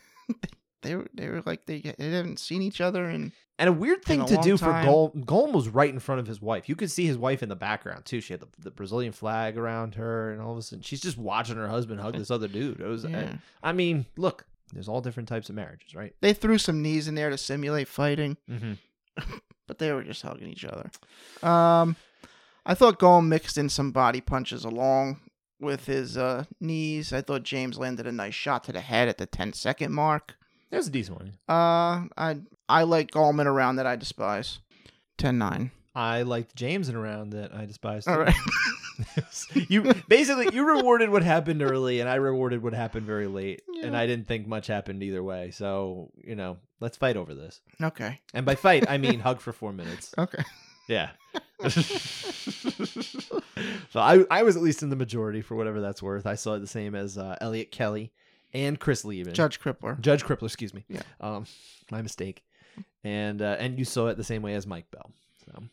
They 0.83 0.95
were 0.95 1.05
they 1.13 1.29
were 1.29 1.43
like 1.45 1.65
they, 1.67 1.79
they 1.81 2.09
haven't 2.09 2.39
seen 2.39 2.63
each 2.63 2.81
other 2.81 3.05
and 3.05 3.31
And 3.59 3.69
a 3.69 3.71
weird 3.71 4.03
thing 4.03 4.21
a 4.21 4.25
to 4.25 4.37
do 4.37 4.57
time. 4.57 4.83
for 4.83 4.89
Golm, 4.89 5.21
Golm 5.27 5.53
was 5.53 5.69
right 5.69 5.93
in 5.93 5.99
front 5.99 6.19
of 6.21 6.25
his 6.25 6.41
wife. 6.41 6.67
You 6.67 6.75
could 6.75 6.89
see 6.89 7.05
his 7.05 7.19
wife 7.19 7.43
in 7.43 7.49
the 7.49 7.55
background 7.55 8.05
too. 8.05 8.19
She 8.19 8.33
had 8.33 8.39
the, 8.39 8.47
the 8.57 8.71
Brazilian 8.71 9.11
flag 9.13 9.59
around 9.59 9.93
her, 9.93 10.31
and 10.31 10.41
all 10.41 10.53
of 10.53 10.57
a 10.57 10.63
sudden 10.63 10.81
she's 10.81 10.99
just 11.01 11.19
watching 11.19 11.55
her 11.57 11.67
husband 11.67 11.99
hug 12.01 12.17
this 12.17 12.31
other 12.31 12.47
dude. 12.47 12.79
It 12.79 12.87
was, 12.87 13.03
yeah. 13.05 13.33
I, 13.61 13.69
I 13.69 13.73
mean, 13.73 14.07
look, 14.17 14.45
there's 14.73 14.87
all 14.87 15.01
different 15.01 15.29
types 15.29 15.49
of 15.49 15.55
marriages, 15.55 15.93
right? 15.93 16.15
they 16.21 16.33
threw 16.33 16.57
some 16.57 16.81
knees 16.81 17.07
in 17.07 17.13
there 17.13 17.29
to 17.29 17.37
simulate 17.37 17.87
fighting, 17.87 18.37
Mm-hmm. 18.49 18.73
but 19.67 19.77
they 19.77 19.91
were 19.91 20.03
just 20.03 20.23
hugging 20.23 20.47
each 20.47 20.65
other. 20.65 20.89
Um, 21.47 21.95
I 22.65 22.73
thought 22.73 22.97
Golm 22.97 23.29
mixed 23.29 23.59
in 23.59 23.69
some 23.69 23.91
body 23.91 24.19
punches 24.19 24.65
along 24.65 25.19
with 25.61 25.85
his 25.85 26.17
uh, 26.17 26.45
knees. 26.59 27.13
I 27.13 27.21
thought 27.21 27.43
James 27.43 27.77
landed 27.77 28.07
a 28.07 28.11
nice 28.11 28.33
shot 28.33 28.63
to 28.65 28.71
the 28.71 28.81
head 28.81 29.07
at 29.07 29.17
the 29.17 29.25
10 29.25 29.53
second 29.53 29.93
mark. 29.93 30.35
That 30.69 30.77
was 30.77 30.87
a 30.87 30.91
decent 30.91 31.17
one. 31.19 31.33
Uh, 31.47 32.07
I 32.17 32.37
I 32.69 32.83
like 32.83 33.11
Golm 33.11 33.39
in 33.39 33.47
a 33.47 33.73
that 33.75 33.85
I 33.85 33.95
despise. 33.97 34.59
10-9. 35.17 35.71
I 35.93 36.21
liked 36.21 36.55
James 36.55 36.87
in 36.87 36.95
a 36.95 36.99
round 36.99 37.33
that 37.33 37.53
I 37.53 37.65
despised. 37.65 38.07
All 38.07 38.15
too. 38.15 38.21
right. 38.21 38.35
you 39.69 39.93
basically 40.07 40.49
you 40.53 40.65
rewarded 40.65 41.09
what 41.09 41.23
happened 41.23 41.61
early, 41.61 41.99
and 41.99 42.09
I 42.09 42.15
rewarded 42.15 42.61
what 42.63 42.73
happened 42.73 43.05
very 43.05 43.27
late, 43.27 43.61
and 43.83 43.95
I 43.95 44.05
didn't 44.05 44.27
think 44.27 44.47
much 44.47 44.67
happened 44.67 45.03
either 45.03 45.23
way. 45.23 45.51
So 45.51 46.11
you 46.23 46.35
know, 46.35 46.57
let's 46.79 46.97
fight 46.97 47.17
over 47.17 47.33
this. 47.33 47.61
okay. 47.81 48.21
And 48.33 48.45
by 48.45 48.55
fight, 48.55 48.85
I 48.89 48.97
mean 48.97 49.19
hug 49.21 49.41
for 49.41 49.53
four 49.53 49.73
minutes. 49.73 50.13
Okay. 50.17 50.43
Yeah. 50.87 51.11
so 51.69 51.99
I 53.95 54.25
I 54.29 54.43
was 54.43 54.55
at 54.55 54.63
least 54.63 54.83
in 54.83 54.89
the 54.89 54.95
majority 54.95 55.41
for 55.41 55.55
whatever 55.55 55.79
that's 55.79 56.01
worth. 56.01 56.25
I 56.25 56.35
saw 56.35 56.55
it 56.55 56.59
the 56.59 56.67
same 56.67 56.95
as 56.95 57.17
uh, 57.17 57.37
Elliot 57.39 57.71
Kelly 57.71 58.11
and 58.53 58.79
Chris 58.79 59.05
Leben. 59.05 59.33
Judge 59.33 59.59
Crippler. 59.59 59.99
Judge 60.01 60.23
Crippler, 60.23 60.45
excuse 60.45 60.73
me. 60.73 60.85
Yeah. 60.89 61.03
Um, 61.19 61.45
my 61.91 62.01
mistake. 62.01 62.43
And 63.03 63.41
uh, 63.41 63.57
and 63.59 63.77
you 63.77 63.85
saw 63.85 64.07
it 64.07 64.17
the 64.17 64.23
same 64.23 64.41
way 64.41 64.53
as 64.55 64.65
Mike 64.67 64.89
Bell. 64.91 65.11
So 65.45 65.63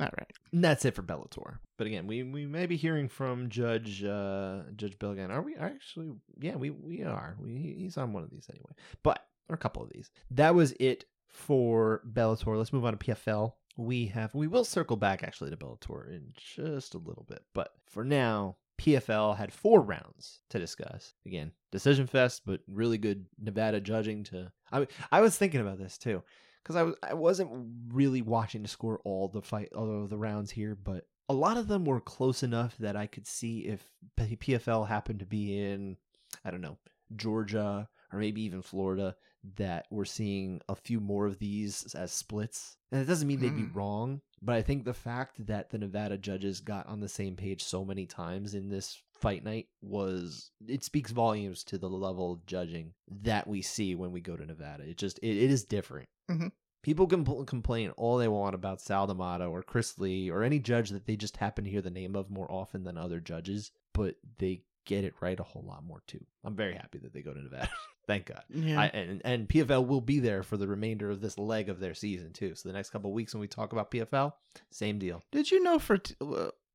All 0.00 0.08
right. 0.18 0.32
and 0.52 0.64
that's 0.64 0.84
it 0.84 0.94
for 0.94 1.02
Bellator. 1.02 1.58
But 1.76 1.86
again, 1.86 2.06
we, 2.06 2.22
we 2.22 2.46
may 2.46 2.66
be 2.66 2.76
hearing 2.76 3.08
from 3.08 3.48
Judge 3.48 4.04
uh, 4.04 4.60
Judge 4.76 4.98
Bill 4.98 5.12
again. 5.12 5.30
Are 5.30 5.42
we 5.42 5.56
actually? 5.56 6.12
Yeah, 6.40 6.56
we 6.56 6.70
we 6.70 7.02
are. 7.02 7.36
We, 7.40 7.76
he's 7.78 7.96
on 7.96 8.12
one 8.12 8.22
of 8.22 8.30
these 8.30 8.46
anyway. 8.50 8.72
But 9.02 9.26
or 9.48 9.54
a 9.54 9.58
couple 9.58 9.82
of 9.82 9.90
these. 9.90 10.10
That 10.30 10.54
was 10.54 10.72
it 10.80 11.04
for 11.28 12.02
Bellator. 12.10 12.56
Let's 12.56 12.72
move 12.72 12.84
on 12.84 12.96
to 12.96 13.04
PFL. 13.04 13.52
We 13.76 14.06
have 14.06 14.34
we 14.34 14.46
will 14.46 14.64
circle 14.64 14.96
back 14.96 15.22
actually 15.22 15.50
to 15.50 15.56
Bellator 15.56 16.08
in 16.08 16.32
just 16.36 16.94
a 16.94 16.98
little 16.98 17.24
bit. 17.28 17.42
But 17.54 17.72
for 17.86 18.04
now, 18.04 18.56
PFL 18.80 19.36
had 19.36 19.52
four 19.52 19.80
rounds 19.80 20.40
to 20.50 20.58
discuss. 20.58 21.14
Again, 21.26 21.52
decision 21.72 22.06
fest, 22.06 22.42
but 22.46 22.60
really 22.68 22.98
good 22.98 23.26
Nevada 23.40 23.80
judging. 23.80 24.24
To 24.24 24.52
I 24.72 24.86
I 25.10 25.20
was 25.20 25.36
thinking 25.36 25.60
about 25.60 25.78
this 25.78 25.98
too 25.98 26.22
because 26.62 26.76
I 26.76 26.82
was 26.82 26.94
I 27.02 27.14
wasn't 27.14 27.50
really 27.88 28.22
watching 28.22 28.62
to 28.62 28.68
score 28.68 29.00
all 29.04 29.28
the 29.28 29.42
fight 29.42 29.70
all 29.74 30.06
the 30.06 30.18
rounds 30.18 30.50
here, 30.50 30.74
but 30.74 31.06
a 31.28 31.34
lot 31.34 31.56
of 31.56 31.68
them 31.68 31.84
were 31.84 32.00
close 32.00 32.42
enough 32.42 32.76
that 32.78 32.96
I 32.96 33.06
could 33.06 33.26
see 33.26 33.60
if 33.60 33.82
PFL 34.18 34.88
happened 34.88 35.20
to 35.20 35.26
be 35.26 35.58
in 35.58 35.96
I 36.44 36.50
don't 36.50 36.60
know 36.60 36.78
Georgia 37.16 37.88
or 38.12 38.18
maybe 38.18 38.42
even 38.42 38.62
Florida 38.62 39.16
that 39.56 39.86
we're 39.90 40.04
seeing 40.04 40.60
a 40.68 40.74
few 40.74 41.00
more 41.00 41.26
of 41.26 41.38
these 41.38 41.94
as 41.94 42.12
splits. 42.12 42.76
And 42.90 43.00
it 43.02 43.04
doesn't 43.06 43.28
mean 43.28 43.40
they'd 43.40 43.54
be 43.54 43.62
Hmm. 43.62 43.76
wrong, 43.78 44.20
but 44.40 44.54
I 44.54 44.62
think 44.62 44.84
the 44.84 44.94
fact 44.94 45.46
that 45.46 45.70
the 45.70 45.78
Nevada 45.78 46.16
judges 46.16 46.60
got 46.60 46.86
on 46.86 47.00
the 47.00 47.08
same 47.08 47.36
page 47.36 47.62
so 47.62 47.84
many 47.84 48.06
times 48.06 48.54
in 48.54 48.68
this 48.70 49.02
fight 49.12 49.44
night 49.44 49.68
was 49.82 50.50
it 50.66 50.82
speaks 50.84 51.10
volumes 51.10 51.62
to 51.64 51.78
the 51.78 51.88
level 51.88 52.32
of 52.32 52.46
judging 52.46 52.94
that 53.08 53.46
we 53.46 53.62
see 53.62 53.94
when 53.94 54.12
we 54.12 54.20
go 54.20 54.36
to 54.36 54.46
Nevada. 54.46 54.84
It 54.88 54.96
just 54.96 55.18
it, 55.18 55.36
it 55.36 55.50
is 55.50 55.64
different. 55.64 56.08
Mhm. 56.30 56.52
People 56.82 57.06
can 57.06 57.24
pl- 57.24 57.44
complain 57.44 57.90
all 57.90 58.18
they 58.18 58.28
want 58.28 58.54
about 58.54 58.80
Sal 58.80 59.06
D'Amato 59.06 59.50
or 59.50 59.62
Chris 59.62 59.98
Lee 59.98 60.30
or 60.30 60.42
any 60.42 60.58
judge 60.58 60.90
that 60.90 61.06
they 61.06 61.16
just 61.16 61.38
happen 61.38 61.64
to 61.64 61.70
hear 61.70 61.80
the 61.80 61.90
name 61.90 62.14
of 62.14 62.30
more 62.30 62.50
often 62.52 62.84
than 62.84 62.98
other 62.98 63.20
judges, 63.20 63.70
but 63.94 64.16
they 64.38 64.62
get 64.84 65.02
it 65.04 65.14
right 65.22 65.40
a 65.40 65.44
whole 65.44 65.62
lot 65.64 65.82
more 65.82 66.02
too. 66.06 66.22
I'm 66.44 66.54
very 66.54 66.74
happy 66.74 66.98
that 66.98 67.14
they 67.14 67.22
go 67.22 67.32
to 67.32 67.40
Nevada. 67.42 67.70
Thank 68.06 68.26
God. 68.26 68.42
Yeah. 68.50 68.80
I, 68.80 68.86
and, 68.88 69.22
and 69.24 69.48
PFL 69.48 69.86
will 69.86 70.00
be 70.00 70.20
there 70.20 70.42
for 70.42 70.56
the 70.56 70.66
remainder 70.68 71.10
of 71.10 71.20
this 71.20 71.38
leg 71.38 71.68
of 71.68 71.80
their 71.80 71.94
season 71.94 72.32
too. 72.32 72.54
So 72.54 72.68
the 72.68 72.72
next 72.74 72.90
couple 72.90 73.10
of 73.10 73.14
weeks 73.14 73.32
when 73.34 73.40
we 73.40 73.48
talk 73.48 73.72
about 73.72 73.90
PFL, 73.90 74.32
same 74.70 74.98
deal. 74.98 75.22
Did 75.32 75.50
you 75.50 75.62
know 75.62 75.78
for 75.78 75.98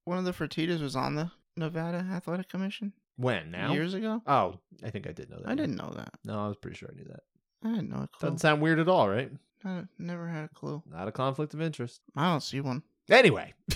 one 0.06 0.18
of 0.18 0.26
the 0.26 0.34
Fertitas 0.34 0.82
was 0.82 0.96
on 0.96 1.16
the 1.16 1.32
Nevada 1.56 2.06
Athletic 2.12 2.50
Commission 2.50 2.94
When 3.18 3.52
now? 3.52 3.74
years 3.74 3.94
ago? 3.94 4.22
Oh, 4.26 4.60
I 4.84 4.90
think 4.90 5.08
I 5.08 5.12
did 5.12 5.30
know 5.30 5.38
that. 5.38 5.50
I 5.50 5.56
didn't 5.56 5.76
know 5.76 5.94
that. 5.96 6.14
No, 6.24 6.46
I 6.46 6.48
was 6.48 6.58
pretty 6.58 6.78
sure 6.78 6.90
I 6.92 6.96
knew 6.96 7.06
that. 7.10 7.22
I 7.64 7.70
didn't 7.76 7.90
know 7.90 7.98
a 8.04 8.08
clue. 8.08 8.30
Doesn't 8.30 8.40
sound 8.40 8.62
weird 8.62 8.80
at 8.80 8.88
all, 8.88 9.08
right? 9.10 9.32
I 9.66 9.84
never 9.98 10.28
had 10.28 10.46
a 10.46 10.50
clue. 10.50 10.82
Not 10.90 11.08
a 11.10 11.12
conflict 11.12 11.54
of 11.54 11.62
interest. 11.62 12.02
I 12.16 12.32
don't 12.32 12.42
see 12.42 12.62
one. 12.62 12.82
Anyway, 13.10 13.54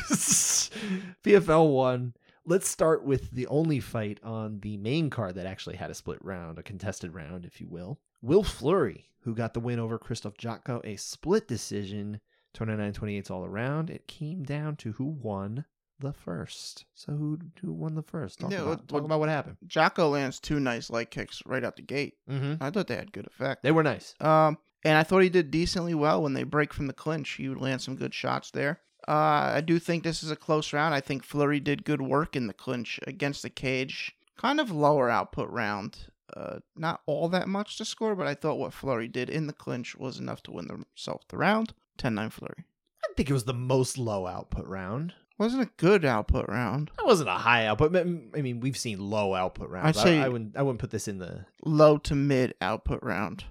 PFL 1.23 1.71
one. 1.73 2.13
Let's 2.45 2.67
start 2.67 3.05
with 3.05 3.31
the 3.31 3.47
only 3.47 3.79
fight 3.79 4.19
on 4.23 4.59
the 4.59 4.77
main 4.77 5.09
card 5.09 5.35
that 5.35 5.45
actually 5.45 5.77
had 5.77 5.89
a 5.89 5.93
split 5.95 6.19
round, 6.23 6.59
a 6.59 6.63
contested 6.63 7.13
round, 7.13 7.45
if 7.45 7.61
you 7.61 7.67
will. 7.69 7.99
Will 8.21 8.43
Fleury, 8.43 9.09
who 9.21 9.33
got 9.33 9.53
the 9.53 9.59
win 9.61 9.79
over 9.79 9.97
Christoph 9.97 10.35
Jotko, 10.37 10.81
a 10.83 10.97
split 10.97 11.47
decision, 11.47 12.19
29 12.53 12.93
28 12.93 13.31
all 13.31 13.45
around. 13.45 13.89
It 13.89 14.07
came 14.07 14.43
down 14.43 14.75
to 14.77 14.91
who 14.93 15.05
won 15.05 15.65
the 15.99 16.11
first. 16.13 16.85
So 16.93 17.13
who 17.13 17.39
who 17.61 17.71
won 17.71 17.95
the 17.95 18.01
first? 18.03 18.39
Talk, 18.39 18.51
Yeah, 18.51 18.59
about, 18.63 18.69
what- 18.69 18.87
talk 18.89 19.03
about 19.05 19.19
what 19.21 19.29
happened. 19.29 19.57
Jotko 19.65 20.11
lands 20.11 20.39
two 20.39 20.59
nice 20.59 20.89
leg 20.89 21.09
kicks 21.11 21.41
right 21.45 21.63
out 21.63 21.77
the 21.77 21.81
gate. 21.81 22.15
Mm-hmm. 22.29 22.61
I 22.61 22.69
thought 22.71 22.87
they 22.87 22.95
had 22.97 23.13
good 23.13 23.27
effect. 23.27 23.63
They 23.63 23.71
were 23.71 23.83
nice. 23.83 24.13
Um, 24.19 24.57
and 24.83 24.97
I 24.97 25.03
thought 25.03 25.19
he 25.19 25.29
did 25.29 25.49
decently 25.49 25.93
well 25.93 26.21
when 26.21 26.33
they 26.33 26.43
break 26.43 26.73
from 26.73 26.87
the 26.87 26.93
clinch. 26.93 27.29
He 27.31 27.47
would 27.47 27.61
land 27.61 27.81
some 27.81 27.95
good 27.95 28.13
shots 28.13 28.51
there. 28.51 28.81
Uh, 29.07 29.53
I 29.55 29.61
do 29.61 29.79
think 29.79 30.03
this 30.03 30.23
is 30.23 30.31
a 30.31 30.35
close 30.35 30.73
round. 30.73 30.93
I 30.95 31.01
think 31.01 31.23
Fleury 31.23 31.59
did 31.59 31.85
good 31.85 32.01
work 32.01 32.35
in 32.35 32.47
the 32.47 32.53
clinch 32.53 32.99
against 33.05 33.41
the 33.41 33.49
cage. 33.49 34.15
Kind 34.37 34.59
of 34.59 34.71
lower 34.71 35.09
output 35.09 35.49
round. 35.49 36.07
Uh, 36.35 36.59
not 36.75 37.01
all 37.05 37.29
that 37.29 37.47
much 37.47 37.77
to 37.77 37.85
score, 37.85 38.15
but 38.15 38.25
I 38.27 38.33
thought 38.33 38.57
what 38.57 38.73
Fleury 38.73 39.07
did 39.07 39.29
in 39.29 39.45
the 39.47 39.53
clinch 39.53 39.95
was 39.95 40.19
enough 40.19 40.41
to 40.43 40.51
win 40.51 40.67
himself 40.69 41.27
the 41.27 41.37
round. 41.37 41.73
10-9 41.99 42.31
Fleury. 42.31 42.65
I 43.03 43.13
think 43.15 43.29
it 43.29 43.33
was 43.33 43.43
the 43.43 43.53
most 43.53 43.97
low 43.99 44.25
output 44.25 44.65
round. 44.65 45.13
Wasn't 45.37 45.61
a 45.61 45.69
good 45.77 46.05
output 46.05 46.47
round. 46.47 46.89
That 46.97 47.05
wasn't 47.05 47.29
a 47.29 47.33
high 47.33 47.65
output. 47.67 47.95
I 47.95 48.03
mean, 48.41 48.59
we've 48.61 48.77
seen 48.77 48.99
low 48.99 49.33
output 49.35 49.69
rounds. 49.69 49.97
I'd 49.97 50.03
say- 50.03 50.19
I, 50.19 50.25
I 50.25 50.29
wouldn't. 50.29 50.55
I 50.57 50.61
wouldn't 50.61 50.79
put 50.79 50.91
this 50.91 51.07
in 51.07 51.17
the 51.19 51.45
Low 51.65 51.97
to 51.99 52.15
mid 52.15 52.53
output 52.61 53.01
round. 53.03 53.43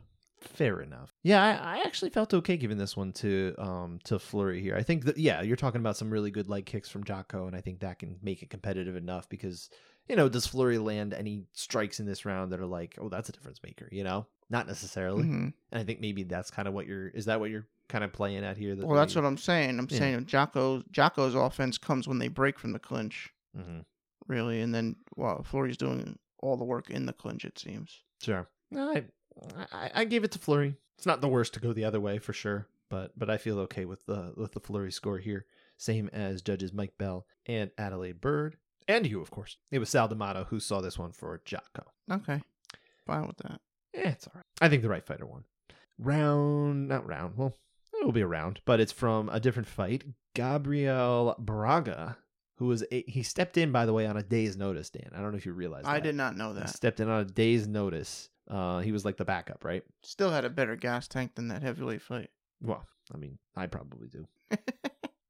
Fair 0.45 0.81
enough. 0.81 1.13
Yeah, 1.23 1.43
I, 1.43 1.79
I 1.79 1.83
actually 1.85 2.11
felt 2.11 2.33
okay 2.35 2.57
giving 2.57 2.79
this 2.79 2.97
one 2.97 3.13
to 3.15 3.55
um 3.59 3.99
to 4.05 4.19
Fleury 4.19 4.61
here. 4.61 4.77
I 4.77 4.83
think 4.83 5.05
that 5.05 5.19
yeah, 5.19 5.43
you're 5.43 5.57
talking 5.57 5.81
about 5.81 5.97
some 5.97 6.11
really 6.11 6.31
good 6.31 6.49
leg 6.49 6.67
kicks 6.67 6.89
from 6.89 7.05
Jotko, 7.05 7.47
and 7.47 7.57
I 7.57 7.61
think 7.61 7.81
that 7.81 7.99
can 7.99 8.19
make 8.23 8.43
it 8.43 8.51
competitive 8.51 8.97
enough 8.97 9.29
because 9.29 9.71
you 10.09 10.17
know 10.17 10.29
does 10.29 10.47
Fleury 10.47 10.79
land 10.79 11.15
any 11.15 11.45
strikes 11.53 12.01
in 12.01 12.07
this 12.07 12.25
round 12.25 12.53
that 12.53 12.61
are 12.61 12.67
like 12.67 12.97
oh 13.01 13.09
that's 13.09 13.29
a 13.29 13.33
difference 13.33 13.61
maker? 13.65 13.89
You 13.91 14.05
know, 14.05 14.27
not 14.51 14.67
necessarily. 14.67 15.25
hmm 15.25 15.49
And 15.71 15.81
I 15.81 15.85
think 15.85 16.01
maybe 16.01 16.23
that's 16.25 16.51
kind 16.51 16.69
of 16.69 16.75
what 16.75 16.87
you're 16.87 17.09
is 17.09 17.25
that 17.27 17.41
what 17.41 17.51
you're 17.51 17.67
kind 17.89 18.05
of 18.05 18.13
playing 18.13 18.45
at 18.45 18.57
here? 18.57 18.75
Well, 18.77 18.97
that's 18.97 19.15
what 19.15 19.25
I'm 19.25 19.37
saying. 19.39 19.79
I'm 19.79 19.87
Yeah. 19.91 19.99
saying 19.99 20.25
Jotko, 20.27 20.83
Jotko's 20.93 21.35
offense 21.35 21.77
comes 21.79 22.09
when 22.09 22.19
they 22.19 22.29
break 22.29 22.59
from 22.59 22.73
the 22.73 22.79
clinch. 22.79 23.31
hmm 23.57 23.81
really. 24.29 24.61
And 24.61 24.73
then, 24.73 24.95
well, 25.17 25.43
Fleury's 25.43 25.77
doing 25.77 26.17
all 26.39 26.57
the 26.57 26.65
work 26.65 26.89
in 26.91 27.07
the 27.07 27.13
clinch, 27.13 27.45
it 27.45 27.59
seems. 27.59 28.03
Sure. 28.23 28.49
I, 28.75 29.05
I 29.73 29.91
I 29.95 30.05
gave 30.05 30.25
it 30.25 30.33
to 30.33 30.39
Fleury. 30.39 30.77
It's 30.97 31.07
not 31.07 31.21
the 31.21 31.29
worst 31.29 31.55
to 31.55 31.61
go 31.61 31.73
the 31.73 31.85
other 31.85 32.01
way 32.01 32.19
for 32.19 32.33
sure, 32.33 32.69
but 32.89 33.19
but 33.19 33.31
I 33.31 33.37
feel 33.37 33.59
okay 33.61 33.85
with 33.85 34.07
the 34.07 34.33
with 34.37 34.53
the 34.53 34.61
Fleury 34.61 34.93
score 34.93 35.19
here. 35.19 35.47
Same 35.77 36.09
as 36.13 36.43
judges 36.43 36.73
Mike 36.73 36.97
Bell 36.99 37.27
and 37.47 37.71
Adelaide 37.77 38.21
Byrd, 38.21 38.57
and 38.87 39.07
you, 39.07 39.21
of 39.21 39.31
course. 39.31 39.57
It 39.71 39.79
was 39.79 39.89
Sal 39.89 40.09
D'Amato 40.09 40.45
who 40.45 40.61
saw 40.61 40.81
this 40.81 40.99
one 40.99 41.13
for 41.13 41.41
Jotko. 41.45 41.85
Okay. 42.11 42.41
Fine 43.07 43.27
with 43.27 43.39
that. 43.39 43.61
Eh, 43.95 44.11
it's 44.11 44.27
all 44.27 44.35
right. 44.37 44.45
I 44.61 44.69
think 44.69 44.83
the 44.83 44.89
right 44.89 45.05
fighter 45.05 45.27
won. 45.27 45.45
Round, 45.99 46.89
not 46.89 47.07
round. 47.07 47.37
Well, 47.37 47.57
it 48.01 48.05
will 48.05 48.13
be 48.13 48.21
a 48.21 48.27
round, 48.27 48.61
but 48.65 48.81
it's 48.81 48.93
from 48.93 49.29
a 49.29 49.41
different 49.41 49.69
fight. 49.69 50.05
Gabriel 50.35 51.35
Braga, 51.39 52.17
who 52.63 52.69
was 52.69 52.85
a, 52.93 53.03
he 53.09 53.25
stepped 53.25 53.57
in 53.57 53.73
by 53.73 53.85
the 53.85 53.93
way 53.93 54.07
on 54.07 54.17
a 54.17 54.23
day's 54.23 54.57
notice. 54.57 54.89
Dan, 54.89 55.11
I 55.13 55.21
don't 55.21 55.33
know 55.33 55.37
if 55.37 55.45
you 55.45 55.53
realized. 55.53 55.85
I 55.85 55.95
that. 55.95 56.05
did 56.05 56.15
not 56.15 56.37
know 56.37 56.53
that. 56.53 56.63
He 56.63 56.69
stepped 56.69 57.01
in 57.01 57.09
on 57.09 57.23
a 57.23 57.25
day's 57.25 57.67
notice. 57.67 58.31
Uh, 58.49 58.79
he 58.79 58.93
was 58.93 59.05
like 59.05 59.17
the 59.17 59.25
backup, 59.25 59.65
right? 59.65 59.83
Still 60.05 60.31
had 60.31 60.45
a 60.45 60.51
better 60.51 60.77
gas 60.77 61.09
tank 61.09 61.35
than 61.35 61.49
that 61.49 61.61
heavyweight 61.61 62.03
fight. 62.03 62.31
Well, 62.61 62.87
I 63.13 63.17
mean, 63.17 63.37
I 63.57 63.67
probably 63.67 64.07
do. 64.07 64.29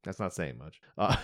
That's 0.05 0.21
not 0.21 0.35
saying 0.35 0.59
much. 0.59 0.79
Uh, 0.99 1.17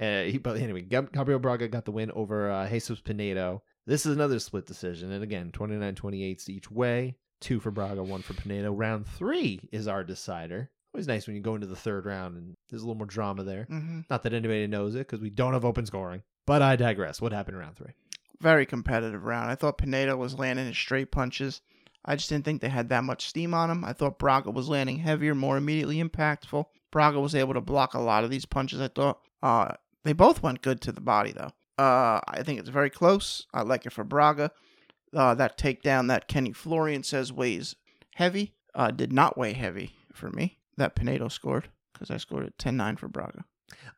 uh, 0.00 0.22
he, 0.22 0.38
but 0.38 0.56
anyway, 0.56 0.82
Gabriel 0.82 1.40
Braga 1.40 1.66
got 1.66 1.84
the 1.84 1.90
win 1.90 2.12
over 2.12 2.48
uh, 2.48 2.68
Jesus 2.68 3.00
Pinedo. 3.00 3.64
This 3.88 4.06
is 4.06 4.14
another 4.14 4.38
split 4.38 4.66
decision. 4.66 5.10
And 5.10 5.24
again, 5.24 5.50
29 5.50 5.96
28 5.96 6.48
each 6.48 6.70
way. 6.70 7.16
Two 7.40 7.58
for 7.58 7.72
Braga, 7.72 8.04
one 8.04 8.22
for 8.22 8.34
Pinedo. 8.34 8.72
Round 8.72 9.04
three 9.04 9.68
is 9.72 9.88
our 9.88 10.04
decider. 10.04 10.70
Always 10.94 11.06
nice 11.06 11.26
when 11.26 11.36
you 11.36 11.42
go 11.42 11.54
into 11.54 11.66
the 11.66 11.76
third 11.76 12.06
round 12.06 12.36
and 12.36 12.54
there's 12.70 12.82
a 12.82 12.84
little 12.86 12.96
more 12.98 13.06
drama 13.06 13.44
there. 13.44 13.64
hmm 13.64 14.00
Not 14.08 14.22
that 14.22 14.32
anybody 14.32 14.66
knows 14.66 14.94
it 14.94 15.00
because 15.06 15.20
we 15.20 15.30
don't 15.30 15.52
have 15.52 15.64
open 15.64 15.84
scoring. 15.86 16.22
But 16.46 16.62
I 16.62 16.76
digress. 16.76 17.20
What 17.20 17.32
happened 17.32 17.56
in 17.56 17.60
round 17.60 17.76
three? 17.76 17.92
Very 18.40 18.66
competitive 18.66 19.24
round. 19.24 19.50
I 19.50 19.54
thought 19.56 19.78
Pinedo 19.78 20.16
was 20.16 20.38
landing 20.38 20.66
his 20.66 20.76
straight 20.76 21.10
punches. 21.10 21.60
I 22.04 22.14
just 22.16 22.28
didn't 22.28 22.44
think 22.44 22.60
they 22.60 22.68
had 22.68 22.88
that 22.90 23.04
much 23.04 23.26
steam 23.26 23.52
on 23.52 23.70
him. 23.70 23.84
I 23.84 23.92
thought 23.92 24.18
Braga 24.18 24.50
was 24.52 24.68
landing 24.68 24.98
heavier, 24.98 25.34
more 25.34 25.56
immediately 25.56 26.02
impactful. 26.02 26.66
Braga 26.92 27.20
was 27.20 27.34
able 27.34 27.54
to 27.54 27.60
block 27.60 27.94
a 27.94 28.00
lot 28.00 28.22
of 28.24 28.30
these 28.30 28.46
punches. 28.46 28.80
I 28.80 28.88
thought 28.88 29.18
uh, 29.42 29.72
they 30.04 30.12
both 30.12 30.42
went 30.42 30.62
good 30.62 30.80
to 30.82 30.92
the 30.92 31.00
body, 31.00 31.32
though. 31.32 31.50
Uh, 31.82 32.20
I 32.28 32.42
think 32.44 32.60
it's 32.60 32.68
very 32.68 32.90
close. 32.90 33.46
I 33.52 33.62
like 33.62 33.86
it 33.86 33.92
for 33.92 34.04
Braga. 34.04 34.52
Uh, 35.14 35.34
that 35.34 35.58
takedown 35.58 36.08
that 36.08 36.28
Kenny 36.28 36.52
Florian 36.52 37.02
says 37.02 37.32
weighs 37.32 37.74
heavy 38.14 38.54
uh, 38.74 38.90
did 38.92 39.12
not 39.12 39.36
weigh 39.36 39.52
heavy 39.54 39.92
for 40.12 40.30
me. 40.30 40.58
That 40.76 40.94
Pinedo 40.94 41.28
scored 41.28 41.68
because 41.92 42.10
I 42.10 42.16
scored 42.18 42.46
it 42.46 42.58
10 42.58 42.76
9 42.76 42.96
for 42.96 43.08
Braga. 43.08 43.44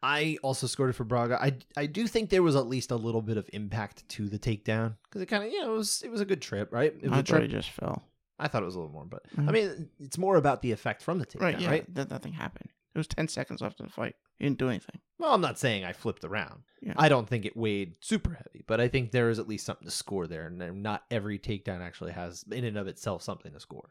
I 0.02 0.38
also 0.42 0.66
scored 0.66 0.90
it 0.90 0.94
for 0.94 1.04
Braga. 1.04 1.42
I 1.42 1.56
I 1.76 1.86
do 1.86 2.06
think 2.06 2.30
there 2.30 2.42
was 2.42 2.56
at 2.56 2.66
least 2.66 2.90
a 2.90 2.96
little 2.96 3.20
bit 3.22 3.36
of 3.36 3.48
impact 3.52 4.08
to 4.10 4.28
the 4.28 4.38
takedown 4.38 4.96
because 5.04 5.20
it 5.20 5.26
kind 5.26 5.44
of 5.44 5.50
you 5.52 5.60
know 5.60 5.74
it 5.74 5.76
was 5.76 6.02
it 6.02 6.10
was 6.10 6.20
a 6.20 6.24
good 6.24 6.40
trip, 6.42 6.72
right? 6.72 6.94
It 6.94 7.02
was 7.04 7.12
I 7.12 7.16
thought 7.16 7.26
trip. 7.26 7.50
just 7.50 7.70
fell. 7.70 8.04
I 8.38 8.46
thought 8.48 8.62
it 8.62 8.66
was 8.66 8.76
a 8.76 8.78
little 8.78 8.92
more, 8.92 9.04
but 9.04 9.24
I 9.36 9.40
Mhm. 9.40 9.52
mean 9.52 9.90
it's 9.98 10.16
more 10.16 10.36
about 10.36 10.62
the 10.62 10.70
effect 10.72 11.02
from 11.02 11.18
the 11.18 11.26
takedown, 11.26 11.40
Right, 11.42 11.66
right? 11.66 11.84
yeah. 11.88 11.94
That 11.94 12.10
nothing 12.10 12.32
happened. 12.34 12.70
It 12.94 12.98
was 12.98 13.08
10 13.08 13.28
seconds 13.28 13.60
left 13.60 13.80
in 13.80 13.86
the 13.86 13.92
fight. 13.92 14.14
He 14.38 14.44
didn't 14.44 14.58
do 14.58 14.68
anything. 14.68 15.00
Well, 15.18 15.34
I'm 15.34 15.40
not 15.40 15.58
saying 15.58 15.84
I 15.84 15.92
flipped 15.92 16.24
around. 16.24 16.62
Yeah. 16.80 16.94
I 16.96 17.08
don't 17.08 17.28
think 17.28 17.44
it 17.44 17.56
weighed 17.56 17.96
super 18.00 18.34
heavy, 18.34 18.64
but 18.66 18.80
I 18.80 18.86
think 18.88 19.10
there 19.10 19.28
is 19.28 19.38
at 19.40 19.48
least 19.48 19.66
something 19.66 19.84
to 19.86 19.90
score 19.90 20.26
there, 20.28 20.46
and 20.46 20.82
not 20.82 21.04
every 21.10 21.38
takedown 21.38 21.80
actually 21.80 22.12
has 22.12 22.44
in 22.50 22.64
and 22.64 22.76
of 22.78 22.86
itself 22.86 23.22
something 23.22 23.52
to 23.52 23.60
score. 23.60 23.90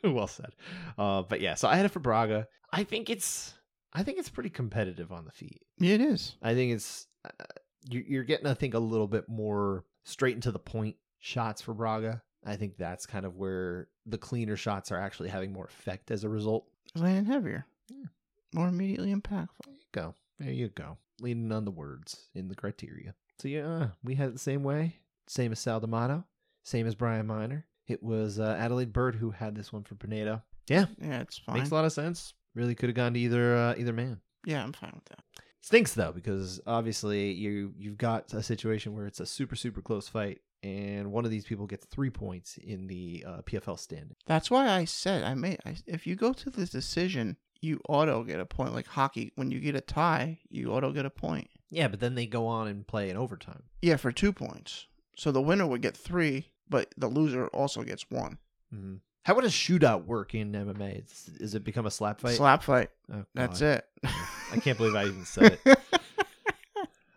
well 0.04 0.26
said. 0.26 0.50
Uh, 0.98 1.22
but 1.22 1.40
yeah, 1.40 1.54
so 1.54 1.68
I 1.68 1.76
had 1.76 1.84
it 1.86 1.90
for 1.90 2.00
Braga. 2.00 2.46
I 2.72 2.84
think 2.84 3.10
it's 3.10 3.54
I 3.92 4.02
think 4.02 4.18
it's 4.18 4.28
pretty 4.28 4.50
competitive 4.50 5.10
on 5.12 5.24
the 5.24 5.32
feet. 5.32 5.62
Yeah, 5.78 5.94
it 5.94 6.00
is. 6.00 6.36
I 6.42 6.54
think 6.54 6.72
it's 6.72 7.06
uh, 7.24 7.44
you- 7.88 8.04
you're 8.06 8.24
getting 8.24 8.46
I 8.46 8.54
think 8.54 8.74
a 8.74 8.78
little 8.78 9.08
bit 9.08 9.28
more 9.28 9.84
straight 10.04 10.34
into 10.34 10.52
the 10.52 10.58
point 10.58 10.96
shots 11.18 11.60
for 11.62 11.74
Braga. 11.74 12.22
I 12.46 12.56
think 12.56 12.76
that's 12.78 13.04
kind 13.04 13.26
of 13.26 13.36
where 13.36 13.88
the 14.06 14.16
cleaner 14.18 14.56
shots 14.56 14.90
are 14.90 14.98
actually 14.98 15.28
having 15.28 15.52
more 15.52 15.66
effect 15.66 16.10
as 16.10 16.24
a 16.24 16.28
result. 16.28 16.66
Landing 16.94 17.26
heavier. 17.26 17.66
Yeah. 17.90 18.06
More 18.54 18.68
immediately 18.68 19.14
impactful. 19.14 19.48
There 19.66 19.74
you 19.74 19.84
go. 19.92 20.14
There 20.38 20.50
you 20.52 20.68
go. 20.68 20.96
Leaning 21.20 21.52
on 21.52 21.66
the 21.66 21.70
words 21.70 22.28
in 22.34 22.48
the 22.48 22.54
criteria. 22.54 23.14
So 23.38 23.48
yeah, 23.48 23.88
we 24.02 24.14
had 24.14 24.28
it 24.28 24.32
the 24.32 24.38
same 24.38 24.62
way. 24.62 24.96
Same 25.28 25.52
as 25.52 25.58
Sal 25.60 25.80
D'Amato. 25.80 26.24
Same 26.64 26.86
as 26.86 26.94
Brian 26.94 27.26
Miner. 27.26 27.66
It 27.90 28.02
was 28.02 28.38
uh, 28.38 28.56
Adelaide 28.58 28.92
Byrd 28.92 29.16
who 29.16 29.30
had 29.30 29.54
this 29.54 29.72
one 29.72 29.82
for 29.82 29.94
Pinedo. 29.96 30.42
Yeah, 30.68 30.86
Yeah, 31.00 31.20
it's 31.20 31.38
fine. 31.38 31.56
makes 31.58 31.70
a 31.70 31.74
lot 31.74 31.84
of 31.84 31.92
sense. 31.92 32.34
Really 32.54 32.74
could 32.74 32.88
have 32.88 32.96
gone 32.96 33.14
to 33.14 33.20
either 33.20 33.56
uh, 33.56 33.74
either 33.76 33.92
man. 33.92 34.20
Yeah, 34.46 34.62
I'm 34.62 34.72
fine 34.72 34.92
with 34.94 35.04
that. 35.06 35.20
Stinks 35.60 35.94
though 35.94 36.12
because 36.12 36.60
obviously 36.66 37.32
you 37.32 37.74
you've 37.76 37.98
got 37.98 38.32
a 38.32 38.42
situation 38.42 38.94
where 38.94 39.06
it's 39.06 39.20
a 39.20 39.26
super 39.26 39.56
super 39.56 39.82
close 39.82 40.08
fight 40.08 40.40
and 40.62 41.10
one 41.12 41.24
of 41.24 41.30
these 41.30 41.44
people 41.44 41.66
gets 41.66 41.86
three 41.86 42.10
points 42.10 42.56
in 42.58 42.86
the 42.86 43.24
uh, 43.26 43.42
PFL 43.42 43.78
standing. 43.78 44.16
That's 44.26 44.50
why 44.50 44.68
I 44.68 44.84
said 44.84 45.22
I 45.22 45.34
may. 45.34 45.56
I, 45.66 45.76
if 45.86 46.06
you 46.06 46.16
go 46.16 46.32
to 46.32 46.50
the 46.50 46.66
decision, 46.66 47.36
you 47.60 47.80
auto 47.88 48.22
get 48.24 48.40
a 48.40 48.46
point. 48.46 48.74
Like 48.74 48.86
hockey, 48.86 49.32
when 49.36 49.50
you 49.50 49.60
get 49.60 49.74
a 49.74 49.80
tie, 49.80 50.38
you 50.48 50.72
auto 50.72 50.92
get 50.92 51.06
a 51.06 51.10
point. 51.10 51.48
Yeah, 51.70 51.88
but 51.88 52.00
then 52.00 52.14
they 52.14 52.26
go 52.26 52.46
on 52.46 52.66
and 52.68 52.86
play 52.86 53.10
in 53.10 53.16
overtime. 53.16 53.62
Yeah, 53.82 53.96
for 53.96 54.12
two 54.12 54.32
points. 54.32 54.86
So 55.16 55.30
the 55.30 55.42
winner 55.42 55.66
would 55.66 55.82
get 55.82 55.96
three, 55.96 56.49
but 56.70 56.94
the 56.96 57.08
loser 57.08 57.48
also 57.48 57.82
gets 57.82 58.08
one. 58.10 58.38
hmm 58.72 58.94
How 59.24 59.34
would 59.34 59.44
a 59.44 59.48
shootout 59.48 60.06
work 60.06 60.34
in 60.34 60.52
MMA? 60.52 61.04
Is, 61.04 61.30
is 61.40 61.54
it 61.54 61.64
become 61.64 61.84
a 61.86 61.90
slap 61.90 62.20
fight? 62.20 62.36
Slap 62.36 62.62
fight. 62.62 62.88
Oh, 63.12 63.24
That's 63.34 63.60
it. 63.60 63.84
I 64.04 64.56
can't 64.60 64.78
believe 64.78 64.94
I 64.94 65.04
even 65.04 65.24
said 65.26 65.58
it. 65.64 65.78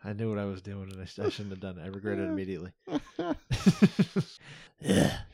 I 0.05 0.11
knew 0.11 0.29
what 0.29 0.37
I 0.37 0.43
was 0.43 0.61
doing, 0.61 0.91
and 0.91 1.01
I, 1.01 1.05
sh- 1.05 1.19
I 1.19 1.29
shouldn't 1.29 1.51
have 1.51 1.61
done 1.61 1.77
it. 1.79 1.83
I 1.83 1.87
regret 1.87 2.19
it 2.19 2.23
immediately. 2.23 2.73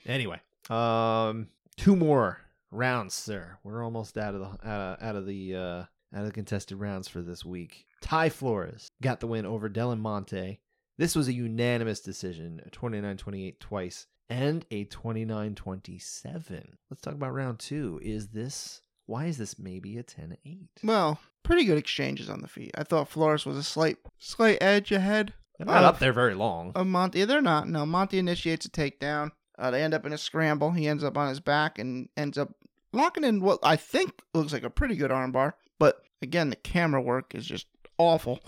Anyway, 0.06 0.40
um, 0.70 1.48
two 1.78 1.96
more 1.96 2.40
rounds, 2.72 3.14
sir. 3.14 3.58
We're 3.64 3.84
almost 3.84 4.18
out 4.18 4.36
of 4.36 4.42
the 4.42 4.70
out 4.70 4.98
of, 5.00 5.04
out 5.04 5.16
of 5.16 5.26
the 5.26 5.56
uh, 5.56 5.60
out 5.60 5.88
of 6.22 6.26
the 6.26 6.32
contested 6.32 6.80
rounds 6.80 7.08
for 7.08 7.22
this 7.22 7.46
week. 7.46 7.86
Ty 8.02 8.30
Flores 8.30 8.90
got 9.02 9.20
the 9.20 9.28
win 9.28 9.46
over 9.46 9.70
Dylan 9.70 10.00
Monte. 10.00 10.60
This 11.00 11.16
was 11.16 11.30
a 11.30 11.34
unanimous 11.34 12.02
decision, 12.02 12.62
a 12.66 12.70
29-28 12.70 13.58
twice, 13.60 14.06
and 14.30 14.66
a 14.70 14.84
29-27. 14.86 16.66
Let's 16.90 17.02
talk 17.02 17.14
about 17.14 17.34
round 17.34 17.60
two. 17.60 18.00
Is 18.04 18.28
this 18.28 18.82
why 19.06 19.26
is 19.26 19.38
this 19.38 19.58
maybe 19.58 19.98
a 19.98 20.04
10-8? 20.04 20.68
well, 20.84 21.20
pretty 21.42 21.64
good 21.66 21.78
exchanges 21.78 22.30
on 22.30 22.42
the 22.42 22.48
feet. 22.50 22.72
I 22.78 22.84
thought 22.84 23.08
Flores 23.10 23.46
was 23.46 23.56
a 23.58 23.64
slight 23.64 23.98
slight 24.18 24.58
edge 24.62 24.92
ahead 24.92 25.34
They're 25.58 25.66
not 25.68 25.84
Uh, 25.84 25.88
up 25.88 26.00
there 26.00 26.14
very 26.14 26.36
long. 26.36 26.74
of 26.76 26.86
Monte. 26.86 27.24
They're 27.24 27.42
not. 27.42 27.68
No, 27.70 27.86
Monte 27.86 28.20
initiates 28.20 28.66
a 28.66 28.70
takedown. 28.70 29.32
Uh, 29.58 29.72
they 29.72 29.82
end 29.84 29.94
up 29.94 30.06
in 30.06 30.14
a 30.14 30.18
scramble. 30.18 30.72
He 30.72 30.88
ends 30.88 31.04
up 31.04 31.18
on 31.18 31.30
his 31.30 31.40
back 31.40 31.80
and 31.80 32.10
ends 32.18 32.38
up 32.38 32.54
locking 32.94 33.24
in 33.24 33.40
what 33.42 33.60
I 33.64 33.76
think 33.78 34.12
looks 34.34 34.52
like 34.54 34.64
a 34.64 34.70
pretty 34.70 34.96
good 34.98 35.12
armbar. 35.12 35.54
But 35.80 36.04
again, 36.22 36.50
the 36.50 36.56
camera 36.58 37.02
work 37.02 37.34
is 37.36 37.46
just 37.46 37.68
awful, 37.98 38.40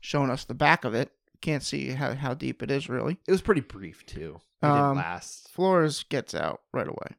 showing 0.00 0.30
us 0.30 0.44
the 0.44 0.54
back 0.54 0.84
of 0.84 0.94
it. 0.94 1.10
Can't 1.40 1.62
see 1.62 1.90
how, 1.90 2.14
how 2.14 2.34
deep 2.34 2.62
it 2.62 2.70
is 2.70 2.88
really. 2.88 3.18
It 3.26 3.30
was 3.32 3.42
pretty 3.42 3.60
brief 3.60 4.04
too. 4.06 4.40
It 4.62 4.66
didn't 4.66 4.76
Um, 4.78 4.96
last. 4.96 5.48
Flores 5.50 6.04
gets 6.08 6.34
out 6.34 6.62
right 6.72 6.88
away. 6.88 7.16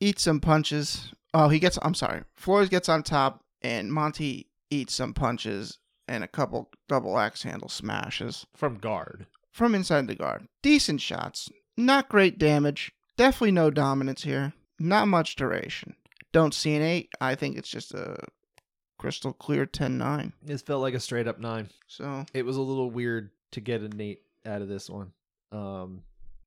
Eats 0.00 0.22
some 0.22 0.40
punches. 0.40 1.12
Oh, 1.32 1.48
he 1.48 1.58
gets. 1.58 1.78
I'm 1.82 1.94
sorry. 1.94 2.22
Flores 2.34 2.68
gets 2.68 2.88
on 2.88 3.02
top, 3.02 3.44
and 3.62 3.92
Monte 3.92 4.46
eats 4.70 4.94
some 4.94 5.14
punches 5.14 5.78
and 6.08 6.22
a 6.24 6.28
couple 6.28 6.70
double 6.88 7.18
axe 7.18 7.42
handle 7.44 7.68
smashes 7.68 8.46
From 8.56 8.78
guard. 8.78 9.26
from 9.52 9.74
inside 9.74 10.06
the 10.06 10.14
guard. 10.14 10.46
Decent 10.62 11.00
shots. 11.00 11.48
Not 11.76 12.08
great 12.08 12.38
damage. 12.38 12.92
Definitely 13.16 13.52
no 13.52 13.70
dominance 13.70 14.22
here. 14.24 14.52
Not 14.78 15.08
much 15.08 15.36
duration. 15.36 15.94
Don't 16.32 16.52
see 16.54 16.74
an 16.74 16.82
8. 16.82 17.08
I 17.20 17.34
think 17.34 17.56
it's 17.56 17.68
just 17.68 17.94
a 17.94 18.18
crystal 18.98 19.32
clear 19.32 19.66
10 19.66 19.96
9. 19.98 20.32
This 20.42 20.62
felt 20.62 20.82
like 20.82 20.94
a 20.94 21.00
straight 21.00 21.26
up 21.28 21.38
nine. 21.38 21.70
So, 21.86 22.26
It 22.34 22.44
was 22.44 22.56
a 22.56 22.62
little 22.62 22.90
weird 22.90 23.30
to 23.56 23.60
get 23.60 23.80
a 23.80 23.88
Nate 23.88 24.22
out 24.44 24.62
of 24.62 24.68
this 24.68 24.88
one. 24.88 25.12
Um, 25.50 26.02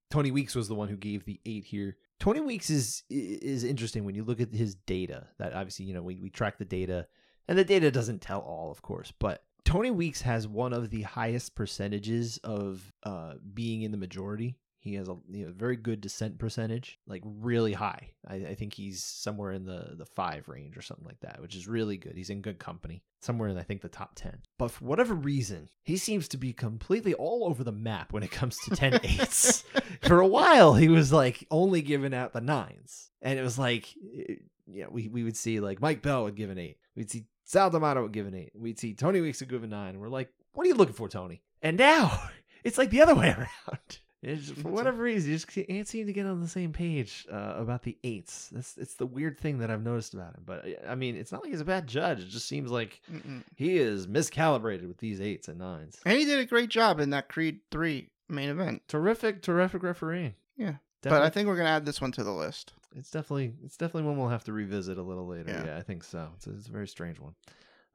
Tony 0.09 0.31
Weeks 0.31 0.55
was 0.55 0.67
the 0.67 0.75
one 0.75 0.87
who 0.87 0.95
gave 0.95 1.25
the 1.25 1.39
eight 1.45 1.65
here. 1.65 1.97
Tony 2.19 2.39
Weeks 2.39 2.69
is 2.69 3.03
is 3.09 3.63
interesting 3.63 4.05
when 4.05 4.15
you 4.15 4.23
look 4.23 4.39
at 4.39 4.53
his 4.53 4.75
data. 4.75 5.27
That 5.37 5.53
obviously, 5.53 5.85
you 5.85 5.93
know, 5.93 6.01
we, 6.01 6.19
we 6.21 6.29
track 6.29 6.57
the 6.57 6.65
data, 6.65 7.07
and 7.47 7.57
the 7.57 7.63
data 7.63 7.91
doesn't 7.91 8.21
tell 8.21 8.39
all, 8.39 8.71
of 8.71 8.81
course, 8.81 9.11
but 9.19 9.43
Tony 9.65 9.91
Weeks 9.91 10.21
has 10.21 10.47
one 10.47 10.73
of 10.73 10.89
the 10.89 11.03
highest 11.03 11.55
percentages 11.55 12.37
of 12.43 12.91
uh, 13.03 13.33
being 13.53 13.83
in 13.83 13.91
the 13.91 13.97
majority. 13.97 14.55
He 14.81 14.95
has 14.95 15.09
a 15.09 15.17
you 15.29 15.45
know, 15.45 15.53
very 15.55 15.75
good 15.75 15.99
dissent 15.99 16.39
percentage, 16.39 16.99
like 17.05 17.21
really 17.25 17.73
high. 17.73 18.11
I, 18.27 18.35
I 18.35 18.55
think 18.55 18.73
he's 18.73 19.03
somewhere 19.03 19.51
in 19.51 19.65
the 19.65 19.95
the 19.97 20.05
five 20.05 20.47
range 20.47 20.77
or 20.77 20.81
something 20.81 21.05
like 21.05 21.19
that, 21.19 21.41
which 21.41 21.55
is 21.55 21.67
really 21.67 21.97
good. 21.97 22.15
He's 22.15 22.29
in 22.29 22.41
good 22.41 22.59
company, 22.59 23.03
somewhere 23.19 23.49
in 23.49 23.57
I 23.57 23.63
think 23.63 23.81
the 23.81 23.89
top 23.89 24.13
ten. 24.15 24.39
But 24.57 24.71
for 24.71 24.85
whatever 24.85 25.13
reason, 25.13 25.69
he 25.83 25.97
seems 25.97 26.27
to 26.29 26.37
be 26.37 26.53
completely 26.53 27.13
all 27.13 27.45
over 27.45 27.63
the 27.63 27.71
map 27.71 28.13
when 28.13 28.23
it 28.23 28.31
comes 28.31 28.57
to 28.59 28.75
10 28.75 28.99
eights. 29.03 29.63
for 30.01 30.21
a 30.21 30.27
while, 30.27 30.75
he 30.75 30.87
was 30.87 31.11
like 31.11 31.45
only 31.51 31.81
giving 31.81 32.13
out 32.13 32.33
the 32.33 32.41
nines, 32.41 33.11
and 33.21 33.37
it 33.37 33.43
was 33.43 33.59
like, 33.59 33.93
eh, 34.17 34.35
yeah, 34.65 34.85
we 34.89 35.07
we 35.09 35.23
would 35.23 35.37
see 35.37 35.59
like 35.59 35.81
Mike 35.81 36.01
Bell 36.01 36.23
would 36.23 36.35
give 36.35 36.49
an 36.49 36.57
eight, 36.57 36.77
we'd 36.95 37.11
see 37.11 37.25
Sal 37.43 37.69
D'Amato 37.69 38.03
would 38.03 38.13
give 38.13 38.27
an 38.27 38.35
eight, 38.35 38.51
we'd 38.55 38.79
see 38.79 38.93
Tony 38.93 39.19
Weeks 39.19 39.41
would 39.41 39.49
give 39.49 39.63
a 39.63 39.67
nine, 39.67 39.89
and 39.89 39.99
we're 39.99 40.07
like, 40.07 40.29
what 40.53 40.65
are 40.65 40.69
you 40.69 40.75
looking 40.75 40.93
for, 40.93 41.09
Tony? 41.09 41.41
And 41.61 41.77
now 41.77 42.29
it's 42.63 42.77
like 42.77 42.89
the 42.89 43.01
other 43.01 43.15
way 43.15 43.29
around. 43.37 43.99
It's 44.21 44.51
for 44.51 44.69
whatever 44.69 45.03
reason, 45.03 45.31
you 45.31 45.37
just 45.37 45.47
can't 45.47 45.87
seem 45.87 46.07
to 46.07 46.13
get 46.13 46.25
on 46.25 46.41
the 46.41 46.47
same 46.47 46.73
page 46.73 47.25
uh, 47.31 47.53
about 47.55 47.83
the 47.83 47.97
eights. 48.03 48.49
That's 48.51 48.77
it's 48.77 48.95
the 48.95 49.05
weird 49.05 49.39
thing 49.39 49.59
that 49.59 49.71
I've 49.71 49.83
noticed 49.83 50.13
about 50.13 50.35
him. 50.35 50.43
But 50.45 50.65
I 50.87 50.95
mean, 50.95 51.15
it's 51.15 51.31
not 51.31 51.41
like 51.41 51.51
he's 51.51 51.61
a 51.61 51.65
bad 51.65 51.87
judge. 51.87 52.19
It 52.19 52.27
just 52.27 52.47
seems 52.47 52.69
like 52.69 52.99
mm-mm. 53.11 53.43
he 53.55 53.77
is 53.77 54.07
miscalibrated 54.07 54.87
with 54.87 54.97
these 54.97 55.21
eights 55.21 55.47
and 55.47 55.59
nines. 55.59 55.97
and 56.05 56.17
he 56.17 56.25
did 56.25 56.39
a 56.39 56.45
great 56.45 56.69
job 56.69 56.99
in 56.99 57.11
that 57.11 57.29
Creed 57.29 57.61
3 57.71 58.09
main 58.27 58.49
event. 58.49 58.81
Terrific, 58.89 59.41
terrific 59.41 59.83
refereeing. 59.83 60.35
Yeah. 60.57 60.75
But 61.01 61.21
I 61.21 61.29
think 61.29 61.47
we're 61.47 61.55
going 61.55 61.67
to 61.67 61.71
add 61.71 61.85
this 61.85 62.01
one 62.01 62.11
to 62.13 62.23
the 62.25 62.33
list. 62.33 62.73
it's 62.93 63.09
definitely 63.09 63.53
it's 63.63 63.77
definitely 63.77 64.03
one 64.03 64.17
we'll 64.17 64.27
have 64.27 64.43
to 64.45 64.53
revisit 64.53 64.97
a 64.97 65.01
little 65.01 65.27
later. 65.27 65.49
Yeah. 65.49 65.65
Yeah, 65.65 65.77
I 65.77 65.81
think 65.81 66.03
so. 66.03 66.29
It's 66.35 66.47
a, 66.47 66.51
it's 66.51 66.67
a 66.67 66.71
very 66.71 66.89
strange 66.89 67.19
one. 67.19 67.35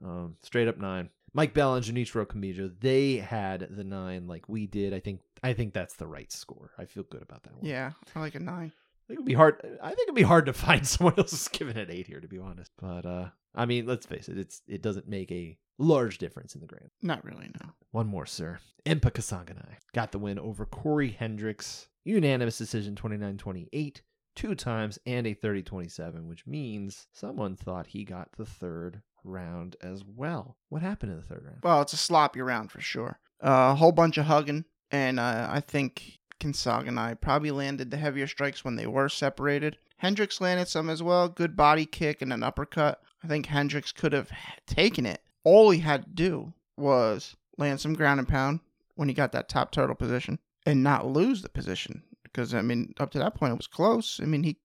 Um, 0.03 0.37
straight 0.43 0.69
up 0.69 0.79
nine. 0.79 1.11
Mike 1.35 1.53
Bell 1.53 1.75
and 1.75 1.85
Junichiro 1.85 2.27
Kamijo, 2.27 2.73
they 2.81 3.17
had 3.17 3.67
the 3.71 3.85
nine 3.85 4.27
like 4.27 4.49
we 4.49 4.67
did. 4.67 4.95
I 4.95 5.01
think 5.01 5.21
I 5.45 5.53
think 5.53 5.75
that's 5.75 5.95
the 5.97 6.07
right 6.07 6.33
score. 6.33 6.73
I 6.79 6.87
feel 6.87 7.03
good 7.03 7.23
about 7.23 7.43
that 7.43 7.55
one. 7.55 7.65
Yeah, 7.67 7.93
I 8.17 8.21
like 8.21 8.35
a 8.35 8.41
9. 8.41 8.55
I 8.55 9.07
think 9.07 9.19
it'd 9.19 9.27
be 9.27 9.35
hard. 9.35 9.61
I 9.83 9.89
think 9.89 10.01
it'd 10.05 10.15
be 10.15 10.23
hard 10.23 10.47
to 10.47 10.55
find 10.55 10.87
someone 10.87 11.15
else 11.19 11.33
who's 11.33 11.49
giving 11.49 11.77
it 11.77 11.91
eight 11.91 12.07
here, 12.07 12.21
to 12.21 12.29
be 12.29 12.39
honest. 12.39 12.73
But 12.81 13.05
uh, 13.05 13.29
I 13.55 13.67
mean, 13.67 13.87
let's 13.87 14.07
face 14.07 14.31
it, 14.31 14.39
it's 14.39 14.63
it 14.67 14.81
doesn't 14.81 15.07
make 15.07 15.31
a 15.31 15.59
large 15.79 16.17
difference 16.17 16.55
in 16.55 16.63
the 16.63 16.67
grand. 16.67 16.89
Not 17.03 17.23
really, 17.25 17.51
no. 17.61 17.71
One 17.91 18.07
more, 18.07 18.25
sir. 18.25 18.59
Impa 18.87 19.11
Kasanganay 19.13 19.77
got 19.93 20.13
the 20.13 20.19
win 20.19 20.39
over 20.39 20.65
Corey 20.65 21.11
Hendricks. 21.11 21.89
Unanimous 22.07 22.59
decision 22.59 22.97
29 22.97 23.37
28, 23.37 24.03
two 24.35 24.55
times, 24.55 24.99
and 25.05 25.27
a 25.27 25.35
30 25.35 25.63
27, 25.63 26.27
which 26.27 26.47
means 26.47 27.07
someone 27.13 27.57
thought 27.57 27.89
he 27.89 28.05
got 28.05 28.29
the 28.37 28.47
third 28.47 29.03
round 29.25 29.77
as 29.83 30.03
well. 30.05 30.57
What 30.69 30.83
happened 30.83 31.13
in 31.13 31.19
the 31.19 31.25
third 31.25 31.45
round? 31.45 31.59
Well, 31.63 31.83
it's 31.83 31.93
a 31.93 31.99
sloppy 31.99 32.41
round 32.41 32.71
for 32.71 32.81
sure. 32.81 33.19
Uh, 33.43 33.73
a 33.73 33.75
whole 33.75 33.93
bunch 33.93 34.17
of 34.19 34.27
hugging, 34.27 34.65
and 34.91 35.19
uh, 35.19 35.49
I 35.51 35.61
think 35.61 36.19
Kasanganay 36.41 37.21
probably 37.21 37.51
landed 37.51 37.91
the 37.91 37.97
heavier 37.97 38.27
strikes 38.27 38.65
when 38.65 38.77
they 38.77 38.87
were 38.87 39.09
separated. 39.09 39.79
Hendricks 39.99 40.41
landed 40.41 40.69
some 40.69 40.91
as 40.91 41.03
well. 41.03 41.29
Good 41.29 41.57
body 41.57 41.87
kick 41.87 42.21
and 42.21 42.33
an 42.33 42.43
uppercut. 42.43 43.01
I 43.23 43.27
think 43.27 43.47
Hendricks 43.47 43.93
could 43.93 44.13
have 44.13 44.31
taken 44.67 45.07
it. 45.07 45.23
All 45.45 45.71
he 45.71 45.81
had 45.81 46.05
to 46.05 46.11
do 46.11 46.53
was 46.77 47.37
land 47.57 47.81
some 47.81 47.95
ground 47.95 48.21
and 48.21 48.29
pound 48.29 48.61
when 48.97 49.09
he 49.09 49.15
got 49.15 49.33
that 49.33 49.49
top 49.49 49.71
turtle 49.71 49.95
position 49.95 50.39
and 50.67 50.83
not 50.83 51.07
lose 51.07 51.43
the 51.43 51.49
position. 51.49 52.03
Because 52.23 52.55
I 52.55 52.63
mean, 52.63 52.95
up 52.99 53.11
to 53.13 53.19
that 53.19 53.35
point, 53.35 53.53
it 53.53 53.57
was 53.57 53.67
close. 53.67 54.21
I 54.23 54.27
mean, 54.27 54.43
he 54.43 54.59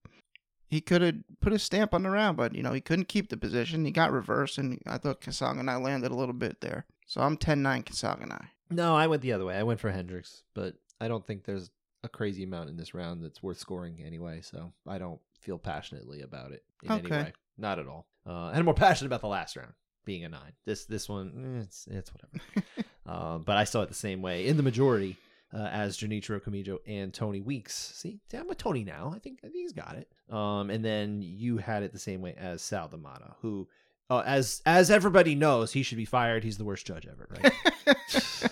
he 0.68 0.82
could 0.82 1.02
have 1.02 1.16
put 1.42 1.54
a 1.54 1.60
stamp 1.60 1.94
on 1.94 2.04
the 2.04 2.10
round, 2.10 2.38
but 2.38 2.56
you 2.56 2.62
know 2.62 2.74
he 2.74 2.82
couldn't 2.82 3.08
keep 3.08 3.30
the 3.30 3.38
position. 3.38 3.86
He 3.86 3.92
got 3.92 4.12
reversed, 4.12 4.58
and 4.58 4.82
I 4.86 4.98
thought 4.98 5.22
Kasanganay 5.22 5.82
landed 5.82 6.12
a 6.12 6.16
little 6.16 6.34
bit 6.34 6.62
there. 6.62 6.86
So 7.08 7.22
I'm 7.22 7.38
10-9 7.38 7.86
Kasanganay. 7.86 8.48
No, 8.70 8.96
I 8.96 9.08
went 9.08 9.22
the 9.22 9.34
other 9.34 9.46
way. 9.46 9.56
I 9.56 9.64
went 9.64 9.80
for 9.80 9.92
Hendricks, 9.92 10.44
but 10.54 10.76
I 11.02 11.08
don't 11.08 11.26
think 11.26 11.46
there's 11.46 11.72
a 12.04 12.10
crazy 12.10 12.44
amount 12.44 12.70
in 12.70 12.78
this 12.78 12.94
round 12.94 13.24
that's 13.24 13.44
worth 13.44 13.58
scoring 13.58 14.02
anyway, 14.06 14.42
so 14.42 14.72
I 14.88 14.98
don't 14.98 15.20
feel 15.40 15.58
passionately 15.58 16.22
about 16.22 16.52
it 16.52 16.64
in 16.84 16.92
any 16.92 17.10
way. 17.10 17.34
Not 17.58 17.80
at 17.80 17.88
all. 17.88 18.08
Uh, 18.26 18.50
and 18.50 18.60
I'm 18.60 18.66
more 18.66 18.74
passionate 18.74 19.08
about 19.08 19.22
the 19.22 19.28
last 19.28 19.56
round 19.56 19.74
being 20.06 20.24
a 20.24 20.30
nine. 20.30 20.54
This 20.66 20.86
this 20.86 21.10
one, 21.10 21.58
eh, 21.58 21.64
it's 21.64 21.88
it's 21.90 22.12
whatever. 22.14 22.68
um, 23.06 23.44
but 23.46 23.58
I 23.58 23.64
saw 23.64 23.82
it 23.82 23.90
the 23.90 23.96
same 23.96 24.22
way 24.22 24.48
in 24.48 24.58
the 24.58 24.64
majority 24.64 25.18
uh, 25.54 25.68
as 25.72 25.98
Junichiro 25.98 26.42
Kamijo 26.42 26.78
and 26.86 27.14
Tony 27.14 27.42
Weeks. 27.42 27.94
See, 27.96 28.20
I'm 28.34 28.48
with 28.48 28.58
Tony 28.58 28.84
now. 28.84 29.12
I 29.16 29.20
think 29.20 29.40
I 29.44 29.48
think 29.48 29.58
he's 29.58 29.74
got 29.74 29.96
it. 29.98 30.10
Um, 30.34 30.70
and 30.70 30.84
then 30.86 31.22
you 31.22 31.58
had 31.58 31.84
it 31.84 31.92
the 31.92 32.00
same 32.00 32.22
way 32.22 32.36
as 32.38 32.62
Sal 32.62 32.88
D'Amato, 32.88 33.36
who, 33.42 33.68
uh, 34.10 34.24
as 34.26 34.62
as 34.66 34.92
everybody 34.92 35.36
knows, 35.36 35.74
he 35.74 35.84
should 35.84 35.98
be 35.98 36.06
fired. 36.06 36.44
He's 36.44 36.58
the 36.58 36.66
worst 36.66 36.86
judge 36.86 37.08
ever, 37.08 37.28
right? 37.30 38.52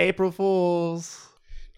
April 0.00 0.30
Fools. 0.30 1.28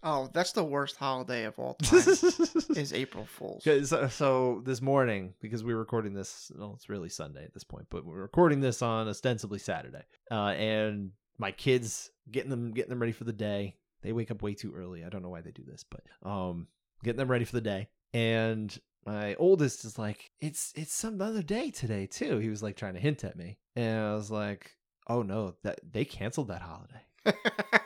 oh, 0.05 0.31
that's 0.33 0.53
the 0.53 0.62
worst 0.62 0.97
holiday 0.97 1.45
of 1.45 1.59
all 1.59 1.75
time. 1.83 1.99
is 1.99 2.93
April 2.95 3.27
Fools. 3.27 3.66
uh, 3.66 4.09
so 4.09 4.62
this 4.64 4.81
morning, 4.81 5.35
because 5.41 5.64
we're 5.64 5.77
recording 5.77 6.14
this, 6.14 6.53
well, 6.57 6.73
it's 6.77 6.89
really 6.89 7.09
Sunday 7.09 7.45
at 7.45 7.53
this 7.53 7.64
point, 7.64 7.87
but 7.91 8.07
we're 8.07 8.20
recording 8.23 8.61
this 8.61 8.81
on 8.81 9.09
ostensibly 9.09 9.59
Saturday, 9.59 10.05
uh, 10.31 10.51
and 10.51 11.11
my 11.39 11.51
kids 11.51 12.11
getting 12.31 12.51
them 12.51 12.73
getting 12.73 12.91
them 12.91 13.01
ready 13.01 13.12
for 13.12 13.25
the 13.25 13.33
day. 13.33 13.75
They 14.03 14.12
wake 14.12 14.31
up 14.31 14.41
way 14.43 14.55
too 14.55 14.73
early. 14.75 15.05
I 15.05 15.09
don't 15.09 15.23
know 15.23 15.29
why 15.29 15.41
they 15.41 15.51
do 15.53 15.64
this, 15.66 15.85
but 15.89 16.03
um, 16.29 16.68
getting 17.03 17.18
them 17.18 17.31
ready 17.31 17.45
for 17.45 17.53
the 17.53 17.61
day. 17.61 17.89
And 18.14 18.77
my 19.05 19.35
oldest 19.35 19.85
is 19.85 19.99
like, 19.99 20.31
"It's 20.41 20.73
it's 20.77 20.95
some 20.95 21.20
other 21.20 21.43
day 21.43 21.70
today 21.70 22.07
too." 22.07 22.39
He 22.39 22.49
was 22.51 22.62
like 22.62 22.77
trying 22.77 22.95
to 22.95 23.01
hint 23.01 23.25
at 23.25 23.37
me, 23.37 23.59
and 23.75 23.99
I 24.01 24.14
was 24.14 24.31
like, 24.31 24.77
"Oh 25.09 25.23
no, 25.23 25.55
that 25.64 25.81
they 25.91 26.05
canceled 26.05 26.49
that 26.49 26.62
holiday." 26.62 27.03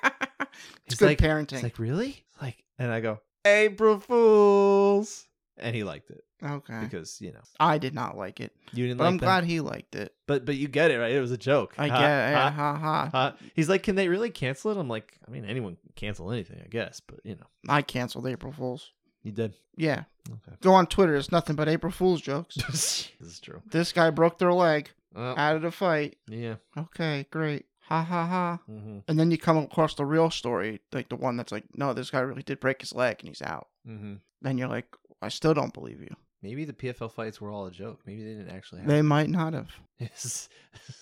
it's 0.86 0.94
He's 0.94 0.98
good 0.98 1.06
like- 1.10 1.18
parenting. 1.18 1.54
It's 1.54 1.62
like 1.62 1.78
really, 1.78 2.24
like, 2.40 2.62
and 2.78 2.90
I 2.92 3.00
go, 3.00 3.20
"April 3.44 3.98
Fools," 4.00 5.26
and 5.56 5.74
he 5.74 5.84
liked 5.84 6.10
it 6.10 6.24
okay. 6.42 6.80
because 6.82 7.20
you 7.20 7.32
know 7.32 7.40
I 7.58 7.78
did 7.78 7.94
not 7.94 8.16
like 8.16 8.40
it, 8.40 8.52
you 8.72 8.86
didn't 8.86 8.98
but 8.98 9.04
like 9.04 9.08
I'm 9.12 9.18
that. 9.18 9.24
glad 9.26 9.44
he 9.44 9.60
liked 9.60 9.94
it. 9.94 10.14
But 10.26 10.44
but 10.44 10.56
you 10.56 10.68
get 10.68 10.90
it 10.90 10.98
right. 10.98 11.12
It 11.12 11.20
was 11.20 11.32
a 11.32 11.38
joke. 11.38 11.74
I 11.78 11.88
Ha, 11.88 11.98
get 11.98 12.30
it. 12.30 12.34
ha, 12.34 12.50
ha 12.50 12.76
ha. 12.76 13.08
ha. 13.12 13.36
He's 13.54 13.68
like, 13.68 13.82
can 13.82 13.94
they 13.96 14.08
really 14.08 14.30
cancel 14.30 14.70
it? 14.70 14.76
I'm 14.76 14.88
like, 14.88 15.18
I 15.26 15.30
mean, 15.30 15.44
anyone 15.44 15.76
can 15.76 15.92
cancel 15.94 16.30
anything, 16.32 16.60
I 16.64 16.68
guess. 16.68 17.00
But 17.00 17.20
you 17.24 17.36
know, 17.36 17.46
I 17.68 17.82
canceled 17.82 18.26
April 18.26 18.52
Fools. 18.52 18.92
You 19.22 19.32
did. 19.32 19.54
Yeah. 19.76 20.04
Okay. 20.28 20.56
Go 20.62 20.72
on 20.74 20.86
Twitter. 20.86 21.16
It's 21.16 21.32
nothing 21.32 21.56
but 21.56 21.68
April 21.68 21.92
Fool's 21.92 22.20
jokes. 22.20 22.54
this 22.70 23.10
is 23.20 23.40
true. 23.40 23.60
this 23.70 23.92
guy 23.92 24.10
broke 24.10 24.38
their 24.38 24.52
leg 24.52 24.90
Uh, 25.14 25.34
out 25.36 25.56
of 25.56 25.62
the 25.62 25.70
fight. 25.70 26.16
yeah. 26.28 26.56
Okay, 26.76 27.26
great. 27.30 27.66
Ha 27.88 28.02
ha 28.02 28.26
ha. 28.26 28.58
Mm-hmm. 28.68 28.98
And 29.06 29.18
then 29.18 29.30
you 29.30 29.38
come 29.38 29.58
across 29.58 29.94
the 29.94 30.04
real 30.04 30.30
story, 30.30 30.80
like 30.92 31.08
the 31.08 31.16
one 31.16 31.36
that's 31.36 31.52
like, 31.52 31.64
no, 31.74 31.92
this 31.92 32.10
guy 32.10 32.20
really 32.20 32.42
did 32.42 32.58
break 32.58 32.80
his 32.80 32.94
leg 32.94 33.18
and 33.20 33.28
he's 33.28 33.42
out. 33.42 33.68
Mm-hmm. 33.88 34.14
Then 34.42 34.58
you're 34.58 34.68
like, 34.68 34.88
I 35.22 35.28
still 35.28 35.54
don't 35.54 35.72
believe 35.72 36.00
you. 36.00 36.14
Maybe 36.42 36.64
the 36.64 36.72
PFL 36.72 37.12
fights 37.12 37.40
were 37.40 37.50
all 37.50 37.66
a 37.66 37.70
joke. 37.70 38.00
Maybe 38.06 38.22
they 38.22 38.34
didn't 38.34 38.54
actually 38.54 38.80
happen. 38.80 38.94
They 38.94 39.02
might 39.02 39.30
not 39.30 39.52
have. 39.54 39.70
This 39.98 40.50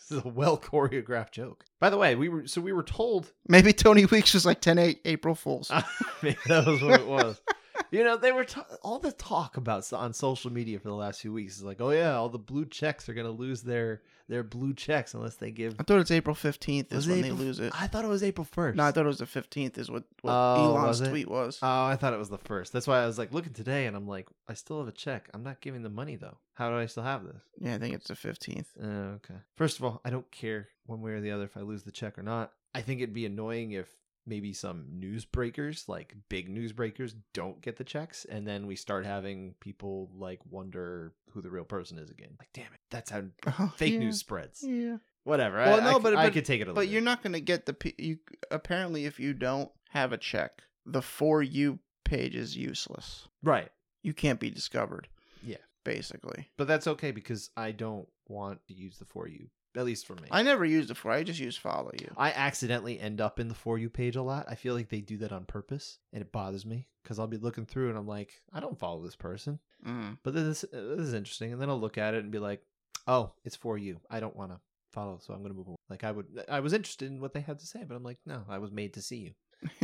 is, 0.08 0.18
a 0.24 0.28
well 0.28 0.56
choreographed 0.56 1.32
joke. 1.32 1.64
By 1.80 1.90
the 1.90 1.96
way, 1.96 2.14
we 2.14 2.28
were 2.28 2.46
so 2.46 2.60
we 2.60 2.72
were 2.72 2.84
told 2.84 3.32
Maybe 3.48 3.72
Tony 3.72 4.06
Weeks 4.06 4.34
was 4.34 4.46
like 4.46 4.60
10 4.60 4.78
8 4.78 5.00
April 5.04 5.34
Fools. 5.34 5.68
maybe 6.22 6.38
that 6.46 6.64
was 6.64 6.80
what 6.80 7.00
it 7.00 7.06
was. 7.08 7.40
You 7.90 8.02
know, 8.04 8.16
they 8.16 8.32
were 8.32 8.44
ta- 8.44 8.66
all 8.82 8.98
the 8.98 9.12
talk 9.12 9.56
about 9.56 9.92
on 9.92 10.12
social 10.12 10.52
media 10.52 10.78
for 10.78 10.88
the 10.88 10.94
last 10.94 11.20
few 11.20 11.32
weeks 11.32 11.56
is 11.56 11.62
like, 11.62 11.80
oh 11.80 11.90
yeah, 11.90 12.14
all 12.14 12.28
the 12.28 12.38
blue 12.38 12.64
checks 12.66 13.08
are 13.08 13.14
gonna 13.14 13.30
lose 13.30 13.62
their 13.62 14.02
their 14.28 14.42
blue 14.42 14.72
checks 14.72 15.12
unless 15.14 15.36
they 15.36 15.50
give. 15.50 15.74
I 15.78 15.82
thought 15.82 16.00
it's 16.00 16.10
April 16.10 16.34
15th 16.34 16.92
is 16.92 17.06
when 17.06 17.18
it 17.18 17.22
they 17.22 17.30
lose 17.30 17.60
it. 17.60 17.72
I 17.78 17.86
thought 17.86 18.04
it 18.04 18.08
was 18.08 18.22
April 18.22 18.44
first. 18.50 18.76
No, 18.76 18.84
I 18.84 18.90
thought 18.90 19.04
it 19.04 19.08
was 19.08 19.18
the 19.18 19.26
15th 19.26 19.76
is 19.76 19.90
what, 19.90 20.04
what 20.22 20.32
Oh, 20.32 20.64
Elon's 20.76 21.00
was 21.00 21.08
tweet 21.10 21.28
was. 21.28 21.58
Oh, 21.62 21.84
I 21.84 21.96
thought 21.96 22.14
it 22.14 22.18
was 22.18 22.30
the 22.30 22.38
first. 22.38 22.72
That's 22.72 22.86
why 22.86 23.02
I 23.02 23.06
was 23.06 23.18
like 23.18 23.32
looking 23.34 23.52
today, 23.52 23.86
and 23.86 23.94
I'm 23.96 24.08
like, 24.08 24.28
I 24.48 24.54
still 24.54 24.78
have 24.78 24.88
a 24.88 24.92
check. 24.92 25.28
I'm 25.34 25.42
not 25.42 25.60
giving 25.60 25.82
the 25.82 25.90
money 25.90 26.16
though. 26.16 26.38
How 26.54 26.70
do 26.70 26.76
I 26.76 26.86
still 26.86 27.02
have 27.02 27.24
this? 27.24 27.42
yeah, 27.60 27.74
I 27.74 27.78
think 27.78 27.94
it's 27.94 28.08
the 28.08 28.14
15th. 28.14 28.66
Uh, 28.82 28.86
okay. 29.16 29.34
First 29.56 29.78
of 29.78 29.84
all, 29.84 30.00
I 30.04 30.10
don't 30.10 30.30
care 30.30 30.68
one 30.86 31.02
way 31.02 31.12
or 31.12 31.20
the 31.20 31.30
other 31.32 31.44
if 31.44 31.56
I 31.56 31.60
lose 31.60 31.82
the 31.82 31.92
check 31.92 32.18
or 32.18 32.22
not. 32.22 32.52
I 32.74 32.80
think 32.80 33.00
it'd 33.00 33.14
be 33.14 33.26
annoying 33.26 33.72
if 33.72 33.88
maybe 34.26 34.52
some 34.52 34.86
news 34.90 35.24
breakers, 35.24 35.84
like 35.88 36.14
big 36.28 36.48
news 36.48 36.72
breakers, 36.72 37.14
don't 37.32 37.60
get 37.60 37.76
the 37.76 37.84
checks, 37.84 38.24
and 38.24 38.46
then 38.46 38.66
we 38.66 38.76
start 38.76 39.04
having 39.06 39.54
people 39.60 40.10
like 40.16 40.40
wonder 40.50 41.12
who 41.30 41.42
the 41.42 41.50
real 41.50 41.64
person 41.64 41.98
is 41.98 42.10
again. 42.10 42.30
Like, 42.38 42.48
damn 42.54 42.64
it, 42.72 42.80
that's 42.90 43.10
how 43.10 43.22
Oh, 43.58 43.72
fake 43.76 43.94
yeah, 43.94 43.98
news 44.00 44.18
spreads. 44.18 44.62
Yeah. 44.66 44.96
Whatever. 45.24 45.56
Well, 45.56 45.80
I, 45.80 45.84
no, 45.90 45.96
I, 45.96 45.98
but- 46.00 46.16
I 46.16 46.24
but- 46.26 46.32
could 46.34 46.44
take 46.44 46.60
it 46.60 46.64
a 46.64 46.66
little. 46.66 46.74
But 46.74 46.88
you're 46.88 47.00
not 47.00 47.22
going 47.22 47.32
to 47.32 47.40
get 47.40 47.66
the. 47.66 47.72
P- 47.74 47.94
you 47.98 48.18
Apparently, 48.50 49.06
if 49.06 49.18
you 49.18 49.32
don't 49.32 49.70
have 49.90 50.12
a 50.12 50.18
check, 50.18 50.62
the 50.84 51.00
For 51.02 51.42
You 51.42 51.78
page 52.04 52.34
is 52.36 52.56
useless. 52.56 53.26
right. 53.42 53.70
You 54.02 54.12
can't 54.12 54.38
be 54.38 54.50
discovered. 54.50 55.08
Yeah. 55.42 55.56
Basically. 55.82 56.50
But 56.58 56.66
that's 56.68 56.86
okay 56.86 57.10
because 57.10 57.48
I 57.56 57.72
don't 57.72 58.06
want 58.28 58.60
to 58.68 58.74
use 58.74 58.98
the 58.98 59.06
for 59.06 59.26
you. 59.26 59.46
At 59.76 59.84
least 59.84 60.06
for 60.06 60.14
me. 60.14 60.28
I 60.30 60.42
never 60.42 60.64
used 60.64 60.90
it 60.90 60.96
for. 60.96 61.10
I 61.10 61.22
just 61.24 61.40
use 61.40 61.56
follow 61.56 61.90
you. 62.00 62.08
I 62.16 62.30
accidentally 62.30 63.00
end 63.00 63.20
up 63.20 63.40
in 63.40 63.48
the 63.48 63.54
for 63.54 63.76
you 63.78 63.90
page 63.90 64.14
a 64.16 64.22
lot. 64.22 64.46
I 64.48 64.54
feel 64.54 64.74
like 64.74 64.88
they 64.88 65.00
do 65.00 65.16
that 65.18 65.32
on 65.32 65.44
purpose, 65.46 65.98
and 66.12 66.22
it 66.22 66.30
bothers 66.32 66.64
me 66.64 66.86
because 67.02 67.18
I'll 67.18 67.26
be 67.26 67.36
looking 67.38 67.66
through 67.66 67.88
and 67.90 67.98
I'm 67.98 68.06
like, 68.06 68.40
I 68.52 68.60
don't 68.60 68.78
follow 68.78 69.02
this 69.02 69.16
person, 69.16 69.58
Mm. 69.86 70.18
but 70.22 70.32
this 70.34 70.62
this 70.72 70.98
is 71.00 71.14
interesting, 71.14 71.52
and 71.52 71.60
then 71.60 71.68
I'll 71.68 71.80
look 71.80 71.98
at 71.98 72.14
it 72.14 72.22
and 72.22 72.30
be 72.32 72.38
like, 72.38 72.62
oh, 73.06 73.32
it's 73.44 73.56
for 73.56 73.76
you. 73.76 74.00
I 74.10 74.20
don't 74.20 74.36
want 74.36 74.52
to 74.52 74.60
follow, 74.92 75.18
so 75.20 75.34
I'm 75.34 75.42
gonna 75.42 75.54
move 75.54 75.66
away. 75.68 75.76
Like 75.90 76.04
I 76.04 76.12
would, 76.12 76.26
I 76.48 76.60
was 76.60 76.72
interested 76.72 77.10
in 77.10 77.20
what 77.20 77.32
they 77.34 77.40
had 77.40 77.58
to 77.58 77.66
say, 77.66 77.82
but 77.86 77.94
I'm 77.96 78.04
like, 78.04 78.18
no, 78.24 78.44
I 78.48 78.58
was 78.58 78.70
made 78.70 78.94
to 78.94 79.02
see 79.02 79.16
you. 79.18 79.32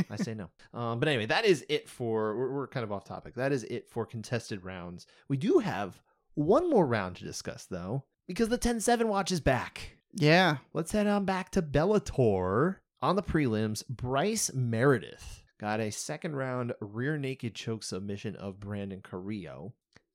I 0.09 0.17
say 0.17 0.35
no. 0.35 0.51
Um, 0.73 1.01
but 1.01 1.09
anyway, 1.09 1.27
that 1.27 1.45
is 1.45 1.65
it 1.69 1.89
for. 1.89 2.37
We're, 2.37 2.53
we're 2.53 2.67
kind 2.69 2.85
of 2.85 2.93
off 2.93 3.05
topic. 3.05 3.35
That 3.35 3.51
is 3.51 3.65
it 3.65 3.89
for 3.91 4.07
contested 4.07 4.65
rounds. 4.65 5.07
We 5.29 5.37
do 5.37 5.59
have 5.59 6.01
one 6.35 6.71
more 6.71 6.87
round 6.87 7.17
to 7.17 7.25
discuss 7.25 7.65
though, 7.67 8.05
because 8.31 8.49
the 8.49 8.57
10-7 8.57 9.07
watch 9.07 9.33
is 9.33 9.41
back. 9.41 9.97
Yeah. 10.15 10.59
Let's 10.73 10.93
head 10.93 11.09
on 11.09 11.25
back 11.25 11.51
to 11.51 11.63
Bellator. 11.63 12.77
On 13.03 13.17
the 13.17 13.25
prelims, 13.25 13.85
Bryce 13.89 14.53
Meredith 14.55 15.43
got 15.59 15.81
a 15.81 15.91
second 15.91 16.37
round 16.37 16.73
rear 16.81 17.19
naked 17.19 17.57
choke 17.57 17.83
submission 17.83 18.37
of 18.37 18.61
Brandon 18.61 19.01
Carrillo. 19.03 19.73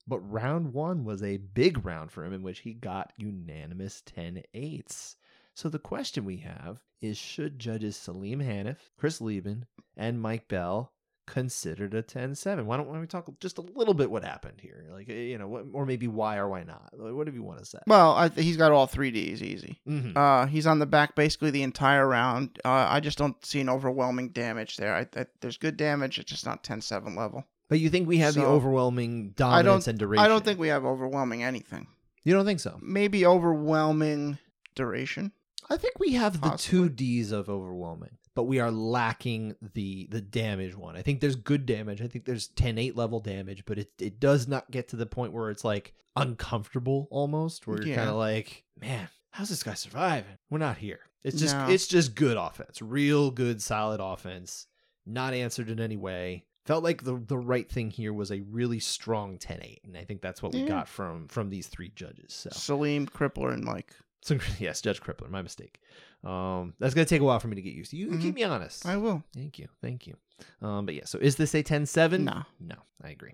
But 0.07 0.19
round 0.19 0.71
one 0.71 1.03
was 1.03 1.21
a 1.23 1.35
big 1.35 1.85
round 1.85 2.09
for 2.09 2.23
him 2.23 2.31
in 2.31 2.41
which 2.41 2.59
he 2.59 2.73
got 2.73 3.11
unanimous 3.17 4.01
10 4.05 4.43
8s. 4.55 5.15
So 5.53 5.67
the 5.67 5.77
question 5.77 6.23
we 6.23 6.37
have 6.37 6.79
is 7.01 7.17
should 7.17 7.59
judges 7.59 7.97
Salim 7.97 8.39
Hanif, 8.39 8.77
Chris 8.97 9.19
Lieben, 9.19 9.65
and 9.97 10.21
Mike 10.21 10.47
Bell 10.47 10.93
considered 11.25 11.93
a 11.93 12.03
10-7? 12.03 12.65
Why 12.65 12.77
don't, 12.77 12.87
why 12.87 12.93
don't 12.93 13.01
we 13.01 13.07
talk 13.07 13.27
just 13.39 13.57
a 13.57 13.61
little 13.61 13.93
bit 13.93 14.09
what 14.11 14.23
happened 14.23 14.59
here? 14.61 14.85
Like, 14.91 15.09
eh, 15.09 15.13
you 15.13 15.37
know, 15.37 15.47
what, 15.47 15.65
or 15.73 15.85
maybe 15.85 16.07
why 16.07 16.37
or 16.37 16.47
why 16.49 16.63
not? 16.63 16.89
Whatever 16.97 17.35
you 17.35 17.43
want 17.43 17.59
to 17.59 17.65
say. 17.65 17.79
Well, 17.87 18.11
I 18.13 18.29
he's 18.29 18.57
got 18.57 18.71
all 18.71 18.87
three 18.87 19.11
Ds 19.11 19.41
easy. 19.41 19.79
Mhm. 19.87 20.15
Uh, 20.15 20.45
he's 20.47 20.67
on 20.67 20.79
the 20.79 20.85
back 20.85 21.15
basically 21.15 21.51
the 21.51 21.63
entire 21.63 22.07
round. 22.07 22.59
Uh, 22.65 22.87
I 22.89 22.99
just 22.99 23.17
don't 23.17 23.43
see 23.45 23.59
an 23.61 23.69
overwhelming 23.69 24.29
damage 24.29 24.77
there. 24.77 24.95
I, 24.95 25.07
I, 25.19 25.25
there's 25.41 25.57
good 25.57 25.77
damage. 25.77 26.19
It's 26.19 26.29
just 26.31 26.45
not 26.45 26.63
10-7 26.63 27.15
level. 27.17 27.43
But 27.67 27.79
you 27.79 27.89
think 27.89 28.07
we 28.07 28.17
have 28.19 28.35
the 28.35 28.41
So, 28.41 28.47
overwhelming 28.47 29.29
I 29.29 29.39
dominance 29.39 29.85
don't. 29.85 29.91
and 29.93 29.99
duration? 29.99 30.23
I 30.23 30.27
don't 30.27 30.45
think 30.45 30.59
we 30.59 30.67
have 30.67 30.85
overwhelming 30.85 31.41
anything. 31.43 31.87
you 32.23 32.33
don't 32.33 32.45
think 32.45 32.59
so. 32.59 32.77
Maybe 32.81 33.25
overwhelming 33.25 34.37
duration. 34.75 35.31
I 35.69 35.77
think 35.77 35.97
we 35.99 36.13
have 36.13 36.41
the 36.41 36.51
two 36.51 36.89
d's 36.89 37.31
of 37.31 37.49
overwhelming, 37.49 38.17
but 38.35 38.43
we 38.43 38.59
are 38.59 38.69
lacking 38.71 39.55
the 39.73 40.07
the 40.11 40.21
damage 40.21 40.75
one. 40.75 40.95
I 40.95 41.01
think 41.01 41.19
there's 41.21 41.35
good 41.35 41.65
damage. 41.65 42.01
I 42.01 42.07
think 42.07 42.25
there's 42.25 42.49
10-8 42.49 42.95
level 42.95 43.19
damage, 43.19 43.63
but 43.65 43.79
it 43.79 43.91
it 43.99 44.19
does 44.19 44.47
not 44.47 44.69
get 44.69 44.89
to 44.89 44.95
the 44.95 45.05
point 45.05 45.33
where 45.33 45.49
it's 45.49 45.63
like 45.63 45.93
uncomfortable 46.15 47.07
almost, 47.11 47.67
where 47.67 47.77
you're 47.77 47.87
Yeah. 47.87 47.95
kind 47.95 48.09
of 48.09 48.15
like, 48.15 48.63
man, 48.79 49.09
how's 49.31 49.49
this 49.49 49.63
guy 49.63 49.73
surviving? 49.73 50.37
We're 50.49 50.59
not 50.59 50.77
here. 50.77 50.99
It's 51.23 51.39
just 51.39 51.55
No. 51.55 51.69
it's 51.69 51.87
just 51.87 52.13
good 52.15 52.37
offense, 52.37 52.81
real 52.81 53.31
good, 53.31 53.61
solid 53.61 53.99
offense, 53.99 54.67
not 55.05 55.33
answered 55.33 55.69
in 55.69 55.79
any 55.79 55.97
way. 55.97 56.45
Felt 56.65 56.83
like 56.83 57.03
the 57.03 57.15
the 57.15 57.37
right 57.37 57.69
thing 57.69 57.91
here 57.91 58.11
was 58.11 58.31
a 58.31 58.41
really 58.41 58.79
strong 58.79 59.37
10-8, 59.37 59.83
and 59.85 59.95
I 59.97 60.03
think 60.03 60.21
that's 60.21 60.41
what 60.41 60.53
we 60.53 60.63
got 60.65 60.87
from 60.87 61.27
from 61.27 61.49
these 61.49 61.67
three 61.67 61.91
judges. 61.95 62.33
So 62.33 62.49
Salim, 62.51 63.05
Crippler, 63.07 63.53
and 63.53 63.63
Mike. 63.63 63.95
So 64.25 64.37
yes, 64.59 64.81
Judge 64.81 65.01
Crippler, 65.01 65.29
my 65.29 65.41
mistake. 65.41 65.79
Um, 66.23 66.73
that's 66.79 66.93
gonna 66.93 67.05
take 67.05 67.21
a 67.21 67.25
while 67.25 67.39
for 67.39 67.47
me 67.47 67.55
to 67.55 67.61
get 67.61 67.73
used 67.73 67.91
to. 67.91 67.97
You 67.97 68.09
Mhm. 68.09 68.21
keep 68.21 68.35
me 68.35 68.43
honest. 68.43 68.85
I 68.85 68.97
will. 68.97 69.23
Thank 69.33 69.59
you, 69.59 69.67
thank 69.81 70.07
you. 70.07 70.15
Um, 70.61 70.85
but 70.85 70.95
yeah, 70.95 71.05
so 71.05 71.17
is 71.19 71.35
this 71.37 71.53
a 71.55 71.63
10-7? 71.63 72.23
No. 72.25 72.43
no, 72.59 72.75
I 73.03 73.09
agree. 73.09 73.33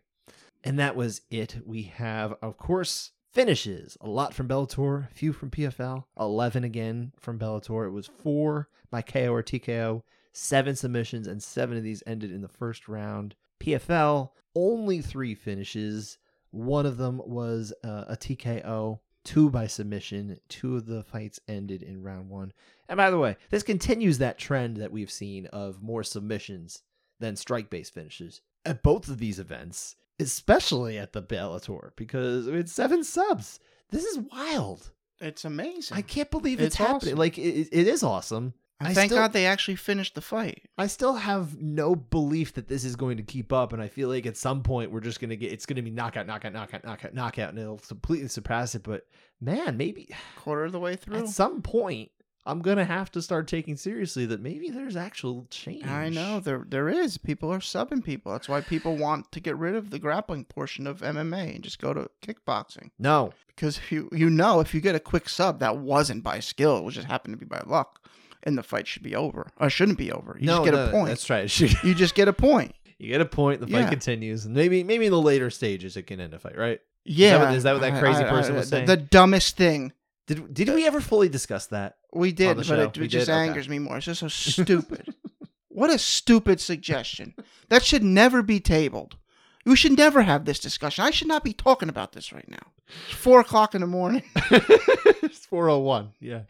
And 0.63 0.77
that 0.77 0.95
was 0.95 1.21
it. 1.31 1.57
We 1.65 1.83
have, 1.83 2.35
of 2.43 2.57
course, 2.57 3.11
finishes. 3.33 3.97
A 4.01 4.07
lot 4.09 4.33
from 4.35 4.47
Bellator, 4.47 5.09
a 5.09 5.13
few 5.13 5.33
from 5.33 5.49
PFL, 5.49 6.03
eleven 6.19 6.63
again 6.63 7.13
from 7.19 7.39
Bellator. 7.39 7.87
It 7.87 7.91
was 7.91 8.05
four 8.07 8.69
by 8.91 9.01
KO 9.01 9.33
or 9.33 9.41
TKO, 9.41 10.03
seven 10.33 10.75
submissions, 10.75 11.25
and 11.27 11.41
seven 11.41 11.77
of 11.77 11.83
these 11.83 12.03
ended 12.05 12.31
in 12.31 12.41
the 12.41 12.47
first 12.47 12.87
round. 12.87 13.33
PFL 13.59 14.31
only 14.55 15.01
three 15.01 15.33
finishes. 15.33 16.17
One 16.51 16.85
of 16.85 16.97
them 16.97 17.21
was 17.25 17.73
uh, 17.83 18.03
a 18.09 18.17
TKO, 18.17 18.99
two 19.23 19.49
by 19.49 19.67
submission. 19.67 20.39
Two 20.49 20.75
of 20.77 20.85
the 20.85 21.03
fights 21.03 21.39
ended 21.47 21.81
in 21.83 22.01
round 22.03 22.29
one. 22.29 22.53
And 22.89 22.97
by 22.97 23.09
the 23.09 23.17
way, 23.19 23.37
this 23.49 23.63
continues 23.63 24.17
that 24.17 24.37
trend 24.37 24.77
that 24.77 24.91
we've 24.91 25.11
seen 25.11 25.45
of 25.47 25.81
more 25.81 26.03
submissions 26.03 26.83
than 27.19 27.35
strike 27.35 27.69
based 27.69 27.93
finishes 27.93 28.41
at 28.65 28.83
both 28.83 29.07
of 29.07 29.17
these 29.19 29.39
events, 29.39 29.95
especially 30.19 30.97
at 30.97 31.13
the 31.13 31.21
Bellator, 31.21 31.91
because 31.95 32.47
it's 32.47 32.71
seven 32.71 33.03
subs. 33.03 33.59
This 33.89 34.03
is 34.05 34.19
wild. 34.31 34.91
It's 35.19 35.45
amazing. 35.45 35.97
I 35.97 36.01
can't 36.01 36.31
believe 36.31 36.59
it's, 36.59 36.67
It's 36.67 36.75
happening. 36.75 37.13
awesome. 37.13 37.17
Like 37.19 37.37
it, 37.37 37.69
it 37.71 37.87
is 37.87 38.01
awesome. 38.03 38.53
I 38.87 38.93
thank 38.93 39.11
still- 39.11 39.21
God 39.21 39.33
they 39.33 39.45
actually 39.45 39.75
finished 39.75 40.15
the 40.15 40.21
fight. 40.21 40.63
I 40.77 40.87
still 40.87 41.15
have 41.15 41.61
no 41.61 41.95
belief 41.95 42.53
that 42.53 42.67
this 42.67 42.83
is 42.83 42.95
going 42.95 43.17
to 43.17 43.23
keep 43.23 43.51
up, 43.53 43.73
and 43.73 43.81
I 43.81 43.87
feel 43.87 44.09
like 44.09 44.25
at 44.25 44.37
some 44.37 44.63
point 44.63 44.91
we're 44.91 44.99
just 45.01 45.19
going 45.19 45.29
to 45.29 45.37
get 45.37 45.51
it's 45.51 45.65
going 45.65 45.75
to 45.75 45.81
be 45.81 45.91
knockout, 45.91 46.27
knockout, 46.27 46.53
knockout, 46.53 46.83
knockout, 46.83 47.13
knockout, 47.13 47.49
and 47.49 47.59
it'll 47.59 47.77
completely 47.79 48.27
surpass 48.27 48.75
it. 48.75 48.83
But 48.83 49.05
man, 49.39 49.77
maybe 49.77 50.09
Quarter 50.37 50.65
of 50.65 50.71
the 50.71 50.79
way 50.79 50.95
through. 50.95 51.17
at 51.17 51.27
some 51.27 51.61
point 51.61 52.11
I'm 52.43 52.61
going 52.61 52.77
to 52.77 52.85
have 52.85 53.11
to 53.11 53.21
start 53.21 53.47
taking 53.47 53.77
seriously 53.77 54.25
that 54.25 54.41
maybe 54.41 54.71
there's 54.71 54.95
actual 54.95 55.45
change. 55.51 55.85
I 55.85 56.09
know 56.09 56.39
there 56.39 56.65
there 56.67 56.89
is. 56.89 57.17
People 57.19 57.53
are 57.53 57.59
subbing 57.59 58.03
people. 58.03 58.31
That's 58.31 58.49
why 58.49 58.61
people 58.61 58.95
want 58.97 59.31
to 59.33 59.39
get 59.39 59.57
rid 59.57 59.75
of 59.75 59.91
the 59.91 59.99
grappling 59.99 60.45
portion 60.45 60.87
of 60.87 61.01
MMA 61.01 61.53
and 61.55 61.63
just 61.63 61.79
go 61.79 61.93
to 61.93 62.09
kickboxing. 62.23 62.89
No, 62.97 63.33
Because 63.47 63.77
if 63.77 63.91
you 63.91 64.09
you 64.11 64.29
know 64.29 64.59
if 64.59 64.73
you 64.73 64.81
get 64.81 64.95
a 64.95 64.99
quick 64.99 65.29
sub 65.29 65.59
that 65.59 65.77
wasn't 65.77 66.23
by 66.23 66.39
skill, 66.39 66.87
it 66.87 66.91
just 66.91 67.07
happened 67.07 67.33
to 67.33 67.37
be 67.37 67.45
by 67.45 67.61
luck, 67.65 68.09
and 68.43 68.57
the 68.57 68.63
fight 68.63 68.87
should 68.87 69.03
be 69.03 69.15
over. 69.15 69.51
Or 69.59 69.69
shouldn't 69.69 69.97
be 69.97 70.11
over. 70.11 70.37
You 70.39 70.47
no, 70.47 70.57
just 70.57 70.65
get 70.65 70.73
no, 70.73 70.87
a 70.87 70.91
point. 70.91 71.07
That's 71.09 71.29
right. 71.29 71.59
You 71.83 71.95
just 71.95 72.15
get 72.15 72.27
a 72.27 72.33
point. 72.33 72.75
You 72.97 73.07
get 73.09 73.21
a 73.21 73.25
point. 73.25 73.61
The 73.61 73.67
fight 73.67 73.81
Yeah. 73.81 73.89
continues, 73.89 74.45
and 74.45 74.53
maybe 74.53 74.83
maybe 74.83 75.05
in 75.07 75.11
the 75.11 75.21
later 75.21 75.49
stages 75.49 75.97
it 75.97 76.03
can 76.03 76.19
end 76.19 76.33
a 76.33 76.39
fight, 76.39 76.57
right? 76.57 76.79
Yeah. 77.03 77.43
what- 77.43 77.55
is 77.55 77.63
that 77.63 77.73
what 77.73 77.81
that 77.81 77.99
crazy 77.99 78.23
person 78.23 78.55
was 78.55 78.69
the- 78.69 78.75
saying? 78.77 78.85
The 78.87 78.97
dumbest 78.97 79.57
thing. 79.57 79.93
Did 80.27 80.53
did 80.53 80.69
we 80.69 80.85
ever 80.85 81.01
fully 81.01 81.27
discuss 81.29 81.65
that? 81.67 81.97
We 82.13 82.31
did, 82.31 82.57
but 82.57 82.69
it, 82.79 82.97
it 82.97 83.07
just 83.07 83.27
did? 83.27 83.33
Okay. 83.33 83.47
angers 83.47 83.67
me 83.67 83.79
more. 83.79 83.97
It's 83.97 84.05
just 84.05 84.19
so 84.19 84.27
stupid. 84.27 85.13
what 85.69 85.89
a 85.89 85.97
stupid 85.97 86.59
suggestion. 86.61 87.33
That 87.69 87.83
should 87.83 88.03
never 88.03 88.43
be 88.43 88.59
tabled. 88.59 89.17
We 89.65 89.75
should 89.75 89.97
never 89.97 90.21
have 90.23 90.45
this 90.45 90.59
discussion. 90.59 91.03
I 91.03 91.11
should 91.11 91.27
not 91.27 91.43
be 91.43 91.53
talking 91.53 91.89
about 91.89 92.13
this 92.13 92.31
right 92.33 92.49
now. 92.49 92.71
It's 93.07 93.15
four 93.15 93.39
o'clock 93.39 93.75
in 93.75 93.81
the 93.81 93.87
morning. 93.87 94.23
it's 94.35 95.45
401. 95.45 96.11
Yeah. 96.19 96.41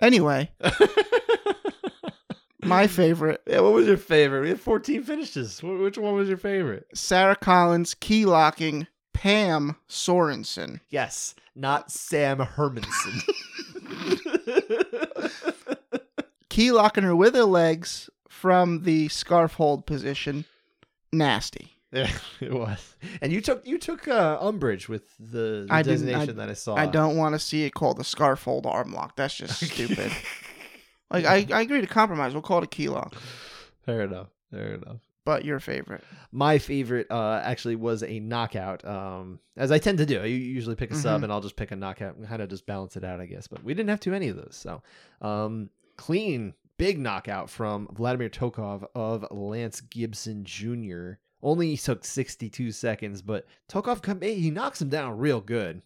Anyway, 0.00 0.50
My 2.62 2.86
favorite, 2.86 3.42
Yeah, 3.46 3.60
what 3.60 3.74
was 3.74 3.86
your 3.86 3.98
favorite? 3.98 4.40
We 4.40 4.48
had 4.48 4.60
14 4.60 5.02
finishes. 5.02 5.62
Which 5.62 5.98
one 5.98 6.14
was 6.14 6.28
your 6.28 6.38
favorite? 6.38 6.86
Sarah 6.94 7.36
Collins 7.36 7.92
key 7.94 8.24
locking 8.24 8.86
Pam 9.12 9.76
Sorenson. 9.86 10.80
Yes, 10.88 11.34
not 11.54 11.90
Sam 11.90 12.38
Hermanson. 12.38 13.22
Key 16.48 16.72
locking 16.72 17.04
her 17.04 17.16
with 17.16 17.34
her 17.34 17.44
legs 17.44 18.08
from 18.28 18.82
the 18.84 19.08
scarf 19.08 19.54
hold 19.54 19.86
position. 19.86 20.44
Nasty. 21.12 21.73
Yeah, 21.94 22.10
it 22.40 22.52
was. 22.52 22.96
And 23.22 23.32
you 23.32 23.40
took 23.40 23.66
you 23.66 23.78
took 23.78 24.06
uh, 24.08 24.38
umbrage 24.40 24.88
with 24.88 25.04
the, 25.18 25.66
the 25.66 25.66
I 25.70 25.82
designation 25.82 26.36
that 26.36 26.50
I 26.50 26.54
saw. 26.54 26.74
I 26.74 26.86
don't 26.86 27.16
want 27.16 27.34
to 27.34 27.38
see 27.38 27.64
it 27.64 27.70
called 27.74 27.96
the 27.98 28.04
scarf 28.04 28.42
hold 28.44 28.66
arm 28.66 28.92
lock. 28.92 29.16
That's 29.16 29.34
just 29.34 29.64
stupid. 29.64 30.12
Like 31.10 31.26
I, 31.26 31.46
I 31.52 31.60
agree 31.60 31.80
to 31.80 31.86
compromise. 31.86 32.32
We'll 32.32 32.42
call 32.42 32.58
it 32.58 32.64
a 32.64 32.66
key 32.66 32.88
lock. 32.88 33.14
Fair 33.84 34.00
enough. 34.02 34.28
Fair 34.50 34.74
enough. 34.74 34.96
But 35.24 35.44
your 35.44 35.60
favorite. 35.60 36.02
My 36.32 36.58
favorite 36.58 37.06
uh, 37.08 37.40
actually 37.44 37.76
was 37.76 38.02
a 38.02 38.18
knockout. 38.18 38.84
Um, 38.84 39.38
as 39.56 39.70
I 39.70 39.78
tend 39.78 39.98
to 39.98 40.06
do, 40.06 40.20
I 40.20 40.24
usually 40.24 40.74
pick 40.74 40.90
a 40.90 40.96
sub 40.96 41.20
Mhm. 41.20 41.24
and 41.24 41.32
I'll 41.32 41.40
just 41.42 41.56
pick 41.56 41.70
a 41.70 41.76
knockout 41.76 42.16
and 42.16 42.26
kind 42.26 42.42
of 42.42 42.48
just 42.48 42.66
balance 42.66 42.96
it 42.96 43.04
out, 43.04 43.20
I 43.20 43.26
guess. 43.26 43.46
But 43.46 43.62
we 43.62 43.74
didn't 43.74 43.90
have 43.90 44.00
too 44.00 44.10
many 44.10 44.28
of 44.28 44.36
those, 44.36 44.56
so 44.56 44.82
um, 45.20 45.70
clean 45.96 46.54
big 46.78 46.98
knockout 46.98 47.48
from 47.48 47.86
Vladimir 47.92 48.28
Tokov 48.30 48.84
of 48.96 49.24
Lance 49.30 49.80
Gibson 49.82 50.42
Jr. 50.44 51.12
Only 51.44 51.76
took 51.76 52.04
62 52.04 52.72
seconds, 52.72 53.20
but 53.22 53.46
Tokov 53.70 54.02
come 54.02 54.20
he 54.22 54.50
knocks 54.50 54.80
him 54.82 54.88
down 54.88 55.18
real 55.18 55.40
good 55.42 55.82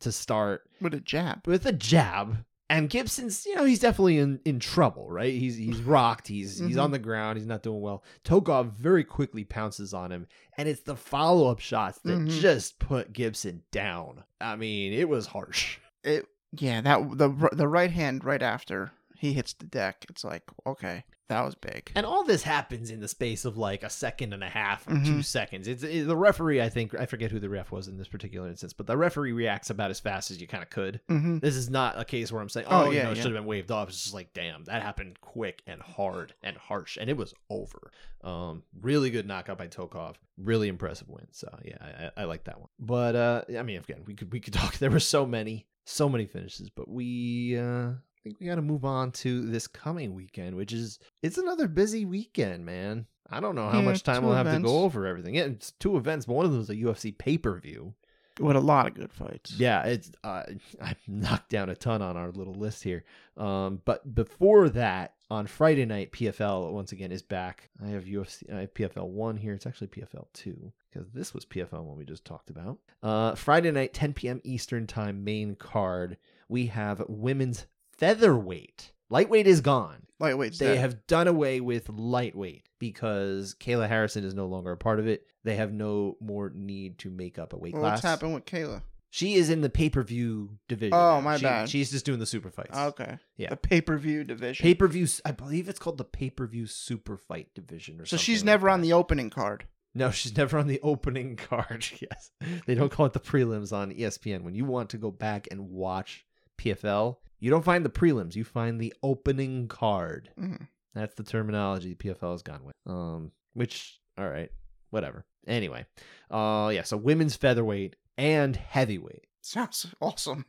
to 0.00 0.10
start 0.10 0.62
With 0.80 0.94
a 0.94 1.00
jab. 1.00 1.46
with 1.46 1.66
a 1.66 1.72
jab. 1.72 2.44
And 2.70 2.88
Gibson's, 2.88 3.44
you 3.44 3.54
know, 3.54 3.64
he's 3.66 3.78
definitely 3.80 4.16
in, 4.18 4.40
in 4.46 4.58
trouble, 4.58 5.10
right? 5.10 5.32
He's 5.34 5.56
he's 5.56 5.82
rocked. 5.82 6.26
He's 6.28 6.58
he's 6.58 6.76
Mhm. 6.76 6.82
on 6.82 6.90
the 6.90 6.98
ground. 6.98 7.36
He's 7.38 7.46
not 7.46 7.62
doing 7.62 7.82
well. 7.82 8.02
Tokov 8.24 8.72
very 8.72 9.04
quickly 9.04 9.44
pounces 9.44 9.92
on 9.92 10.10
him, 10.10 10.26
and 10.56 10.66
it's 10.68 10.80
the 10.80 10.96
follow 10.96 11.48
up 11.50 11.60
shots 11.60 11.98
that 12.04 12.18
Mhm. 12.18 12.40
just 12.40 12.78
put 12.78 13.12
Gibson 13.12 13.62
down. 13.70 14.24
I 14.40 14.56
mean, 14.56 14.94
it 14.94 15.08
was 15.08 15.26
harsh. 15.26 15.78
It 16.02 16.26
yeah, 16.52 16.80
that 16.80 17.18
the 17.18 17.28
the 17.52 17.68
right 17.68 17.90
hand 17.90 18.24
right 18.24 18.42
after 18.42 18.92
he 19.18 19.34
hits 19.34 19.52
the 19.52 19.66
deck. 19.66 20.06
It's 20.08 20.24
like, 20.24 20.44
okay, 20.66 21.04
that 21.28 21.42
was 21.42 21.54
big. 21.54 21.90
And 21.94 22.04
all 22.04 22.22
this 22.24 22.42
happens 22.42 22.90
in 22.90 23.00
the 23.00 23.08
space 23.08 23.44
of 23.44 23.56
like 23.56 23.82
a 23.82 23.88
second 23.90 24.32
and 24.34 24.44
a 24.44 24.48
half 24.48 24.86
or 24.86 24.92
Mhm. 24.92 25.06
two 25.06 25.22
seconds. 25.22 25.66
It's 25.66 25.82
it, 25.82 26.06
the 26.06 26.16
referee. 26.16 26.60
I 26.60 26.68
think 26.68 26.94
I 26.94 27.06
forget 27.06 27.30
who 27.30 27.40
the 27.40 27.48
ref 27.48 27.70
was 27.72 27.88
in 27.88 27.96
this 27.96 28.08
particular 28.08 28.46
instance, 28.48 28.72
but 28.74 28.86
the 28.86 28.96
referee 28.96 29.32
reacts 29.32 29.70
about 29.70 29.90
as 29.90 30.00
fast 30.00 30.30
as 30.30 30.40
you 30.40 30.46
kind 30.46 30.62
of 30.62 30.68
could. 30.70 31.00
hmm 31.08 31.38
This 31.38 31.56
is 31.56 31.70
not 31.70 31.98
a 31.98 32.04
case 32.04 32.30
where 32.30 32.42
I'm 32.42 32.48
saying, 32.50 32.66
Oh, 32.68 32.84
oh, 32.84 32.90
you 32.90 32.96
yeah, 32.98 33.04
know, 33.04 33.10
it 33.12 33.16
yeah. 33.16 33.22
should 33.22 33.32
have 33.32 33.40
been 33.40 33.46
waved 33.48 33.70
off. 33.70 33.88
It's 33.88 34.02
just 34.02 34.14
like, 34.14 34.32
damn, 34.34 34.64
that 34.64 34.82
happened 34.82 35.20
quick 35.20 35.62
and 35.66 35.80
hard 35.80 36.34
and 36.42 36.56
harsh, 36.56 36.98
and 37.00 37.08
it 37.08 37.16
was 37.16 37.32
over. 37.48 37.90
Um, 38.22 38.62
really 38.80 39.10
good 39.10 39.26
knockout 39.26 39.58
by 39.58 39.68
Tokov. 39.68 40.14
Really 40.36 40.68
impressive 40.68 41.08
win. 41.08 41.26
So 41.30 41.48
yeah, 41.64 42.10
I, 42.16 42.22
I, 42.22 42.24
like 42.24 42.44
that 42.44 42.58
one. 42.58 42.68
But 42.78 43.14
uh, 43.16 43.42
I 43.58 43.62
mean, 43.62 43.78
again, 43.78 44.02
we 44.06 44.14
could 44.14 44.32
we 44.32 44.40
could 44.40 44.52
talk. 44.54 44.78
There 44.78 44.90
were 44.90 45.00
so 45.00 45.24
many, 45.26 45.66
so 45.84 46.08
many 46.08 46.26
finishes, 46.26 46.70
but 46.70 46.88
we 46.88 47.56
uh, 47.58 47.90
think 48.24 48.40
we 48.40 48.46
got 48.46 48.56
to 48.56 48.62
move 48.62 48.84
on 48.84 49.12
to 49.12 49.42
this 49.46 49.66
coming 49.66 50.14
weekend, 50.14 50.56
which 50.56 50.72
is 50.72 50.98
it's 51.22 51.38
another 51.38 51.68
busy 51.68 52.04
weekend, 52.04 52.64
man. 52.64 53.06
I 53.30 53.40
don't 53.40 53.54
know 53.54 53.68
how 53.68 53.78
Yeah, 53.78 53.84
much 53.84 54.02
time 54.02 54.24
we'll 54.24 54.34
have 54.34 54.50
to 54.50 54.60
go 54.60 54.80
over 54.80 55.06
everything. 55.06 55.34
Yeah, 55.34 55.44
it's 55.44 55.72
two 55.72 55.96
events, 55.96 56.26
but 56.26 56.34
one 56.34 56.46
of 56.46 56.52
them 56.52 56.60
is 56.60 56.70
a 56.70 56.74
UFC 56.76 57.16
pay 57.16 57.38
per 57.38 57.58
view. 57.58 57.94
With 58.40 58.56
a 58.56 58.60
lot 58.60 58.88
of 58.88 58.94
good 58.94 59.12
fights. 59.12 59.52
Yeah, 59.56 59.84
it's 59.84 60.10
uh, 60.24 60.42
I 60.82 60.94
knocked 61.06 61.50
down 61.50 61.68
a 61.70 61.76
ton 61.76 62.02
on 62.02 62.16
our 62.16 62.32
little 62.32 62.54
list 62.54 62.82
here. 62.82 63.04
Um, 63.36 63.80
but 63.84 64.12
before 64.14 64.68
that, 64.70 65.14
on 65.30 65.46
Friday 65.46 65.84
night, 65.84 66.10
PFL 66.12 66.72
once 66.72 66.90
again 66.92 67.12
is 67.12 67.22
back. 67.22 67.70
I 67.82 67.88
have 67.88 68.04
UFC, 68.04 68.52
I 68.52 68.60
have 68.62 68.74
PFL 68.74 69.06
one 69.08 69.36
here. 69.36 69.54
It's 69.54 69.66
actually 69.66 69.86
PFL 69.88 70.26
two 70.32 70.72
because 70.92 71.08
this 71.12 71.32
was 71.32 71.44
PFL 71.46 71.84
one 71.84 71.96
we 71.96 72.04
just 72.04 72.24
talked 72.24 72.50
about. 72.50 72.78
Uh, 73.02 73.34
Friday 73.36 73.70
night, 73.70 73.94
10 73.94 74.14
p.m. 74.14 74.40
Eastern 74.44 74.86
time, 74.86 75.22
main 75.24 75.54
card. 75.54 76.16
We 76.48 76.66
have 76.66 77.04
women's 77.08 77.66
featherweight. 77.98 78.92
Lightweight 79.10 79.46
is 79.46 79.60
gone. 79.60 80.06
Lightweight. 80.20 80.58
They 80.58 80.66
dead. 80.66 80.78
have 80.78 81.06
done 81.06 81.28
away 81.28 81.60
with 81.60 81.88
lightweight 81.88 82.68
because 82.78 83.54
Kayla 83.58 83.88
Harrison 83.88 84.24
is 84.24 84.34
no 84.34 84.46
longer 84.46 84.72
a 84.72 84.76
part 84.76 84.98
of 85.00 85.06
it. 85.06 85.26
They 85.42 85.56
have 85.56 85.72
no 85.72 86.16
more 86.20 86.50
need 86.54 86.98
to 87.00 87.10
make 87.10 87.38
up 87.38 87.52
a 87.52 87.56
weight 87.58 87.74
Well, 87.74 87.82
class. 87.82 87.96
what's 87.96 88.02
happened 88.04 88.34
with 88.34 88.44
Kayla? 88.46 88.82
She 89.10 89.34
is 89.34 89.48
in 89.50 89.60
the 89.60 89.70
pay 89.70 89.90
per 89.90 90.02
view 90.02 90.58
division. 90.68 90.94
Oh, 90.94 91.16
now. 91.16 91.20
my 91.20 91.36
She- 91.36 91.42
bad. 91.44 91.68
She's 91.68 91.90
just 91.90 92.04
doing 92.06 92.18
the 92.18 92.26
super 92.26 92.50
fights. 92.50 92.76
Okay. 92.76 93.18
Yeah. 93.36 93.50
The 93.50 93.56
pay 93.56 93.80
per 93.80 93.96
view 93.96 94.24
division. 94.24 94.62
Pay 94.62 94.74
per 94.74 94.88
view. 94.88 95.06
I 95.24 95.30
believe 95.32 95.68
it's 95.68 95.78
called 95.78 95.98
the 95.98 96.04
pay 96.04 96.30
per 96.30 96.46
view 96.46 96.66
super 96.66 97.16
fight 97.16 97.48
division 97.54 98.00
or 98.00 98.06
so 98.06 98.16
she's 98.16 98.40
like 98.40 98.46
never 98.46 98.68
on 98.70 98.80
the 98.80 98.92
opening 98.92 99.30
card. 99.30 99.66
No, 99.94 100.10
she's 100.12 100.36
never 100.36 100.58
on 100.58 100.66
the 100.66 100.80
opening 100.82 101.36
card. 101.48 101.86
yes, 102.00 102.30
they 102.66 102.74
don't 102.74 102.90
call 102.90 103.06
it 103.06 103.12
the 103.12 103.20
prelims 103.20 103.72
on 103.72 103.92
ESPN. 103.92 104.42
When 104.42 104.54
you 104.56 104.64
want 104.64 104.90
to 104.90 104.98
go 104.98 105.12
back 105.12 105.46
and 105.52 105.70
watch 105.70 106.24
PFL, 106.58 107.16
you 107.40 107.50
don't 107.50 107.64
find 107.64 107.84
the 107.84 107.90
prelims. 107.90 108.34
You 108.34 108.44
find 108.44 108.80
the 108.80 108.94
opening 109.02 109.68
card. 109.68 110.30
Mhm. 110.38 110.68
That's 110.94 111.14
the 111.14 111.24
terminology 111.24 111.94
PFL 111.94 112.32
has 112.32 112.42
gone 112.42 112.64
with. 112.64 112.74
Um, 112.86 113.32
which 113.54 113.98
all 114.16 114.28
right, 114.28 114.50
whatever. 114.90 115.24
Anyway, 115.46 115.84
uh, 116.30 116.70
yeah. 116.72 116.82
So 116.82 116.96
women's 116.96 117.36
featherweight 117.36 117.96
and 118.16 118.54
heavyweight. 118.56 119.26
Sounds 119.42 119.86
awesome. 120.00 120.46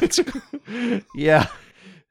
Let's 0.00 0.18
go. 0.22 0.40
yeah, 1.14 1.46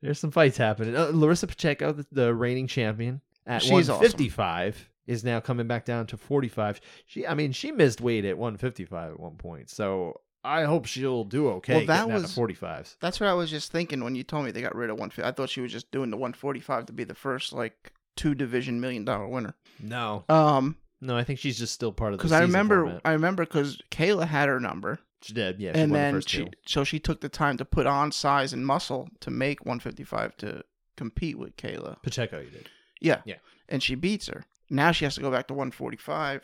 there's 0.02 0.20
some 0.20 0.32
fights 0.32 0.58
happening. 0.58 0.96
Uh, 0.96 1.10
Larissa 1.14 1.48
Pacheco, 1.48 1.92
the, 1.92 2.06
the 2.12 2.34
reigning 2.34 2.68
champion 2.68 3.22
at 3.46 3.62
She's 3.64 3.90
awesome. 3.90 3.96
155, 3.96 4.90
is 5.08 5.24
now 5.24 5.40
coming 5.40 5.68
back 5.68 5.86
down 5.86 6.06
to 6.08 6.18
45. 6.18 6.80
She, 7.08 7.26
I 7.26 7.34
mean, 7.34 7.52
she 7.52 7.72
missed 7.72 8.00
weight 8.00 8.26
at 8.26 8.38
155 8.38 9.14
at 9.14 9.20
one 9.20 9.36
point, 9.38 9.70
so 9.70 10.22
I 10.44 10.64
hope 10.64 10.86
she'll 10.86 11.26
do 11.26 11.50
okay. 11.50 11.78
Well, 11.78 11.86
that 11.88 12.10
was- 12.10 12.34
to 12.34 12.40
45s. 12.40 12.96
That's 13.02 13.20
what 13.20 13.28
I 13.28 13.34
was 13.34 13.50
just 13.50 13.72
thinking 13.72 14.04
when 14.04 14.16
you 14.16 14.24
told 14.24 14.46
me 14.46 14.52
they 14.52 14.62
got 14.62 14.76
rid 14.76 14.90
of 14.90 14.96
150. 14.98 15.28
I 15.28 15.32
thought 15.34 15.50
she 15.50 15.62
was 15.62 15.72
just 15.72 15.92
doing 15.92 16.10
the 16.12 16.18
145 16.18 16.86
to 16.88 16.94
be 16.94 17.04
the 17.04 17.14
first 17.16 17.52
like 17.54 17.92
two 18.16 18.34
division 18.36 18.80
million 18.80 19.04
dollar 19.06 19.28
winner. 19.28 19.56
No, 19.82 20.24
Um, 20.30 20.78
no, 21.02 21.16
I 21.18 21.24
think 21.24 21.40
she's 21.40 21.58
just 21.58 21.74
still 21.74 21.92
part 21.92 22.14
of 22.14 22.20
the. 22.20 22.24
because 22.24 22.32
I 22.32 22.42
remember, 22.42 22.84
format. 22.84 23.02
I 23.06 23.12
remember 23.14 23.46
because 23.46 23.82
Kayla 23.92 24.28
had 24.28 24.48
her 24.50 24.60
number, 24.60 25.00
she 25.22 25.34
did. 25.34 25.60
Yeah, 25.60 25.74
she 25.74 25.80
and 25.82 25.92
the 25.92 25.96
then 25.98 26.14
first 26.16 26.30
she, 26.30 26.46
two. 26.46 26.52
so 26.66 26.84
she 26.84 27.00
took 27.00 27.20
the 27.22 27.30
time 27.30 27.58
to 27.58 27.66
put 27.66 27.86
on 27.88 28.12
size 28.12 28.54
and 28.54 28.66
muscle 28.66 29.10
to 29.22 29.30
make 29.32 29.66
155 29.66 30.38
to 30.38 30.64
compete 30.98 31.38
with 31.38 31.56
Kayla. 31.58 32.02
Pacheco, 32.02 32.40
you 32.40 32.50
did. 32.50 32.70
Yeah, 33.02 33.22
Yeah. 33.26 33.36
and 33.70 33.82
she 33.84 33.96
beats 33.96 34.28
her. 34.28 34.44
Now 34.70 34.92
she 34.92 35.06
has 35.06 35.16
to 35.16 35.22
go 35.22 35.32
back 35.32 35.48
to 35.48 35.54
145. 35.54 36.44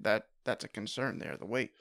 That 0.00 0.26
that's 0.44 0.64
a 0.64 0.68
concern 0.68 1.18
there. 1.18 1.36
The 1.38 1.46
weight. 1.46 1.72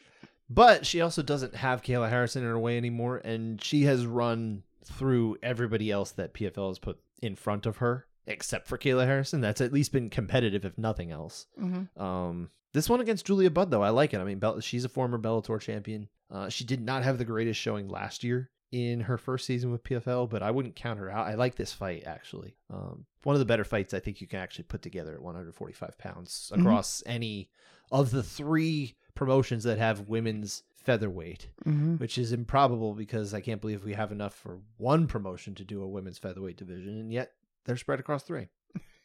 But 0.49 0.85
she 0.85 1.01
also 1.01 1.21
doesn't 1.21 1.55
have 1.55 1.81
Kayla 1.83 2.09
Harrison 2.09 2.43
in 2.43 2.49
her 2.49 2.59
way 2.59 2.77
anymore, 2.77 3.17
and 3.17 3.61
she 3.63 3.83
has 3.83 4.05
run 4.05 4.63
through 4.83 5.37
everybody 5.43 5.91
else 5.91 6.11
that 6.11 6.33
PFL 6.33 6.69
has 6.69 6.79
put 6.79 6.97
in 7.21 7.35
front 7.35 7.65
of 7.65 7.77
her, 7.77 8.07
except 8.25 8.67
for 8.67 8.77
Kayla 8.77 9.05
Harrison. 9.05 9.41
That's 9.41 9.61
at 9.61 9.73
least 9.73 9.91
been 9.91 10.09
competitive, 10.09 10.65
if 10.65 10.77
nothing 10.77 11.11
else. 11.11 11.45
Mm-hmm. 11.61 12.01
Um, 12.01 12.49
this 12.73 12.89
one 12.89 12.99
against 13.01 13.25
Julia 13.25 13.51
Budd, 13.51 13.69
though, 13.71 13.83
I 13.83 13.89
like 13.89 14.13
it. 14.13 14.19
I 14.19 14.23
mean, 14.23 14.39
Bell- 14.39 14.59
she's 14.59 14.85
a 14.85 14.89
former 14.89 15.19
Bellator 15.19 15.59
champion. 15.59 16.07
Uh, 16.31 16.49
she 16.49 16.63
did 16.63 16.81
not 16.81 17.03
have 17.03 17.17
the 17.17 17.25
greatest 17.25 17.59
showing 17.59 17.87
last 17.87 18.23
year 18.23 18.49
in 18.71 19.01
her 19.01 19.17
first 19.17 19.45
season 19.47 19.71
with 19.71 19.83
PFL, 19.83 20.29
but 20.29 20.43
I 20.43 20.51
wouldn't 20.51 20.75
count 20.75 20.99
her 20.99 21.09
out. 21.09 21.25
I 21.27 21.33
like 21.33 21.55
this 21.55 21.73
fight 21.73 22.03
actually. 22.05 22.55
Um, 22.71 23.05
one 23.23 23.35
of 23.35 23.39
the 23.39 23.45
better 23.45 23.63
fights 23.63 23.95
I 23.95 23.99
think 23.99 24.21
you 24.21 24.27
can 24.27 24.39
actually 24.39 24.65
put 24.65 24.83
together 24.83 25.13
at 25.15 25.21
145 25.23 25.97
pounds 25.97 26.51
Mhm. 26.55 26.59
across 26.61 27.01
any 27.07 27.49
of 27.91 28.11
the 28.11 28.23
three 28.23 28.95
promotions 29.15 29.63
that 29.63 29.77
have 29.77 30.07
women's 30.07 30.63
featherweight, 30.75 31.49
Mm-hmm. 31.65 31.95
which 31.95 32.17
is 32.17 32.31
improbable 32.31 32.93
because 32.93 33.33
I 33.33 33.41
can't 33.41 33.61
believe 33.61 33.83
we 33.83 33.93
have 33.93 34.11
enough 34.11 34.33
for 34.33 34.59
one 34.77 35.07
promotion 35.07 35.53
to 35.55 35.63
do 35.65 35.81
a 35.83 35.87
women's 35.87 36.17
featherweight 36.17 36.57
division, 36.57 36.97
and 36.99 37.11
yet 37.11 37.33
they're 37.65 37.77
spread 37.77 37.99
across 37.99 38.23
three. 38.23 38.47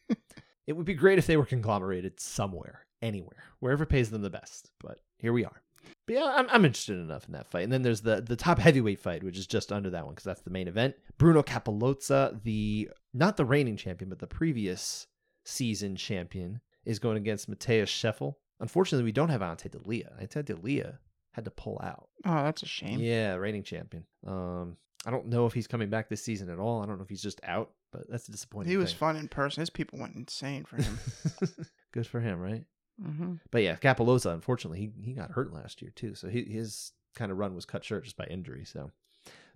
it 0.66 0.72
would 0.74 0.86
be 0.86 0.94
great 0.94 1.18
if 1.18 1.26
they 1.26 1.36
were 1.36 1.44
conglomerated 1.44 2.20
somewhere, 2.20 2.86
anywhere, 3.02 3.42
wherever 3.60 3.84
pays 3.86 4.10
them 4.10 4.22
the 4.22 4.30
best. 4.30 4.70
But 4.80 5.00
here 5.18 5.32
we 5.32 5.44
are. 5.44 5.60
But 6.06 6.14
yeah, 6.16 6.24
I'm, 6.36 6.46
I'm 6.50 6.64
interested 6.64 6.98
enough 6.98 7.26
in 7.26 7.32
that 7.32 7.46
fight. 7.48 7.64
And 7.64 7.72
then 7.72 7.82
there's 7.82 8.00
the 8.00 8.20
the 8.22 8.36
top 8.36 8.58
heavyweight 8.58 9.00
fight, 9.00 9.22
which 9.22 9.36
is 9.38 9.46
just 9.46 9.72
under 9.72 9.90
that 9.90 10.04
one 10.04 10.14
because 10.14 10.24
that's 10.24 10.40
the 10.42 10.50
main 10.50 10.68
event. 10.68 10.94
Bruno 11.18 11.42
Cappelozza, 11.42 12.42
the 12.42 12.88
not 13.12 13.36
the 13.36 13.44
reigning 13.44 13.76
champion, 13.76 14.08
but 14.08 14.18
the 14.18 14.26
previous 14.26 15.06
season 15.44 15.96
champion, 15.96 16.60
is 16.86 16.98
going 16.98 17.16
against 17.18 17.48
Mateus 17.48 17.90
Scheffel. 17.90 18.36
Unfortunately, 18.60 19.04
we 19.04 19.12
don't 19.12 19.30
have 19.30 19.42
Ante 19.42 19.68
Delija. 19.68 20.20
Ante 20.20 20.42
Delija 20.42 20.98
had 21.32 21.44
to 21.44 21.50
pull 21.50 21.80
out. 21.82 22.08
Oh, 22.24 22.44
that's 22.44 22.62
a 22.62 22.66
shame. 22.66 23.00
Yeah, 23.00 23.34
reigning 23.34 23.64
champion. 23.64 24.04
Um, 24.26 24.76
I 25.04 25.10
don't 25.10 25.26
know 25.26 25.46
if 25.46 25.52
he's 25.52 25.66
coming 25.66 25.90
back 25.90 26.08
this 26.08 26.24
season 26.24 26.48
at 26.48 26.58
all. 26.58 26.82
I 26.82 26.86
don't 26.86 26.96
know 26.96 27.02
if 27.02 27.08
he's 27.08 27.22
just 27.22 27.40
out, 27.44 27.72
but 27.92 28.08
that's 28.08 28.28
a 28.28 28.32
disappointing. 28.32 28.70
he 28.70 28.76
was 28.76 28.90
thing. 28.90 28.98
fun 28.98 29.16
in 29.16 29.28
person. 29.28 29.60
His 29.60 29.70
people 29.70 29.98
went 29.98 30.14
insane 30.14 30.64
for 30.64 30.76
him. 30.76 30.98
Good 31.92 32.06
for 32.06 32.20
him, 32.20 32.40
right? 32.40 32.64
mm-hmm. 33.02 33.34
But 33.50 33.62
yeah, 33.62 33.76
Cappelozza, 33.76 34.32
unfortunately, 34.32 34.78
he, 34.78 34.92
he 35.02 35.12
got 35.12 35.32
hurt 35.32 35.52
last 35.52 35.82
year 35.82 35.92
too. 35.94 36.14
So 36.14 36.28
he, 36.28 36.44
his 36.44 36.92
kind 37.14 37.30
of 37.30 37.38
run 37.38 37.54
was 37.54 37.66
cut 37.66 37.84
short 37.84 38.04
just 38.04 38.16
by 38.16 38.24
injury. 38.26 38.64
So 38.64 38.90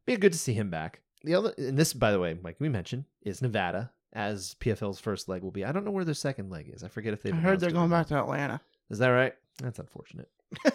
be 0.04 0.16
good 0.16 0.32
to 0.32 0.38
see 0.38 0.54
him 0.54 0.70
back. 0.70 1.00
The 1.24 1.34
other, 1.34 1.54
and 1.58 1.78
this, 1.78 1.92
by 1.92 2.12
the 2.12 2.20
way, 2.20 2.36
like 2.42 2.56
we 2.60 2.68
mentioned, 2.68 3.04
is 3.22 3.42
Nevada. 3.42 3.90
as 4.12 4.54
PFL's 4.60 5.00
first 5.00 5.28
leg 5.28 5.42
will 5.42 5.50
be. 5.50 5.64
I 5.64 5.72
don't 5.72 5.84
know 5.84 5.90
where 5.90 6.04
their 6.04 6.14
second 6.14 6.50
leg 6.50 6.70
is. 6.72 6.84
I 6.84 6.88
forget 6.88 7.12
if 7.12 7.22
they've. 7.22 7.34
heard 7.34 7.60
they're 7.60 7.70
announced 7.70 7.74
it 7.74 7.76
or 7.76 7.78
going 7.78 7.90
back 7.90 8.06
to 8.08 8.18
Atlanta. 8.18 8.60
Is 8.90 8.98
that 8.98 9.08
right? 9.08 9.34
That's 9.62 9.78
unfortunate. 9.78 10.28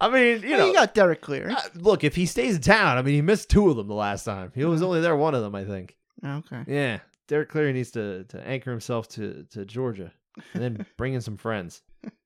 I 0.00 0.08
mean, 0.10 0.42
you 0.42 0.56
know, 0.56 0.66
you 0.66 0.74
got 0.74 0.94
Derek 0.94 1.20
Clear. 1.20 1.50
uh, 1.50 1.60
look, 1.74 2.04
if 2.04 2.14
he 2.14 2.26
stays 2.26 2.54
in 2.56 2.62
town, 2.62 2.98
I 2.98 3.02
mean, 3.02 3.14
he 3.14 3.22
missed 3.22 3.50
two 3.50 3.68
of 3.68 3.76
them 3.76 3.88
the 3.88 3.94
last 3.94 4.24
time. 4.24 4.52
He 4.54 4.64
was 4.64 4.80
only 4.80 5.00
there 5.00 5.16
one 5.16 5.34
of 5.34 5.42
them, 5.42 5.56
I 5.56 5.64
think. 5.64 5.96
Okay. 6.24 6.62
Yeah, 6.68 7.00
Derek 7.26 7.48
Clear 7.48 7.72
needs 7.72 7.90
to 7.92 8.24
to 8.24 8.46
anchor 8.46 8.70
himself 8.70 9.08
to 9.10 9.44
to 9.50 9.64
Georgia 9.64 10.12
and 10.54 10.62
then 10.62 10.86
bring 10.96 11.14
in 11.14 11.20
some 11.20 11.36
friends, 11.36 11.82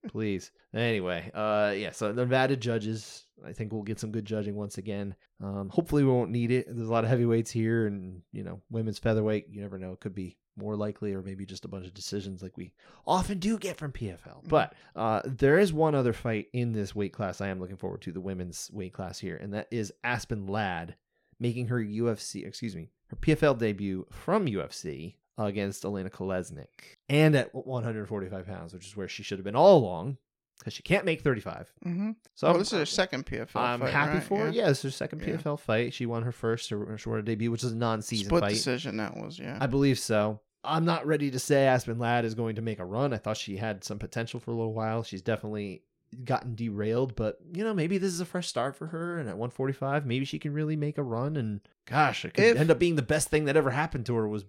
please. 0.08 0.50
Anyway, 0.74 1.30
uh, 1.34 1.72
yeah. 1.76 1.92
So 1.92 2.12
the 2.12 2.22
Nevada 2.22 2.56
judges, 2.56 3.26
I 3.46 3.52
think 3.52 3.72
we'll 3.72 3.82
get 3.82 4.00
some 4.00 4.12
good 4.12 4.24
judging 4.24 4.54
once 4.54 4.78
again. 4.78 5.14
Um, 5.42 5.68
hopefully 5.70 6.04
we 6.04 6.10
won't 6.10 6.30
need 6.30 6.50
it. 6.50 6.66
There's 6.66 6.88
a 6.88 6.92
lot 6.92 7.04
of 7.04 7.10
heavyweights 7.10 7.50
here, 7.50 7.86
and 7.86 8.22
you 8.32 8.44
know, 8.44 8.60
women's 8.70 8.98
featherweight. 8.98 9.46
You 9.50 9.60
never 9.62 9.78
know; 9.78 9.92
it 9.92 10.00
could 10.00 10.14
be 10.14 10.36
more 10.56 10.76
likely, 10.76 11.14
or 11.14 11.22
maybe 11.22 11.46
just 11.46 11.64
a 11.64 11.68
bunch 11.68 11.86
of 11.86 11.94
decisions 11.94 12.42
like 12.42 12.56
we 12.56 12.72
often 13.06 13.38
do 13.38 13.58
get 13.58 13.76
from 13.76 13.92
PFL. 13.92 14.48
But 14.48 14.74
uh, 14.94 15.22
there 15.24 15.58
is 15.58 15.72
one 15.72 15.94
other 15.94 16.12
fight 16.12 16.48
in 16.52 16.72
this 16.72 16.94
weight 16.94 17.12
class 17.12 17.40
I 17.40 17.48
am 17.48 17.60
looking 17.60 17.76
forward 17.76 18.02
to, 18.02 18.12
the 18.12 18.20
women's 18.20 18.70
weight 18.72 18.92
class 18.92 19.18
here, 19.18 19.36
and 19.36 19.54
that 19.54 19.68
is 19.70 19.92
Aspen 20.04 20.46
Ladd 20.46 20.96
making 21.38 21.68
her 21.68 21.78
UFC, 21.78 22.46
excuse 22.46 22.76
me, 22.76 22.90
her 23.08 23.16
PFL 23.16 23.58
debut 23.58 24.06
from 24.10 24.46
UFC 24.46 25.16
against 25.38 25.84
Elena 25.84 26.10
Kolesnik, 26.10 26.98
and 27.08 27.34
at 27.34 27.54
145 27.54 28.46
pounds, 28.46 28.72
which 28.72 28.86
is 28.86 28.96
where 28.96 29.08
she 29.08 29.22
should 29.22 29.38
have 29.38 29.44
been 29.44 29.56
all 29.56 29.78
along, 29.78 30.18
because 30.62 30.72
she 30.74 30.82
can't 30.82 31.04
make 31.04 31.22
35. 31.22 31.72
Mm-hmm. 31.84 32.10
So 32.36 32.46
Oh, 32.46 32.50
I'm- 32.50 32.58
this 32.60 32.72
is 32.72 32.78
her 32.78 32.86
second 32.86 33.26
PFL. 33.26 33.56
I'm 33.60 33.80
fight, 33.80 33.90
happy 33.92 34.14
right? 34.14 34.22
for 34.22 34.38
her. 34.38 34.50
Yeah. 34.50 34.62
Yeah, 34.64 34.70
it's 34.70 34.82
her 34.82 34.90
second 34.90 35.20
Yeah. 35.20 35.34
PFL 35.36 35.58
fight. 35.58 35.92
She 35.92 36.06
won 36.06 36.22
her 36.22 36.32
first, 36.32 36.70
her, 36.70 36.84
her 36.86 36.98
short 36.98 37.24
debut, 37.24 37.50
which 37.50 37.64
is 37.64 37.72
a 37.72 37.76
non-season 37.76 38.26
Split 38.26 38.40
fight. 38.42 38.50
decision 38.50 38.96
that 38.98 39.16
was. 39.16 39.38
Yeah. 39.38 39.58
I 39.60 39.66
believe 39.66 39.98
so. 39.98 40.40
I'm 40.64 40.84
not 40.84 41.04
ready 41.06 41.30
to 41.32 41.38
say 41.40 41.66
Aspen 41.66 41.98
Ladd 41.98 42.24
is 42.24 42.34
going 42.36 42.54
to 42.56 42.62
make 42.62 42.78
a 42.78 42.84
run. 42.84 43.12
I 43.12 43.16
thought 43.16 43.36
she 43.36 43.56
had 43.56 43.82
some 43.82 43.98
potential 43.98 44.38
for 44.38 44.52
a 44.52 44.54
little 44.54 44.72
while. 44.74 45.02
She's 45.02 45.20
definitely 45.22 45.82
gotten 46.24 46.54
derailed, 46.54 47.16
but 47.16 47.38
you 47.52 47.64
know, 47.64 47.74
maybe 47.74 47.98
this 47.98 48.12
is 48.12 48.20
a 48.20 48.24
fresh 48.24 48.46
start 48.46 48.76
for 48.76 48.86
her. 48.88 49.18
And 49.18 49.28
at 49.28 49.36
145, 49.38 50.06
maybe 50.06 50.24
she 50.24 50.38
can 50.38 50.52
really 50.52 50.76
make 50.76 50.98
a 50.98 51.02
run. 51.02 51.36
And 51.36 51.60
gosh, 51.86 52.24
it 52.24 52.34
could 52.34 52.44
If- 52.44 52.56
end 52.58 52.70
up 52.70 52.78
being 52.78 52.96
the 52.96 53.02
best 53.02 53.28
thing 53.28 53.46
that 53.46 53.56
ever 53.56 53.70
happened 53.70 54.06
to 54.06 54.14
her 54.14 54.28
was 54.28 54.44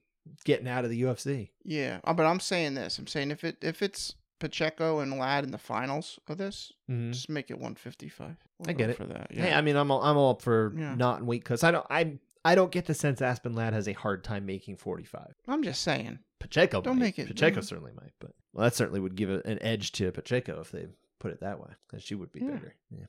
getting 0.46 0.68
out 0.68 0.84
of 0.86 0.92
the 0.92 1.02
UFC. 1.02 1.50
yeah. 1.64 2.00
Uh, 2.04 2.14
But 2.14 2.26
I'm 2.28 2.40
saying 2.40 2.76
this. 2.76 3.00
I'm 3.00 3.08
saying 3.08 3.32
if 3.32 3.44
it 3.44 3.58
if 3.62 3.82
it's 3.82 4.14
Pacheco 4.44 5.00
and 5.00 5.18
Ladd 5.18 5.46
in 5.46 5.52
the 5.52 5.58
finals 5.58 6.20
of 6.28 6.38
this, 6.38 6.74
mm-hmm. 6.92 7.12
just 7.14 7.30
make 7.30 7.50
it 7.50 7.54
155. 7.54 8.36
We'll 8.60 8.70
I 8.70 8.74
get 8.74 8.90
it. 8.90 8.98
for 8.98 9.06
that. 9.06 9.28
Hey, 9.32 9.48
Yeah. 9.50 9.58
I 9.58 9.62
mean, 9.62 9.78
I'm 9.78 9.90
all, 9.90 10.02
I'm 10.04 10.18
all 10.18 10.32
up 10.32 10.42
for 10.42 10.74
Yeah. 10.78 10.96
not 10.96 11.20
in 11.22 11.26
weight 11.26 11.44
because 11.44 11.64
I 11.64 11.72
don't 11.72 11.86
I 11.90 12.20
I 12.44 12.56
don't 12.56 12.72
get 12.74 12.86
the 12.88 12.94
sense 12.94 13.22
Aspen 13.22 13.54
Ladd 13.56 13.72
has 13.74 13.88
a 13.88 13.94
hard 13.94 14.22
time 14.26 14.46
making 14.46 14.76
45. 14.76 15.34
I'm 15.48 15.64
just 15.64 15.82
saying. 15.82 16.20
Pacheco 16.42 16.82
Don't 16.82 16.96
might. 17.00 17.06
make 17.06 17.20
it- 17.20 17.28
Pacheco 17.28 17.56
don't- 17.56 17.64
certainly 17.64 17.94
might, 17.94 18.12
but 18.20 18.32
well, 18.52 18.66
that 18.66 18.76
certainly 18.76 19.00
would 19.00 19.16
give 19.16 19.30
a, 19.30 19.42
an 19.48 19.60
edge 19.62 19.94
to 19.94 20.12
Pacheco 20.12 20.60
if 20.60 20.72
they 20.72 20.88
put 21.22 21.32
it 21.32 21.40
that 21.40 21.58
way, 21.62 21.70
because 21.88 22.04
she 22.04 22.16
would 22.16 22.34
be 22.34 22.42
Yeah. 22.42 22.52
bigger. 22.52 22.76
Yeah, 22.92 23.06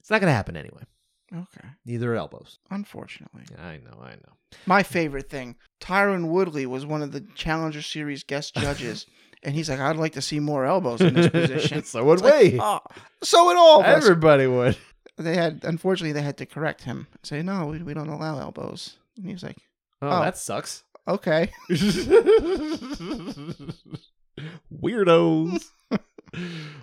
it's 0.00 0.10
not 0.10 0.20
going 0.20 0.30
to 0.30 0.34
happen 0.34 0.56
anyway. 0.56 0.82
Okay. 1.32 1.68
Neither 1.86 2.12
are 2.12 2.16
elbows. 2.16 2.58
Unfortunately. 2.70 3.42
I 3.58 3.76
know, 3.78 3.98
I 4.02 4.10
know. 4.16 4.34
My 4.66 4.82
favorite 4.82 5.30
thing, 5.30 5.56
Tyron 5.80 6.28
Woodley 6.28 6.66
was 6.66 6.84
one 6.84 7.00
of 7.02 7.12
the 7.12 7.20
Challenger 7.34 7.80
Series 7.82 8.22
guest 8.24 8.54
judges, 8.56 9.06
and 9.44 9.54
he's 9.54 9.68
like, 9.68 9.80
"I'd 9.80 9.96
like 9.96 10.12
to 10.14 10.22
see 10.22 10.40
more 10.40 10.64
elbows 10.64 11.00
in 11.00 11.14
this 11.14 11.28
position." 11.32 11.84
so 11.84 12.04
would 12.04 12.14
It's 12.14 12.22
like, 12.22 12.52
we. 12.52 12.58
"Oh, 12.60 12.80
so 13.22 13.46
would 13.46 13.56
all 13.56 13.80
of 13.80 13.86
us. 13.86 14.02
Everybody 14.04 14.46
would. 14.46 14.76
They 15.16 15.36
had, 15.36 15.60
unfortunately, 15.64 16.12
they 16.12 16.22
had 16.22 16.38
to 16.38 16.46
correct 16.46 16.82
him, 16.82 17.06
say, 17.22 17.42
"No, 17.42 17.66
we, 17.66 17.82
we 17.82 17.94
don't 17.94 18.08
allow 18.08 18.38
elbows." 18.40 18.96
And 19.16 19.26
he 19.26 19.32
was 19.32 19.42
like, 19.42 19.58
Oh, 20.02 20.08
Oh. 20.08 20.20
that 20.22 20.36
sucks. 20.36 20.82
"Okay." 21.06 21.50
Weirdos. 24.72 25.64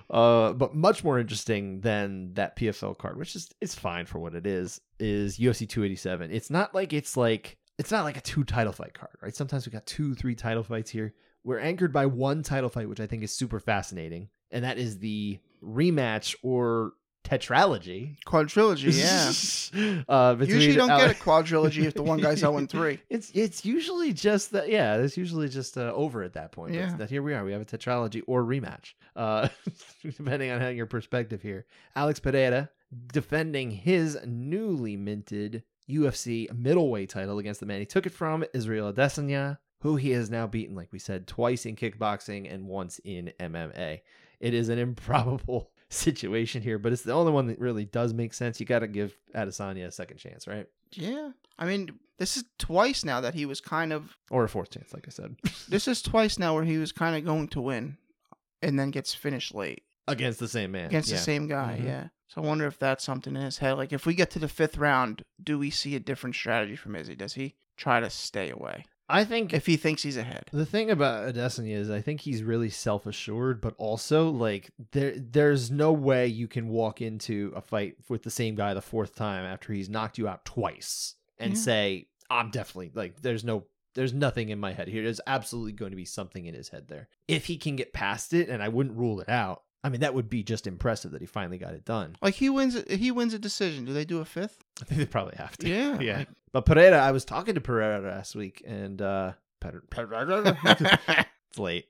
uh, 0.09 0.53
but 0.53 0.73
much 0.75 1.03
more 1.03 1.19
interesting 1.19 1.81
than 1.81 2.33
that 2.35 2.55
PFL 2.55 2.97
card, 2.97 3.17
which 3.17 3.35
is 3.35 3.49
it's 3.59 3.75
fine 3.75 4.05
for 4.05 4.19
what 4.19 4.35
it 4.35 4.47
is, 4.47 4.79
is 4.99 5.37
UFC 5.37 5.67
287. 5.67 6.31
It's 6.31 6.49
not 6.49 6.73
like 6.73 6.93
it's 6.93 7.17
like 7.17 7.57
it's 7.77 7.91
not 7.91 8.03
like 8.03 8.17
a 8.17 8.21
two 8.21 8.43
title 8.43 8.73
fight 8.73 8.93
card, 8.93 9.11
right? 9.21 9.35
Sometimes 9.35 9.65
we 9.65 9.71
got 9.71 9.85
two, 9.85 10.13
three 10.15 10.35
title 10.35 10.63
fights 10.63 10.89
here. 10.91 11.13
We're 11.43 11.59
anchored 11.59 11.91
by 11.93 12.05
one 12.05 12.43
title 12.43 12.69
fight, 12.69 12.87
which 12.89 12.99
I 12.99 13.07
think 13.07 13.23
is 13.23 13.31
super 13.33 13.59
fascinating, 13.59 14.29
and 14.51 14.63
that 14.63 14.77
is 14.77 14.99
the 14.99 15.39
rematch 15.63 16.35
or 16.43 16.93
tetralogy. 17.23 18.17
Quadrilogy, 18.25 18.91
yeah. 19.77 20.01
uh, 20.07 20.35
Usually, 20.39 20.67
you 20.67 20.73
don't 20.73 20.89
Ale- 20.89 20.97
get 20.99 21.11
a 21.11 21.19
quadrilogy 21.19 21.83
if 21.85 21.93
the 21.93 22.03
one 22.03 22.19
guy's 22.19 22.39
0 22.39 22.65
3. 22.69 22.99
it's 23.09 23.31
it's 23.33 23.63
usually 23.63 24.11
just 24.11 24.51
that 24.51 24.69
yeah 24.69 24.97
it's 24.97 25.17
usually 25.17 25.47
just 25.47 25.77
uh, 25.77 25.91
over 25.95 26.23
at 26.23 26.33
that 26.33 26.51
point 26.51 26.73
But 26.73 26.77
Yeah. 26.79 26.95
that 26.97 27.09
here 27.09 27.21
we 27.21 27.33
are 27.33 27.43
we 27.45 27.51
have 27.51 27.61
a 27.61 27.65
tetralogy 27.65 28.21
or 28.27 28.43
rematch 28.43 28.93
uh 29.15 29.47
depending 30.17 30.51
on 30.51 30.61
how 30.61 30.69
your 30.69 30.87
perspective 30.87 31.41
here 31.43 31.65
alex 31.95 32.19
pereira 32.19 32.69
defending 33.13 33.69
his 33.71 34.17
newly 34.25 34.97
minted 34.97 35.63
ufc 35.89 36.51
middleweight 36.57 37.09
title 37.09 37.37
against 37.39 37.59
the 37.59 37.65
man 37.65 37.79
he 37.79 37.85
took 37.85 38.05
it 38.05 38.11
from 38.11 38.43
israel 38.53 38.91
adesanya 38.91 39.57
who 39.81 39.95
he 39.97 40.11
has 40.11 40.29
now 40.29 40.47
beaten 40.47 40.75
like 40.75 40.91
we 40.91 40.99
said 40.99 41.27
twice 41.27 41.65
in 41.65 41.75
kickboxing 41.75 42.51
and 42.51 42.67
once 42.67 42.99
in 43.03 43.31
mma 43.39 43.99
it 44.39 44.53
is 44.53 44.69
an 44.69 44.79
improbable 44.87 45.69
situation 45.89 46.61
here 46.61 46.79
but 46.79 46.93
it's 46.93 47.01
the 47.03 47.11
only 47.13 47.31
one 47.31 47.47
that 47.47 47.59
really 47.59 47.85
does 47.85 48.13
make 48.13 48.33
sense 48.33 48.59
you 48.59 48.65
got 48.65 48.79
to 48.79 48.87
give 48.87 49.13
adesanya 49.35 49.85
a 49.87 49.91
second 49.91 50.17
chance 50.17 50.47
right 50.47 50.67
Yeah. 50.93 51.31
I 51.59 51.65
mean, 51.65 51.89
this 52.17 52.37
is 52.37 52.43
twice 52.57 53.03
now 53.05 53.21
that 53.21 53.35
he 53.35 53.45
was 53.45 53.61
kind 53.61 53.93
of. 53.93 54.17
or 54.31 54.43
a 54.43 54.49
fourth 54.49 54.71
chance 54.71 54.93
like 54.93 55.05
i 55.07 55.11
said 55.11 55.35
This 55.69 55.87
is 55.87 56.01
twice 56.01 56.39
now 56.39 56.55
where 56.55 56.63
he 56.63 56.77
was 56.77 56.91
kind 56.91 57.15
of 57.15 57.25
going 57.25 57.49
to 57.49 57.61
win 57.61 57.97
and 58.61 58.79
then 58.79 58.89
gets 58.91 59.13
finished 59.13 59.53
late 59.53 59.83
against 60.07 60.39
the 60.39 60.47
same 60.47 60.71
man. 60.71 60.85
against 60.87 61.09
yeah. 61.09 61.17
the 61.17 61.21
same 61.23 61.47
guy. 61.47 61.77
Mhm. 61.81 61.85
Yeah. 61.85 62.07
So 62.27 62.41
I 62.41 62.45
wonder 62.45 62.65
if 62.67 62.79
that's 62.79 63.03
something 63.03 63.35
in 63.35 63.41
his 63.41 63.57
head. 63.59 63.73
Like, 63.73 63.91
if 63.93 64.05
we 64.05 64.13
get 64.13 64.31
to 64.31 64.39
the 64.39 64.47
fifth 64.47 64.77
round, 64.77 65.23
do 65.43 65.59
we 65.59 65.69
see 65.69 65.95
a 65.95 65.99
different 65.99 66.35
strategy 66.35 66.75
from 66.77 66.95
Izzy? 66.95 67.15
Does 67.15 67.33
he 67.33 67.55
try 67.77 67.99
to 67.99 68.09
stay 68.09 68.49
away 68.49 68.85
I 69.13 69.25
think 69.25 69.53
if 69.53 69.65
he 69.65 69.77
thinks 69.77 70.03
he's 70.03 70.17
ahead? 70.17 70.45
the 70.53 70.65
thing 70.65 70.89
about 70.89 71.33
Adesanya 71.33 71.75
is 71.75 71.89
I 71.89 72.01
think 72.01 72.21
he's 72.21 72.41
really 72.43 72.69
self 72.69 73.05
assured, 73.05 73.59
but 73.61 73.73
also 73.77 74.29
like 74.29 74.71
there 74.91 75.13
there's 75.17 75.69
no 75.69 75.91
way 75.91 76.27
you 76.27 76.47
can 76.47 76.69
walk 76.69 77.01
into 77.01 77.51
a 77.55 77.61
fight 77.61 77.95
with 78.09 78.23
the 78.23 78.29
same 78.31 78.55
guy 78.55 78.73
the 78.73 78.81
fourth 78.81 79.15
time 79.15 79.45
after 79.45 79.73
he's 79.73 79.89
knocked 79.89 80.17
you 80.17 80.27
out 80.27 80.45
twice 80.45 81.15
and 81.37 81.53
Yeah. 81.53 81.59
say 81.59 82.07
I'm 82.29 82.49
definitely 82.51 82.91
like 82.95 83.21
there's 83.21 83.43
no 83.43 83.65
there's 83.93 84.13
nothing 84.13 84.47
in 84.49 84.57
my 84.59 84.71
head 84.71 84.87
here. 84.87 85.03
There's 85.03 85.19
absolutely 85.27 85.73
going 85.73 85.91
to 85.91 85.97
be 85.97 86.05
something 86.05 86.45
in 86.45 86.53
his 86.53 86.69
head 86.69 86.87
there. 86.87 87.09
If 87.27 87.47
he 87.47 87.57
can 87.57 87.75
get 87.75 87.91
past 87.91 88.33
it, 88.33 88.47
and 88.47 88.63
I 88.63 88.69
wouldn't 88.69 88.95
rule 88.97 89.19
it 89.19 89.27
out. 89.27 89.63
I 89.83 89.89
mean, 89.89 90.01
that 90.01 90.13
would 90.13 90.29
be 90.29 90.43
just 90.43 90.67
impressive 90.67 91.11
that 91.11 91.21
he 91.21 91.27
finally 91.27 91.57
got 91.57 91.73
it 91.73 91.85
done. 91.85 92.15
Like 92.21 92.35
he 92.35 92.49
wins, 92.49 92.77
he 92.89 93.09
wins 93.11 93.33
a 93.33 93.39
decision. 93.39 93.85
Do 93.85 93.93
they 93.93 94.05
do 94.05 94.19
a 94.19 94.25
fifth? 94.25 94.63
I 94.81 94.85
think 94.85 94.99
they 94.99 95.05
probably 95.07 95.35
have 95.37 95.57
to. 95.57 95.67
Yeah. 95.69 95.99
yeah. 95.99 96.17
like- 96.19 96.27
But 96.51 96.65
Pereira, 96.65 96.97
I 96.99 97.11
was 97.11 97.25
talking 97.25 97.55
to 97.55 97.61
Pereira 97.61 97.99
last 97.99 98.35
week, 98.35 98.61
and 98.65 99.01
uh, 99.01 99.33
Pereira, 99.59 99.81
Pereira 99.89 100.57
it's 101.49 101.57
late. 101.59 101.85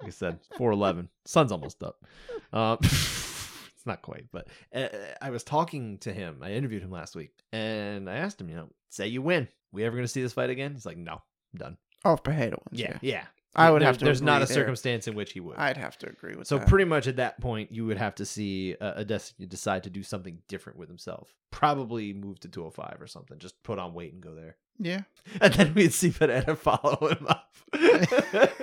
Like 0.00 0.08
I 0.08 0.10
said, 0.10 0.38
four 0.56 0.70
eleven. 0.72 1.08
Sun's 1.24 1.50
almost 1.52 1.82
up. 1.82 2.04
Um, 2.52 2.78
it's 2.82 3.86
not 3.86 4.02
quite, 4.02 4.26
but 4.32 4.48
uh, 4.74 4.88
I 5.20 5.30
was 5.30 5.42
talking 5.44 5.98
to 5.98 6.12
him. 6.12 6.38
I 6.42 6.52
interviewed 6.52 6.82
him 6.82 6.90
last 6.90 7.16
week, 7.16 7.32
and 7.52 8.08
I 8.08 8.16
asked 8.16 8.40
him, 8.40 8.48
you 8.48 8.56
know, 8.56 8.68
say 8.90 9.06
you 9.08 9.22
win, 9.22 9.48
we 9.72 9.84
ever 9.84 9.96
going 9.96 10.04
to 10.04 10.08
see 10.12 10.22
this 10.22 10.32
fight 10.32 10.50
again? 10.50 10.74
He's 10.74 10.86
like, 10.86 10.96
no, 10.98 11.12
I'm 11.14 11.58
done. 11.58 11.76
oh, 12.04 12.16
Pereira 12.16 12.56
wins. 12.70 12.80
Yeah, 12.80 12.98
Yeah. 13.00 13.14
yeah. 13.14 13.24
I 13.54 13.70
would 13.70 13.82
There- 13.82 13.86
have 13.88 13.98
to. 13.98 14.04
There's 14.06 14.22
not 14.22 14.40
a 14.42 14.46
there. 14.46 14.54
circumstance 14.54 15.06
in 15.08 15.14
which 15.14 15.32
he 15.32 15.40
would. 15.40 15.56
I'd 15.58 15.76
have 15.76 15.98
to 15.98 16.08
agree 16.08 16.34
with 16.36 16.46
So 16.46 16.58
that. 16.58 16.68
pretty 16.68 16.86
much 16.86 17.06
at 17.06 17.16
that 17.16 17.40
point, 17.40 17.70
you 17.70 17.84
would 17.84 17.98
have 17.98 18.14
to 18.16 18.24
see 18.24 18.74
uh, 18.80 19.02
Adesanya 19.04 19.48
decide 19.48 19.82
to 19.84 19.90
do 19.90 20.02
something 20.02 20.38
different 20.48 20.78
with 20.78 20.88
himself. 20.88 21.34
Probably 21.50 22.14
move 22.14 22.40
to 22.40 22.48
205 22.48 22.96
or 23.00 23.06
something. 23.06 23.38
Just 23.38 23.62
put 23.62 23.78
on 23.78 23.92
weight 23.92 24.12
and 24.14 24.22
go 24.22 24.34
there. 24.34 24.56
yeah. 24.78 25.02
And 25.40 25.52
then 25.54 25.74
we'd 25.74 25.92
see 25.92 26.10
Pereira 26.10 26.56
follow 26.56 27.08
him 27.08 27.26
up. 27.28 27.54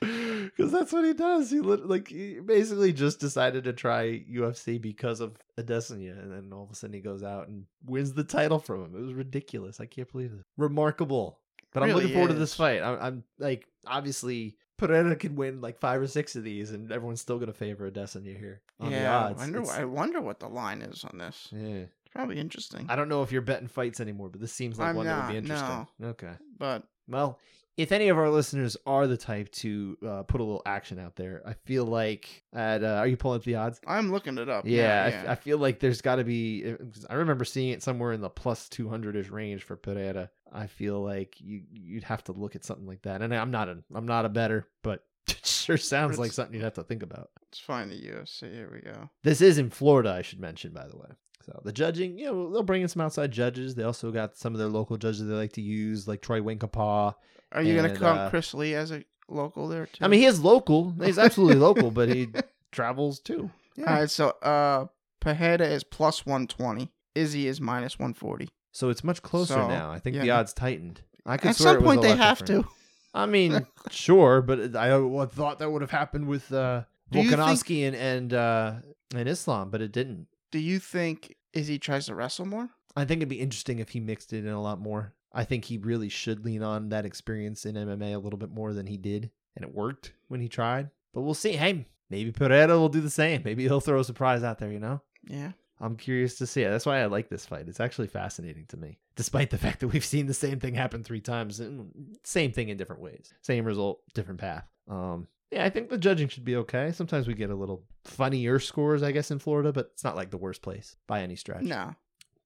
Because 0.00 0.70
that's 0.70 0.92
what 0.92 1.04
he 1.06 1.14
does. 1.14 1.50
He 1.50 1.60
like 1.60 2.08
he 2.08 2.38
basically 2.38 2.92
just 2.92 3.18
decided 3.18 3.64
to 3.64 3.72
try 3.72 4.22
UFC 4.30 4.80
because 4.80 5.20
of 5.20 5.38
Adesanya, 5.58 6.22
and 6.22 6.30
then 6.30 6.52
all 6.52 6.64
of 6.64 6.70
a 6.70 6.74
sudden 6.74 6.92
he 6.94 7.00
goes 7.00 7.22
out 7.22 7.48
and 7.48 7.64
wins 7.86 8.12
the 8.12 8.24
title 8.24 8.58
from 8.58 8.84
him. 8.84 8.94
It 8.94 9.00
was 9.02 9.14
ridiculous. 9.14 9.80
I 9.80 9.86
can't 9.86 10.10
believe 10.12 10.32
it. 10.32 10.44
Remarkable. 10.58 11.40
But 11.74 11.82
I'm 11.82 11.90
looking 11.92 12.12
forward 12.14 12.28
to 12.28 12.34
this 12.34 12.54
fight. 12.54 12.80
I'm, 12.82 12.98
I'm 13.00 13.24
like 13.38 13.66
obviously 13.86 14.56
Pereira 14.78 15.14
can 15.16 15.36
win 15.36 15.60
like 15.60 15.78
five 15.78 16.00
or 16.00 16.06
six 16.06 16.34
of 16.36 16.44
these, 16.44 16.70
and 16.70 16.90
everyone's 16.90 17.20
still 17.20 17.38
gonna 17.38 17.52
favor 17.52 17.90
Adesanya 17.90 18.38
here 18.38 18.62
on 18.80 18.90
the 18.90 18.96
yeah. 18.96 19.26
I 19.26 19.32
wonder. 19.32 19.60
It's- 19.60 19.76
I 19.78 19.84
wonder 19.84 20.20
what 20.22 20.40
the 20.40 20.48
line 20.48 20.80
is 20.80 21.04
on 21.04 21.18
this. 21.18 21.48
yeah. 21.52 21.84
It's 22.06 22.12
probably 22.12 22.38
interesting. 22.38 22.86
I 22.88 22.96
don't 22.96 23.08
know 23.08 23.22
if 23.22 23.32
you're 23.32 23.42
betting 23.42 23.68
fights 23.68 24.00
anymore, 24.00 24.28
but 24.30 24.40
this 24.40 24.52
seems 24.52 24.78
like 24.78 24.90
I'm 24.90 24.96
one 24.96 25.06
that 25.06 25.26
would 25.32 25.42
be 25.42 25.48
not, 25.48 25.88
interesting. 25.98 26.06
Okay. 26.10 26.32
but 26.58 26.84
Well, 27.08 27.38
if 27.76 27.90
any 27.92 28.08
of 28.08 28.18
our 28.18 28.30
listeners 28.30 28.76
are 28.86 29.06
the 29.06 29.16
type 29.16 29.50
to 29.52 29.98
uh, 30.06 30.22
put 30.22 30.40
a 30.40 30.44
little 30.44 30.62
action 30.64 30.98
out 30.98 31.16
there, 31.16 31.42
I 31.44 31.54
feel 31.64 31.84
like 31.84 32.44
at 32.52 32.84
uh, 32.84 32.96
are 32.98 33.06
you 33.06 33.16
pulling 33.16 33.38
up 33.38 33.44
the 33.44 33.56
odds? 33.56 33.80
I'm 33.86 34.12
looking 34.12 34.38
it 34.38 34.48
up. 34.48 34.64
Yeah, 34.66 35.04
I 35.04 35.10
now, 35.10 35.16
f- 35.16 35.28
I, 35.28 35.34
feel 35.34 35.58
like 35.58 35.80
there's 35.80 36.00
got 36.00 36.16
to 36.16 36.24
be. 36.24 36.62
'cause 36.62 37.06
I 37.10 37.14
remember 37.14 37.44
seeing 37.44 37.70
it 37.70 37.82
somewhere 37.82 38.12
in 38.12 38.20
the 38.20 38.30
plus 38.30 38.68
200 38.68 39.16
ish 39.16 39.28
range 39.28 39.62
for 39.64 39.76
Pereira. 39.76 40.30
I 40.52 40.68
feel 40.68 41.02
like 41.02 41.40
you 41.40 41.62
you'd 41.72 42.04
have 42.04 42.22
to 42.24 42.32
look 42.32 42.54
at 42.54 42.64
something 42.64 42.86
like 42.86 43.02
that. 43.02 43.22
And 43.22 43.34
I'm 43.34 43.50
not 43.50 43.68
a 43.68 43.78
I'm 43.92 44.06
not 44.06 44.24
a 44.24 44.28
better, 44.28 44.68
but 44.82 45.04
it 45.28 45.44
sure 45.44 45.76
sounds 45.76 46.18
like 46.18 46.32
something 46.32 46.54
you'd 46.54 46.64
have 46.64 46.74
to 46.74 46.84
think 46.84 47.02
about. 47.02 47.30
Let's 47.40 47.58
find 47.58 47.90
the 47.90 47.96
UFC. 47.96 48.52
Here 48.52 48.70
we 48.72 48.80
go. 48.80 49.10
This 49.24 49.40
is 49.40 49.58
in 49.58 49.70
Florida, 49.70 50.12
I 50.12 50.22
should 50.22 50.40
mention, 50.40 50.72
by 50.72 50.86
the 50.86 50.96
way. 50.96 51.08
So 51.44 51.60
the 51.64 51.72
judging, 51.72 52.18
you 52.18 52.26
know, 52.26 52.50
they'll 52.50 52.62
bring 52.62 52.82
in 52.82 52.88
some 52.88 53.02
outside 53.02 53.30
judges. 53.30 53.74
They 53.74 53.82
also 53.82 54.10
got 54.10 54.36
some 54.36 54.54
of 54.54 54.58
their 54.58 54.68
local 54.68 54.96
judges 54.96 55.26
they 55.26 55.34
like 55.34 55.52
to 55.54 55.60
use, 55.60 56.08
like 56.08 56.22
Troy 56.22 56.40
Winkapaw. 56.40 57.14
Are 57.54 57.62
you 57.62 57.74
going 57.76 57.92
to 57.92 57.98
count 57.98 58.18
uh, 58.18 58.30
Chris 58.30 58.52
Lee 58.54 58.74
as 58.74 58.90
a 58.92 59.04
local 59.28 59.68
there 59.68 59.86
too? 59.86 60.04
I 60.04 60.08
mean, 60.08 60.20
he 60.20 60.26
is 60.26 60.40
local. 60.40 60.94
He's 61.02 61.18
absolutely 61.18 61.56
local, 61.56 61.90
but 61.90 62.08
he 62.08 62.28
travels 62.72 63.20
too. 63.20 63.50
all 63.78 63.84
right. 63.84 64.10
So 64.10 64.30
uh, 64.42 64.86
Pereira 65.20 65.66
is 65.66 65.84
plus 65.84 66.26
120. 66.26 66.90
Izzy 67.14 67.46
is 67.46 67.60
minus 67.60 67.98
140. 67.98 68.48
So 68.72 68.88
it's 68.88 69.04
much 69.04 69.22
closer 69.22 69.54
So, 69.54 69.68
now. 69.68 69.90
I 69.92 70.00
think 70.00 70.20
the 70.20 70.30
odds 70.30 70.52
tightened. 70.52 71.00
I 71.24 71.36
could 71.36 71.50
At 71.50 71.56
swear 71.56 71.74
some 71.74 71.84
point, 71.84 72.02
they 72.02 72.16
have 72.16 72.44
to. 72.46 72.66
I 73.14 73.26
mean, 73.26 73.66
sure, 73.90 74.42
but 74.42 74.74
I 74.76 74.90
thought 75.26 75.60
that 75.60 75.70
would 75.70 75.82
have 75.82 75.92
happened 75.92 76.26
with 76.26 76.52
uh, 76.52 76.82
you 77.12 77.22
think- 77.22 77.40
Volkanovski 77.40 77.86
and 77.86 77.94
and 77.96 78.34
uh, 78.34 78.72
and 79.14 79.28
Islam, 79.28 79.70
but 79.70 79.80
it 79.80 79.92
didn't. 79.92 80.26
Do 80.50 80.58
you 80.58 80.78
think 80.80 81.36
Izzy 81.52 81.78
tries 81.78 82.06
to 82.06 82.14
wrestle 82.16 82.46
more? 82.46 82.70
I 82.96 83.04
think 83.04 83.18
it'd 83.18 83.28
be 83.28 83.40
interesting 83.40 83.78
if 83.78 83.90
he 83.90 84.00
mixed 84.00 84.32
it 84.32 84.44
in 84.44 84.52
a 84.52 84.60
lot 84.60 84.80
more. 84.80 85.14
I 85.34 85.44
think 85.44 85.64
he 85.64 85.78
really 85.78 86.08
should 86.08 86.44
lean 86.44 86.62
on 86.62 86.88
that 86.90 87.04
experience 87.04 87.66
in 87.66 87.74
MMA 87.74 88.14
a 88.14 88.18
little 88.18 88.38
bit 88.38 88.50
more 88.50 88.72
than 88.72 88.86
he 88.86 88.96
did, 88.96 89.30
and 89.56 89.64
it 89.64 89.74
worked 89.74 90.12
when 90.28 90.40
he 90.40 90.48
tried. 90.48 90.90
But 91.12 91.22
we'll 91.22 91.34
see. 91.34 91.52
Hey, 91.52 91.86
maybe 92.08 92.30
Pereira 92.32 92.78
will 92.78 92.88
do 92.88 93.00
the 93.00 93.10
same. 93.10 93.42
Maybe 93.44 93.64
he'll 93.64 93.80
throw 93.80 94.00
a 94.00 94.04
surprise 94.04 94.42
out 94.42 94.58
there. 94.58 94.70
You 94.72 94.80
know, 94.80 95.02
Yeah. 95.28 95.52
I'm 95.80 95.96
curious 95.96 96.38
to 96.38 96.46
see 96.46 96.62
it. 96.62 96.70
That's 96.70 96.86
why 96.86 97.00
I 97.00 97.06
like 97.06 97.28
this 97.28 97.44
fight. 97.46 97.68
It's 97.68 97.80
actually 97.80 98.06
fascinating 98.06 98.66
to 98.68 98.76
me, 98.76 99.00
despite 99.16 99.50
the 99.50 99.58
fact 99.66 99.80
that 99.80 99.88
we've 99.88 100.04
seen 100.04 100.26
the 100.26 100.34
same 100.34 100.60
thing 100.60 100.74
happen 100.74 101.02
three 101.02 101.20
times, 101.20 101.58
and 101.60 102.16
same 102.22 102.52
thing 102.52 102.68
in 102.68 102.76
different 102.76 103.02
ways, 103.02 103.34
same 103.42 103.64
result, 103.64 104.00
different 104.14 104.40
path. 104.40 104.66
Um, 104.88 105.26
yeah, 105.50 105.64
I 105.64 105.70
think 105.70 105.88
the 105.88 105.98
judging 105.98 106.28
should 106.28 106.44
be 106.44 106.56
okay. 106.56 106.92
Sometimes 106.92 107.26
we 107.26 107.34
get 107.34 107.50
a 107.50 107.54
little 107.54 107.84
funnier 108.04 108.58
scores, 108.58 109.02
I 109.02 109.12
guess, 109.12 109.30
in 109.30 109.38
Florida, 109.38 109.72
but 109.72 109.90
it's 109.92 110.04
not 110.04 110.16
like 110.16 110.30
the 110.30 110.36
worst 110.38 110.62
place 110.62 110.96
by 111.06 111.22
any 111.22 111.36
stretch 111.36 111.62
No. 111.62 111.94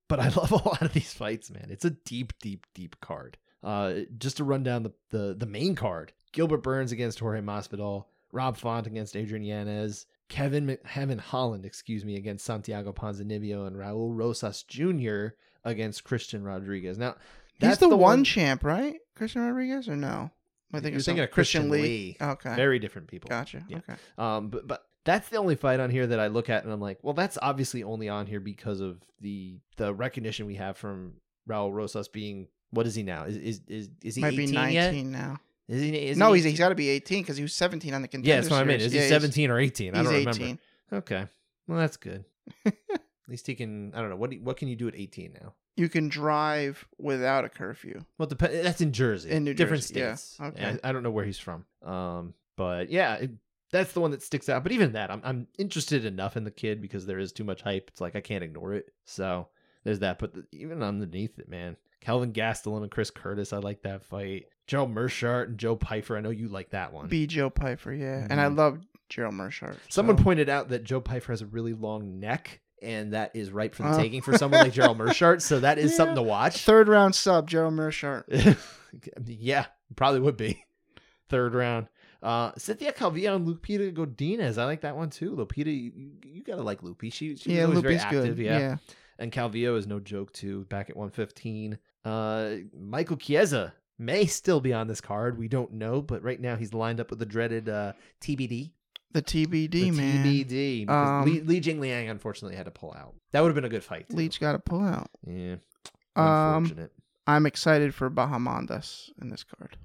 But 0.08 0.20
I 0.20 0.28
love 0.36 0.52
a 0.52 0.56
lot 0.56 0.82
of 0.82 0.92
these 0.92 1.12
fights, 1.12 1.50
man. 1.50 1.68
It's 1.70 1.84
a 1.84 1.90
deep, 1.90 2.32
deep, 2.40 2.66
deep 2.74 3.00
card. 3.00 3.38
Uh, 3.62 4.00
just 4.18 4.36
to 4.38 4.44
run 4.44 4.62
down 4.62 4.82
the, 4.84 4.92
the 5.10 5.34
the 5.34 5.46
main 5.46 5.74
card: 5.74 6.12
Gilbert 6.32 6.62
Burns 6.62 6.92
against 6.92 7.18
Jorge 7.18 7.40
Masvidal, 7.40 8.04
Rob 8.32 8.56
Font 8.56 8.86
against 8.86 9.16
Adrian 9.16 9.44
Yanez, 9.44 10.06
Kevin 10.28 10.78
Kevin 10.86 11.18
Holland, 11.18 11.64
excuse 11.64 12.04
me, 12.04 12.16
against 12.16 12.44
Santiago 12.44 12.92
Ponzinibbio, 12.92 13.66
and 13.66 13.76
Raul 13.76 14.16
Rosas 14.16 14.62
Jr. 14.62 15.28
against 15.64 16.04
Christian 16.04 16.44
Rodriguez. 16.44 16.98
Now, 16.98 17.16
He's 17.54 17.70
that's 17.70 17.78
the, 17.78 17.96
one, 17.96 18.22
champ, 18.22 18.62
right? 18.62 18.96
Christian 19.16 19.42
Rodriguez 19.42 19.88
or 19.88 19.96
no? 19.96 20.30
I 20.72 20.80
think 20.80 20.92
You're 20.92 20.98
it's 20.98 21.06
thinking 21.06 21.24
of 21.24 21.30
Christian 21.30 21.70
Lee. 21.70 22.16
Okay. 22.20 22.54
Very 22.54 22.78
different 22.78 23.08
people. 23.08 23.28
Gotcha. 23.28 23.64
Yeah. 23.68 23.78
Okay. 23.78 23.94
Um, 24.18 24.48
but 24.48 24.68
but 24.68 24.84
that's 25.08 25.30
the 25.30 25.38
only 25.38 25.56
fight 25.56 25.80
on 25.80 25.88
here 25.88 26.06
that 26.06 26.20
I 26.20 26.26
look 26.26 26.50
at 26.50 26.64
and 26.64 26.72
I'm 26.72 26.82
like, 26.82 26.98
well, 27.02 27.14
that's 27.14 27.38
obviously 27.40 27.82
only 27.82 28.10
on 28.10 28.26
here 28.26 28.40
because 28.40 28.80
of 28.80 28.98
the 29.22 29.58
the 29.78 29.94
recognition 29.94 30.44
we 30.46 30.56
have 30.56 30.76
from 30.76 31.14
Raul 31.48 31.72
Rosas 31.72 32.08
being 32.08 32.48
what 32.70 32.86
is 32.86 32.94
he 32.94 33.02
now? 33.02 33.24
Is 33.24 33.36
is 33.38 33.60
is, 33.66 33.88
is 34.04 34.14
he 34.16 34.20
Might 34.20 34.36
be 34.36 34.46
19 34.46 34.74
yet? 34.74 34.94
now. 35.06 35.38
Is 35.66 35.80
he? 35.80 35.96
Is 36.08 36.18
no, 36.18 36.32
he 36.34 36.40
he's, 36.40 36.50
he's 36.50 36.58
got 36.58 36.68
to 36.68 36.74
be 36.74 36.90
18 36.90 37.22
because 37.22 37.38
he 37.38 37.42
was 37.42 37.54
17 37.54 37.94
on 37.94 38.02
the 38.02 38.08
contender 38.08 38.28
yeah, 38.28 38.36
that's 38.36 38.50
what 38.50 38.60
I 38.60 38.64
mean. 38.64 38.80
Is 38.80 38.92
Yeah, 38.92 39.02
he 39.02 39.08
17 39.08 39.50
or 39.50 39.58
18? 39.58 39.94
I 39.94 39.98
He's 39.98 40.04
don't 40.06 40.14
18. 40.14 40.26
remember. 40.26 40.60
Okay, 40.92 41.26
well 41.66 41.78
that's 41.78 41.96
good. 41.96 42.24
At 42.66 42.74
least 43.28 43.46
he 43.46 43.54
can. 43.54 43.94
I 43.94 44.00
don't 44.00 44.10
know 44.10 44.16
what. 44.16 44.34
What 44.40 44.58
can 44.58 44.68
you 44.68 44.76
do 44.76 44.88
at 44.88 44.94
18 44.94 45.38
now? 45.42 45.54
You 45.76 45.88
can 45.88 46.08
drive 46.08 46.86
without 46.98 47.44
a 47.44 47.48
curfew. 47.48 48.00
Well, 48.18 48.26
dep- 48.26 48.50
that's 48.50 48.80
in 48.80 48.92
Jersey. 48.92 49.30
In 49.30 49.44
New 49.44 49.54
different 49.54 49.82
Jersey, 49.82 50.00
yeah. 50.00 50.14
states. 50.16 50.40
Okay. 50.40 50.78
I, 50.82 50.88
I 50.88 50.92
don't 50.92 51.02
know 51.02 51.10
where 51.10 51.24
he's 51.24 51.38
from. 51.38 51.64
Um, 51.84 52.34
but 52.56 52.90
yeah, 52.90 53.14
it, 53.16 53.30
that's 53.70 53.92
the 53.92 54.00
one 54.00 54.10
that 54.12 54.22
sticks 54.22 54.48
out. 54.48 54.62
But 54.62 54.72
even 54.72 54.92
that, 54.92 55.10
I'm 55.10 55.20
I'm 55.24 55.46
interested 55.58 56.04
enough 56.04 56.36
in 56.36 56.44
the 56.44 56.50
kid 56.50 56.80
because 56.80 57.06
there 57.06 57.18
is 57.18 57.32
too 57.32 57.44
much 57.44 57.62
hype. 57.62 57.88
It's 57.88 58.00
like 58.00 58.16
I 58.16 58.20
can't 58.20 58.44
ignore 58.44 58.74
it. 58.74 58.92
So 59.04 59.48
there's 59.84 59.98
that. 60.00 60.18
But 60.18 60.34
the, 60.34 60.44
even 60.52 60.82
underneath 60.82 61.38
it, 61.38 61.48
man, 61.48 61.76
Kelvin 62.00 62.32
Gastelum 62.32 62.82
and 62.82 62.90
Chris 62.90 63.10
Curtis, 63.10 63.52
I 63.52 63.58
like 63.58 63.82
that 63.82 64.02
fight. 64.04 64.46
Gerald 64.66 64.94
Meerschaert 64.94 65.48
and 65.48 65.58
Joe 65.58 65.76
Pfeiffer, 65.76 66.16
I 66.16 66.20
know 66.20 66.30
you 66.30 66.48
like 66.48 66.70
that 66.70 66.92
one. 66.92 67.08
Be 67.08 67.26
Joe 67.26 67.48
Pyfer, 67.50 67.92
yeah. 67.92 68.26
And 68.28 68.38
I 68.40 68.44
Mhm. 68.46 68.56
love 68.58 68.80
Gerald 69.08 69.34
Meerschaert. 69.34 69.76
Someone 69.88 70.18
so- 70.18 70.24
pointed 70.24 70.48
out 70.50 70.68
that 70.68 70.84
Joe 70.84 71.00
Pfeiffer 71.00 71.32
has 71.32 71.40
a 71.42 71.46
really 71.46 71.72
long 71.72 72.20
neck. 72.20 72.60
And 72.80 73.12
that 73.12 73.34
is 73.34 73.50
ripe 73.50 73.74
for 73.74 73.82
the 73.82 73.94
Oh. 73.94 73.98
taking 73.98 74.20
for 74.22 74.38
someone 74.38 74.60
like 74.60 74.72
Gerald 74.72 74.98
Meerschaert. 75.00 75.42
So 75.42 75.58
that 75.60 75.78
is 75.78 75.96
something 75.96 76.14
to 76.14 76.22
watch. 76.22 76.58
Third 76.64 76.86
round 76.86 77.14
sub, 77.14 77.48
Gerald 77.48 77.74
Meerschaert. 77.74 78.56
yeah, 79.26 79.66
probably 79.96 80.20
would 80.20 80.36
be 80.36 80.64
third 81.28 81.54
round. 81.54 81.88
Uh, 82.22 82.52
Cynthia 82.58 82.92
Calvillo 82.92 83.36
and 83.36 83.46
Lupita 83.46 83.92
Godinez. 83.94 84.58
I 84.58 84.64
like 84.64 84.80
that 84.80 84.96
one 84.96 85.10
too. 85.10 85.36
Lupita, 85.36 85.66
you, 85.66 86.10
you, 86.24 86.42
gotta 86.42 86.62
like 86.62 86.80
Lupi. 86.82 87.12
She, 87.12 87.36
she 87.36 87.54
yeah, 87.54 87.66
was 87.66 87.78
always 87.78 87.82
very 87.82 87.96
active. 87.96 88.36
good. 88.36 88.44
Yeah. 88.44 88.58
yeah. 88.58 88.76
and 89.18 89.30
Calvillo 89.32 89.76
is 89.76 89.86
no 89.86 90.00
joke 90.00 90.32
too. 90.32 90.64
Back 90.64 90.90
at 90.90 90.96
115. 90.96 91.78
Uh, 92.04 92.50
Michael 92.78 93.16
Chiesa 93.16 93.72
may 93.98 94.26
still 94.26 94.60
be 94.60 94.72
on 94.72 94.88
this 94.88 95.00
card. 95.00 95.38
We 95.38 95.48
don't 95.48 95.74
know, 95.74 96.02
but 96.02 96.22
right 96.22 96.40
now 96.40 96.56
he's 96.56 96.74
lined 96.74 97.00
up 97.00 97.10
with 97.10 97.18
the 97.18 97.26
dreaded 97.26 97.68
uh, 97.68 97.92
TBD. 98.20 98.72
The 99.12 99.22
TBD, 99.22 99.70
The 99.70 99.90
man. 99.92 100.24
TBD. 100.26 100.80
Because 100.86 101.08
Um, 101.08 101.24
Li, 101.24 101.40
Li 101.40 101.60
Jing 101.60 101.80
Liang 101.80 102.08
unfortunately 102.10 102.56
had 102.56 102.66
to 102.66 102.70
pull 102.70 102.94
out. 102.98 103.14
That 103.32 103.40
would 103.42 103.48
have 103.48 103.54
been 103.54 103.64
a 103.64 103.68
good 103.70 103.84
fight. 103.84 104.08
too. 104.08 104.16
Leach 104.16 104.38
got 104.40 104.52
to 104.52 104.58
pull 104.58 104.82
out. 104.84 105.08
Yeah. 105.26 105.56
Um, 106.14 106.64
Unfortunate. 106.64 106.92
I'm 107.26 107.46
excited 107.46 107.94
for 107.94 108.10
Bahamondes 108.10 109.10
in 109.20 109.30
this 109.30 109.44
card. 109.44 109.76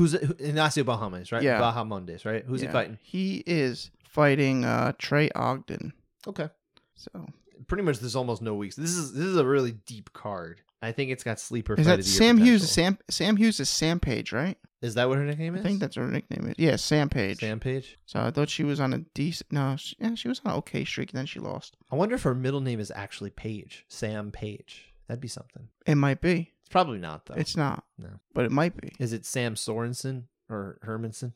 Who's 0.00 0.12
who, 0.12 0.34
Ignacio 0.38 0.82
Bahamas, 0.82 1.30
right? 1.30 1.42
Yeah. 1.42 1.60
Bahamondes, 1.60 2.24
right? 2.24 2.42
Who's 2.46 2.62
Yeah. 2.62 2.68
he 2.68 2.72
fighting? 2.72 2.98
He 3.02 3.42
is 3.46 3.90
fighting 4.02 4.64
uh, 4.64 4.92
Trey 4.98 5.28
Ogden. 5.34 5.92
Okay. 6.26 6.48
So 6.94 7.26
pretty 7.66 7.82
much 7.82 7.98
there's 7.98 8.16
almost 8.16 8.40
no 8.40 8.54
weeks. 8.54 8.76
This 8.76 8.92
is 8.92 9.12
this 9.12 9.26
is 9.26 9.36
a 9.36 9.44
really 9.44 9.72
deep 9.72 10.14
card. 10.14 10.62
I 10.80 10.92
think 10.92 11.10
it's 11.10 11.22
got 11.22 11.38
sleeper. 11.38 11.74
is 11.74 11.80
fight 11.80 11.84
that 11.84 11.98
of 11.98 12.04
the 12.06 12.10
year 12.10 12.18
Sam 12.18 12.38
Hughes? 12.38 12.62
potential. 12.62 12.96
Sam 12.96 12.98
Sam 13.10 13.36
Hughes 13.36 13.60
is 13.60 13.68
Sam 13.68 14.00
Page, 14.00 14.32
right? 14.32 14.56
Is 14.80 14.94
that 14.94 15.06
what 15.10 15.18
her 15.18 15.24
nickname 15.24 15.54
is? 15.56 15.60
I 15.60 15.64
think 15.68 15.80
that's 15.80 15.96
her 15.96 16.08
nickname. 16.08 16.48
Is. 16.48 16.54
Yeah, 16.56 16.76
Sam 16.76 17.10
Page. 17.10 17.40
Sam 17.40 17.60
Page. 17.60 17.98
So 18.06 18.20
I 18.20 18.30
thought 18.30 18.48
she 18.48 18.64
was 18.64 18.80
on 18.80 18.94
a 18.94 18.98
decent. 19.12 19.52
No, 19.52 19.76
she, 19.76 19.96
yeah, 20.00 20.14
she 20.14 20.28
was 20.28 20.40
on 20.46 20.52
an 20.52 20.58
okay 20.60 20.86
streak. 20.86 21.10
And 21.10 21.18
then 21.18 21.26
she 21.26 21.40
lost. 21.40 21.76
I 21.92 21.96
wonder 21.96 22.14
if 22.14 22.22
her 22.22 22.34
middle 22.34 22.62
name 22.62 22.80
is 22.80 22.90
actually 22.96 23.28
Page. 23.28 23.84
Sam 23.88 24.32
Page. 24.32 24.94
That'd 25.08 25.20
be 25.20 25.28
something. 25.28 25.68
It 25.86 25.96
might 25.96 26.22
be. 26.22 26.52
Probably 26.70 26.98
not 26.98 27.26
though. 27.26 27.34
It's 27.34 27.56
not. 27.56 27.84
No. 27.98 28.08
but 28.32 28.44
it 28.44 28.52
might 28.52 28.76
be. 28.80 28.92
Is 28.98 29.12
it 29.12 29.26
Sam 29.26 29.54
Sorensen 29.56 30.24
or 30.48 30.78
Hermanson? 30.84 31.32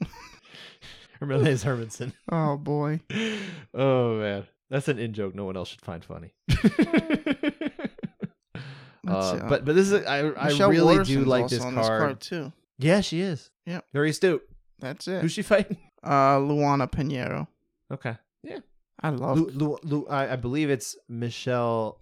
her 1.21 1.27
middle 1.27 1.43
name 1.43 1.53
is 1.53 1.65
Hermanson. 1.65 2.13
Oh 2.31 2.57
boy. 2.57 3.01
oh 3.75 4.19
man, 4.19 4.45
that's 4.71 4.89
an 4.89 4.99
in 4.99 5.13
joke. 5.13 5.35
No 5.35 5.45
one 5.45 5.57
else 5.57 5.69
should 5.71 5.81
find 5.81 6.05
funny. 6.05 6.33
Uh, 9.07 9.11
uh, 9.11 9.49
but 9.49 9.65
but 9.65 9.75
this 9.75 9.91
is 9.91 10.05
I 10.07 10.31
I 10.31 10.49
Michelle 10.49 10.71
really 10.71 11.05
do 11.05 11.25
Waterson's 11.25 11.27
like 11.27 11.43
also 11.43 11.57
this 11.57 11.65
on 11.65 11.75
card. 11.75 12.21
too. 12.21 12.53
Yeah, 12.79 13.01
she 13.03 13.21
is. 13.21 13.51
Yeah. 13.67 13.81
Very 13.93 14.11
astute. 14.11 14.43
That's 14.79 15.07
it. 15.09 15.21
Who's 15.21 15.33
she 15.33 15.43
fighting? 15.43 15.77
Uh, 16.03 16.39
Luana 16.39 16.91
Pinheiro. 16.91 17.47
Okay. 17.93 18.17
Yeah. 18.43 18.61
I 19.03 19.11
love. 19.11 19.39
Lu, 19.39 19.47
Lu, 19.53 19.79
Lu, 19.83 20.07
I, 20.07 20.33
I 20.33 20.37
believe 20.37 20.71
it's 20.71 20.97
Michelle 21.09 22.01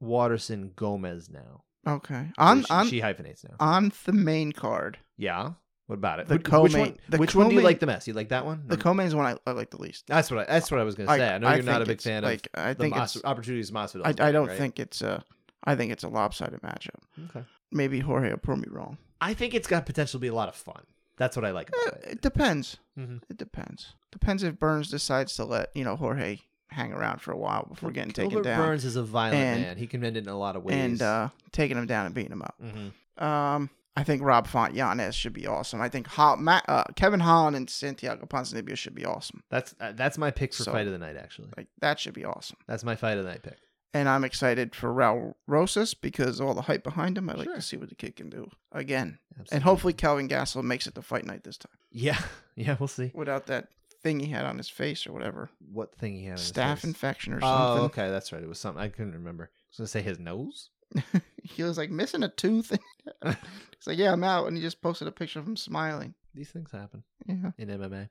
Waterson 0.00 0.72
Gomez 0.74 1.28
now. 1.30 1.64
Okay. 1.88 2.30
On 2.38 2.62
she, 2.62 2.70
on 2.70 2.88
she 2.88 3.00
hyphenates 3.00 3.44
now. 3.44 3.56
on 3.60 3.92
the 4.04 4.12
main 4.12 4.52
card, 4.52 4.98
yeah. 5.16 5.52
What 5.86 5.96
about 5.96 6.20
it? 6.20 6.28
The 6.28 6.36
which, 6.36 6.48
which 6.48 6.74
one? 6.74 6.96
the 7.08 7.16
which 7.18 7.34
one 7.34 7.48
do 7.48 7.54
you 7.54 7.62
like 7.62 7.80
the 7.80 7.86
best? 7.86 8.06
You 8.06 8.12
like 8.12 8.28
that 8.28 8.44
one? 8.44 8.64
the 8.66 8.76
co-main 8.76 9.06
is 9.06 9.14
one 9.14 9.24
I, 9.24 9.36
I 9.50 9.52
like 9.52 9.70
the 9.70 9.80
least. 9.80 10.06
that's 10.06 10.30
what 10.30 10.40
I, 10.40 10.44
that's 10.44 10.70
what 10.70 10.80
I 10.80 10.84
was 10.84 10.94
gonna 10.94 11.08
say. 11.08 11.26
I 11.26 11.38
know 11.38 11.50
you're 11.54 11.62
not 11.62 11.80
a 11.80 11.86
big 11.86 12.02
fan 12.02 12.22
like, 12.24 12.46
of 12.52 12.62
I 12.62 12.74
the 12.74 12.82
think 12.82 12.94
Mas- 12.94 13.16
it's. 13.16 13.24
opportunities 13.24 13.70
Masvidal. 13.70 14.02
I, 14.04 14.28
I 14.28 14.32
don't 14.32 14.48
right? 14.48 14.58
think 14.58 14.78
it's 14.78 15.00
a. 15.00 15.24
I 15.64 15.74
think 15.76 15.90
it's 15.92 16.04
a 16.04 16.08
lopsided 16.08 16.60
matchup. 16.62 17.00
Okay. 17.30 17.44
Maybe 17.72 18.00
Jorge 18.00 18.30
will 18.30 18.36
prove 18.38 18.58
me 18.58 18.68
wrong. 18.70 18.98
I 19.20 19.34
think 19.34 19.54
it's 19.54 19.66
got 19.66 19.86
potential 19.86 20.18
to 20.18 20.22
be 20.22 20.28
a 20.28 20.34
lot 20.34 20.48
of 20.48 20.54
fun. 20.54 20.82
That's 21.16 21.36
what 21.36 21.44
I 21.44 21.50
like 21.50 21.68
about 21.70 22.00
it. 22.02 22.08
it 22.12 22.20
depends. 22.22 22.76
Mhm. 22.98 23.22
It 23.28 23.38
depends. 23.38 23.94
Depends 24.12 24.42
if 24.42 24.58
Burns 24.58 24.90
decides 24.90 25.34
to 25.36 25.44
let 25.44 25.70
you 25.74 25.84
know 25.84 25.96
Jorge 25.96 26.40
hang 26.70 26.92
around 26.92 27.20
for 27.20 27.32
a 27.32 27.36
while 27.36 27.66
before 27.68 27.90
getting 27.90 28.12
taken 28.12 28.30
Gilbert 28.30 28.44
down 28.44 28.60
Burns 28.60 28.84
is 28.84 28.96
a 28.96 29.02
violent 29.02 29.36
And- 29.36 29.62
man. 29.62 29.76
He 29.78 29.86
can 29.86 30.04
end 30.04 30.16
it 30.16 30.24
in 30.24 30.28
a 30.28 30.38
lot 30.38 30.56
of 30.56 30.62
ways. 30.64 30.76
and 30.76 31.02
uh, 31.02 31.28
taking 31.52 31.76
him 31.76 31.86
down 31.86 32.06
and 32.06 32.14
beating 32.14 32.32
him 32.32 32.42
up. 32.42 32.54
Mhm. 32.62 33.22
Um, 33.22 33.70
I 33.96 34.04
think 34.04 34.22
Rob 34.22 34.46
Font 34.46 34.74
Yanez 34.74 35.14
should 35.16 35.32
be 35.32 35.46
awesome. 35.48 35.80
I 35.80 35.88
think 35.88 36.06
Ho- 36.06 36.36
uh, 36.46 36.84
Kevin 36.94 37.18
Holland 37.20 37.56
and 37.56 37.68
Santiago 37.68 38.26
Ponzinibbio 38.26 38.76
should 38.76 38.94
be 38.94 39.04
awesome. 39.04 39.42
that's 39.50 39.74
uh, 39.80 39.92
that's 39.92 40.16
my 40.18 40.30
pick 40.30 40.54
for 40.54 40.62
So- 40.62 40.72
fight 40.72 40.86
of 40.86 40.92
the 40.92 40.98
night. 40.98 41.16
Actually, 41.16 41.48
Like 41.56 41.66
that 41.80 41.98
should 41.98 42.14
be 42.14 42.24
awesome. 42.24 42.58
that's 42.68 42.84
my 42.84 42.94
fight 42.94 43.18
of 43.18 43.24
the 43.24 43.30
night 43.30 43.42
pick. 43.42 43.56
And 43.94 44.06
I'm 44.08 44.22
excited 44.22 44.74
for 44.76 44.92
Raul 44.92 45.34
Rosas 45.46 45.94
because 45.94 46.40
all 46.42 46.52
the 46.54 46.60
hype 46.62 46.84
behind 46.84 47.16
him. 47.16 47.30
I'd 47.30 47.38
like 47.38 47.46
Sure. 47.46 47.54
to 47.56 47.62
see 47.62 47.78
what 47.78 47.88
the 47.88 47.94
kid 47.94 48.16
can 48.16 48.28
do 48.28 48.50
again. 48.70 49.18
And 49.50 49.62
hopefully 49.62 49.94
Kelvin 49.94 50.28
Gastelum 50.28 50.64
makes 50.64 50.86
it 50.86 50.94
to 50.94 51.02
fight 51.02 51.24
night 51.24 51.42
this 51.44 51.56
time 51.56 51.72
Yeah, 51.90 52.18
yeah, 52.54 52.76
we'll 52.78 52.86
see. 52.88 53.10
without 53.14 53.46
that 53.46 53.68
thing 54.08 54.20
he 54.20 54.30
had 54.30 54.46
on 54.46 54.56
his 54.56 54.70
face 54.70 55.06
or 55.06 55.12
whatever. 55.12 55.50
What 55.70 55.94
thing 55.94 56.14
he 56.14 56.24
had? 56.24 56.38
Staph 56.38 56.82
infection 56.82 57.34
or 57.34 57.40
Oh, 57.42 57.76
something. 57.76 57.84
okay, 58.04 58.10
that's 58.10 58.32
right. 58.32 58.42
It 58.42 58.48
was 58.48 58.58
something 58.58 58.82
I 58.82 58.88
couldn't 58.88 59.12
remember. 59.12 59.50
I 59.52 59.56
was 59.70 59.76
gonna 59.76 59.88
say 59.88 60.00
his 60.00 60.18
nose. 60.18 60.70
he 61.42 61.62
was 61.62 61.76
like 61.76 61.90
missing 61.90 62.22
a 62.22 62.28
tooth. 62.30 62.70
He's 63.22 63.86
like, 63.86 63.98
yeah, 63.98 64.12
I'm 64.12 64.24
out. 64.24 64.46
And 64.46 64.56
he 64.56 64.62
just 64.62 64.80
posted 64.80 65.06
a 65.08 65.12
picture 65.12 65.38
of 65.40 65.46
him 65.46 65.56
smiling. 65.56 66.14
These 66.34 66.48
things 66.50 66.72
happen 66.72 67.02
Yeah. 67.26 67.50
in 67.58 67.68
MMA. 67.68 68.08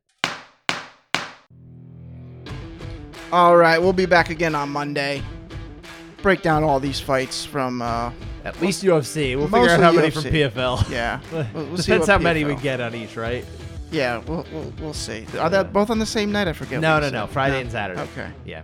All 3.31 3.57
right. 3.57 3.79
We'll 3.79 3.93
be 3.93 4.05
back 4.05 4.29
again 4.29 4.53
on 4.55 4.69
Monday. 4.69 5.23
Break 6.21 6.41
down 6.43 6.63
all 6.63 6.79
these 6.79 6.99
fights 6.99 7.43
from, 7.43 7.81
uh, 7.81 8.11
At 8.45 8.61
least 8.61 8.83
UFC. 8.83 9.35
We'll 9.35 9.47
figure 9.47 9.69
out 9.69 9.79
how 9.81 9.91
many 9.91 10.09
from 10.11 10.23
PFL. 10.23 10.89
yeah. 10.89 11.19
We'll- 11.53 11.65
we'll 11.65 11.75
Depends 11.77 12.07
how 12.07 12.17
many 12.19 12.43
we 12.45 12.55
get 12.55 12.79
on 12.79 12.93
each, 12.95 13.15
right? 13.17 13.43
Yeah, 13.91 14.17
we'll, 14.27 14.45
we'll, 14.51 14.73
we'll 14.81 14.93
see. 14.93 15.25
Are 15.39 15.49
they 15.49 15.63
both 15.63 15.89
on 15.89 15.99
the 15.99 16.05
same 16.05 16.31
night? 16.31 16.47
I 16.47 16.53
forget. 16.53 16.81
No, 16.81 16.95
what 16.95 16.99
no, 17.01 17.05
you 17.07 17.11
no. 17.13 17.25
said. 17.25 17.33
Friday 17.33 17.61
and 17.61 17.71
Saturday. 17.71 18.01
Okay. 18.01 18.29
Yeah, 18.45 18.61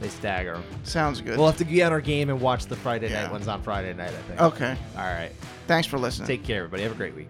they 0.00 0.08
stagger 0.08 0.54
'em. 0.54 0.64
Sounds 0.84 1.20
good. 1.20 1.38
We'll 1.38 1.46
have 1.46 1.56
to 1.58 1.64
get 1.64 1.86
on 1.86 1.92
our 1.92 2.00
game 2.00 2.28
and 2.30 2.40
watch 2.40 2.66
the 2.66 2.76
Friday 2.76 3.10
Yeah. 3.10 3.22
night 3.24 3.32
ones 3.32 3.46
on 3.48 3.62
Friday 3.62 3.92
night. 3.94 4.10
I 4.10 4.22
think. 4.28 4.40
okay. 4.40 4.76
All 4.96 5.02
right. 5.04 5.30
Thanks 5.66 5.86
for 5.86 5.98
listening. 5.98 6.26
Take 6.26 6.44
care, 6.44 6.58
everybody. 6.58 6.82
Have 6.82 6.92
a 6.92 6.96
great 6.96 7.14
week. 7.14 7.28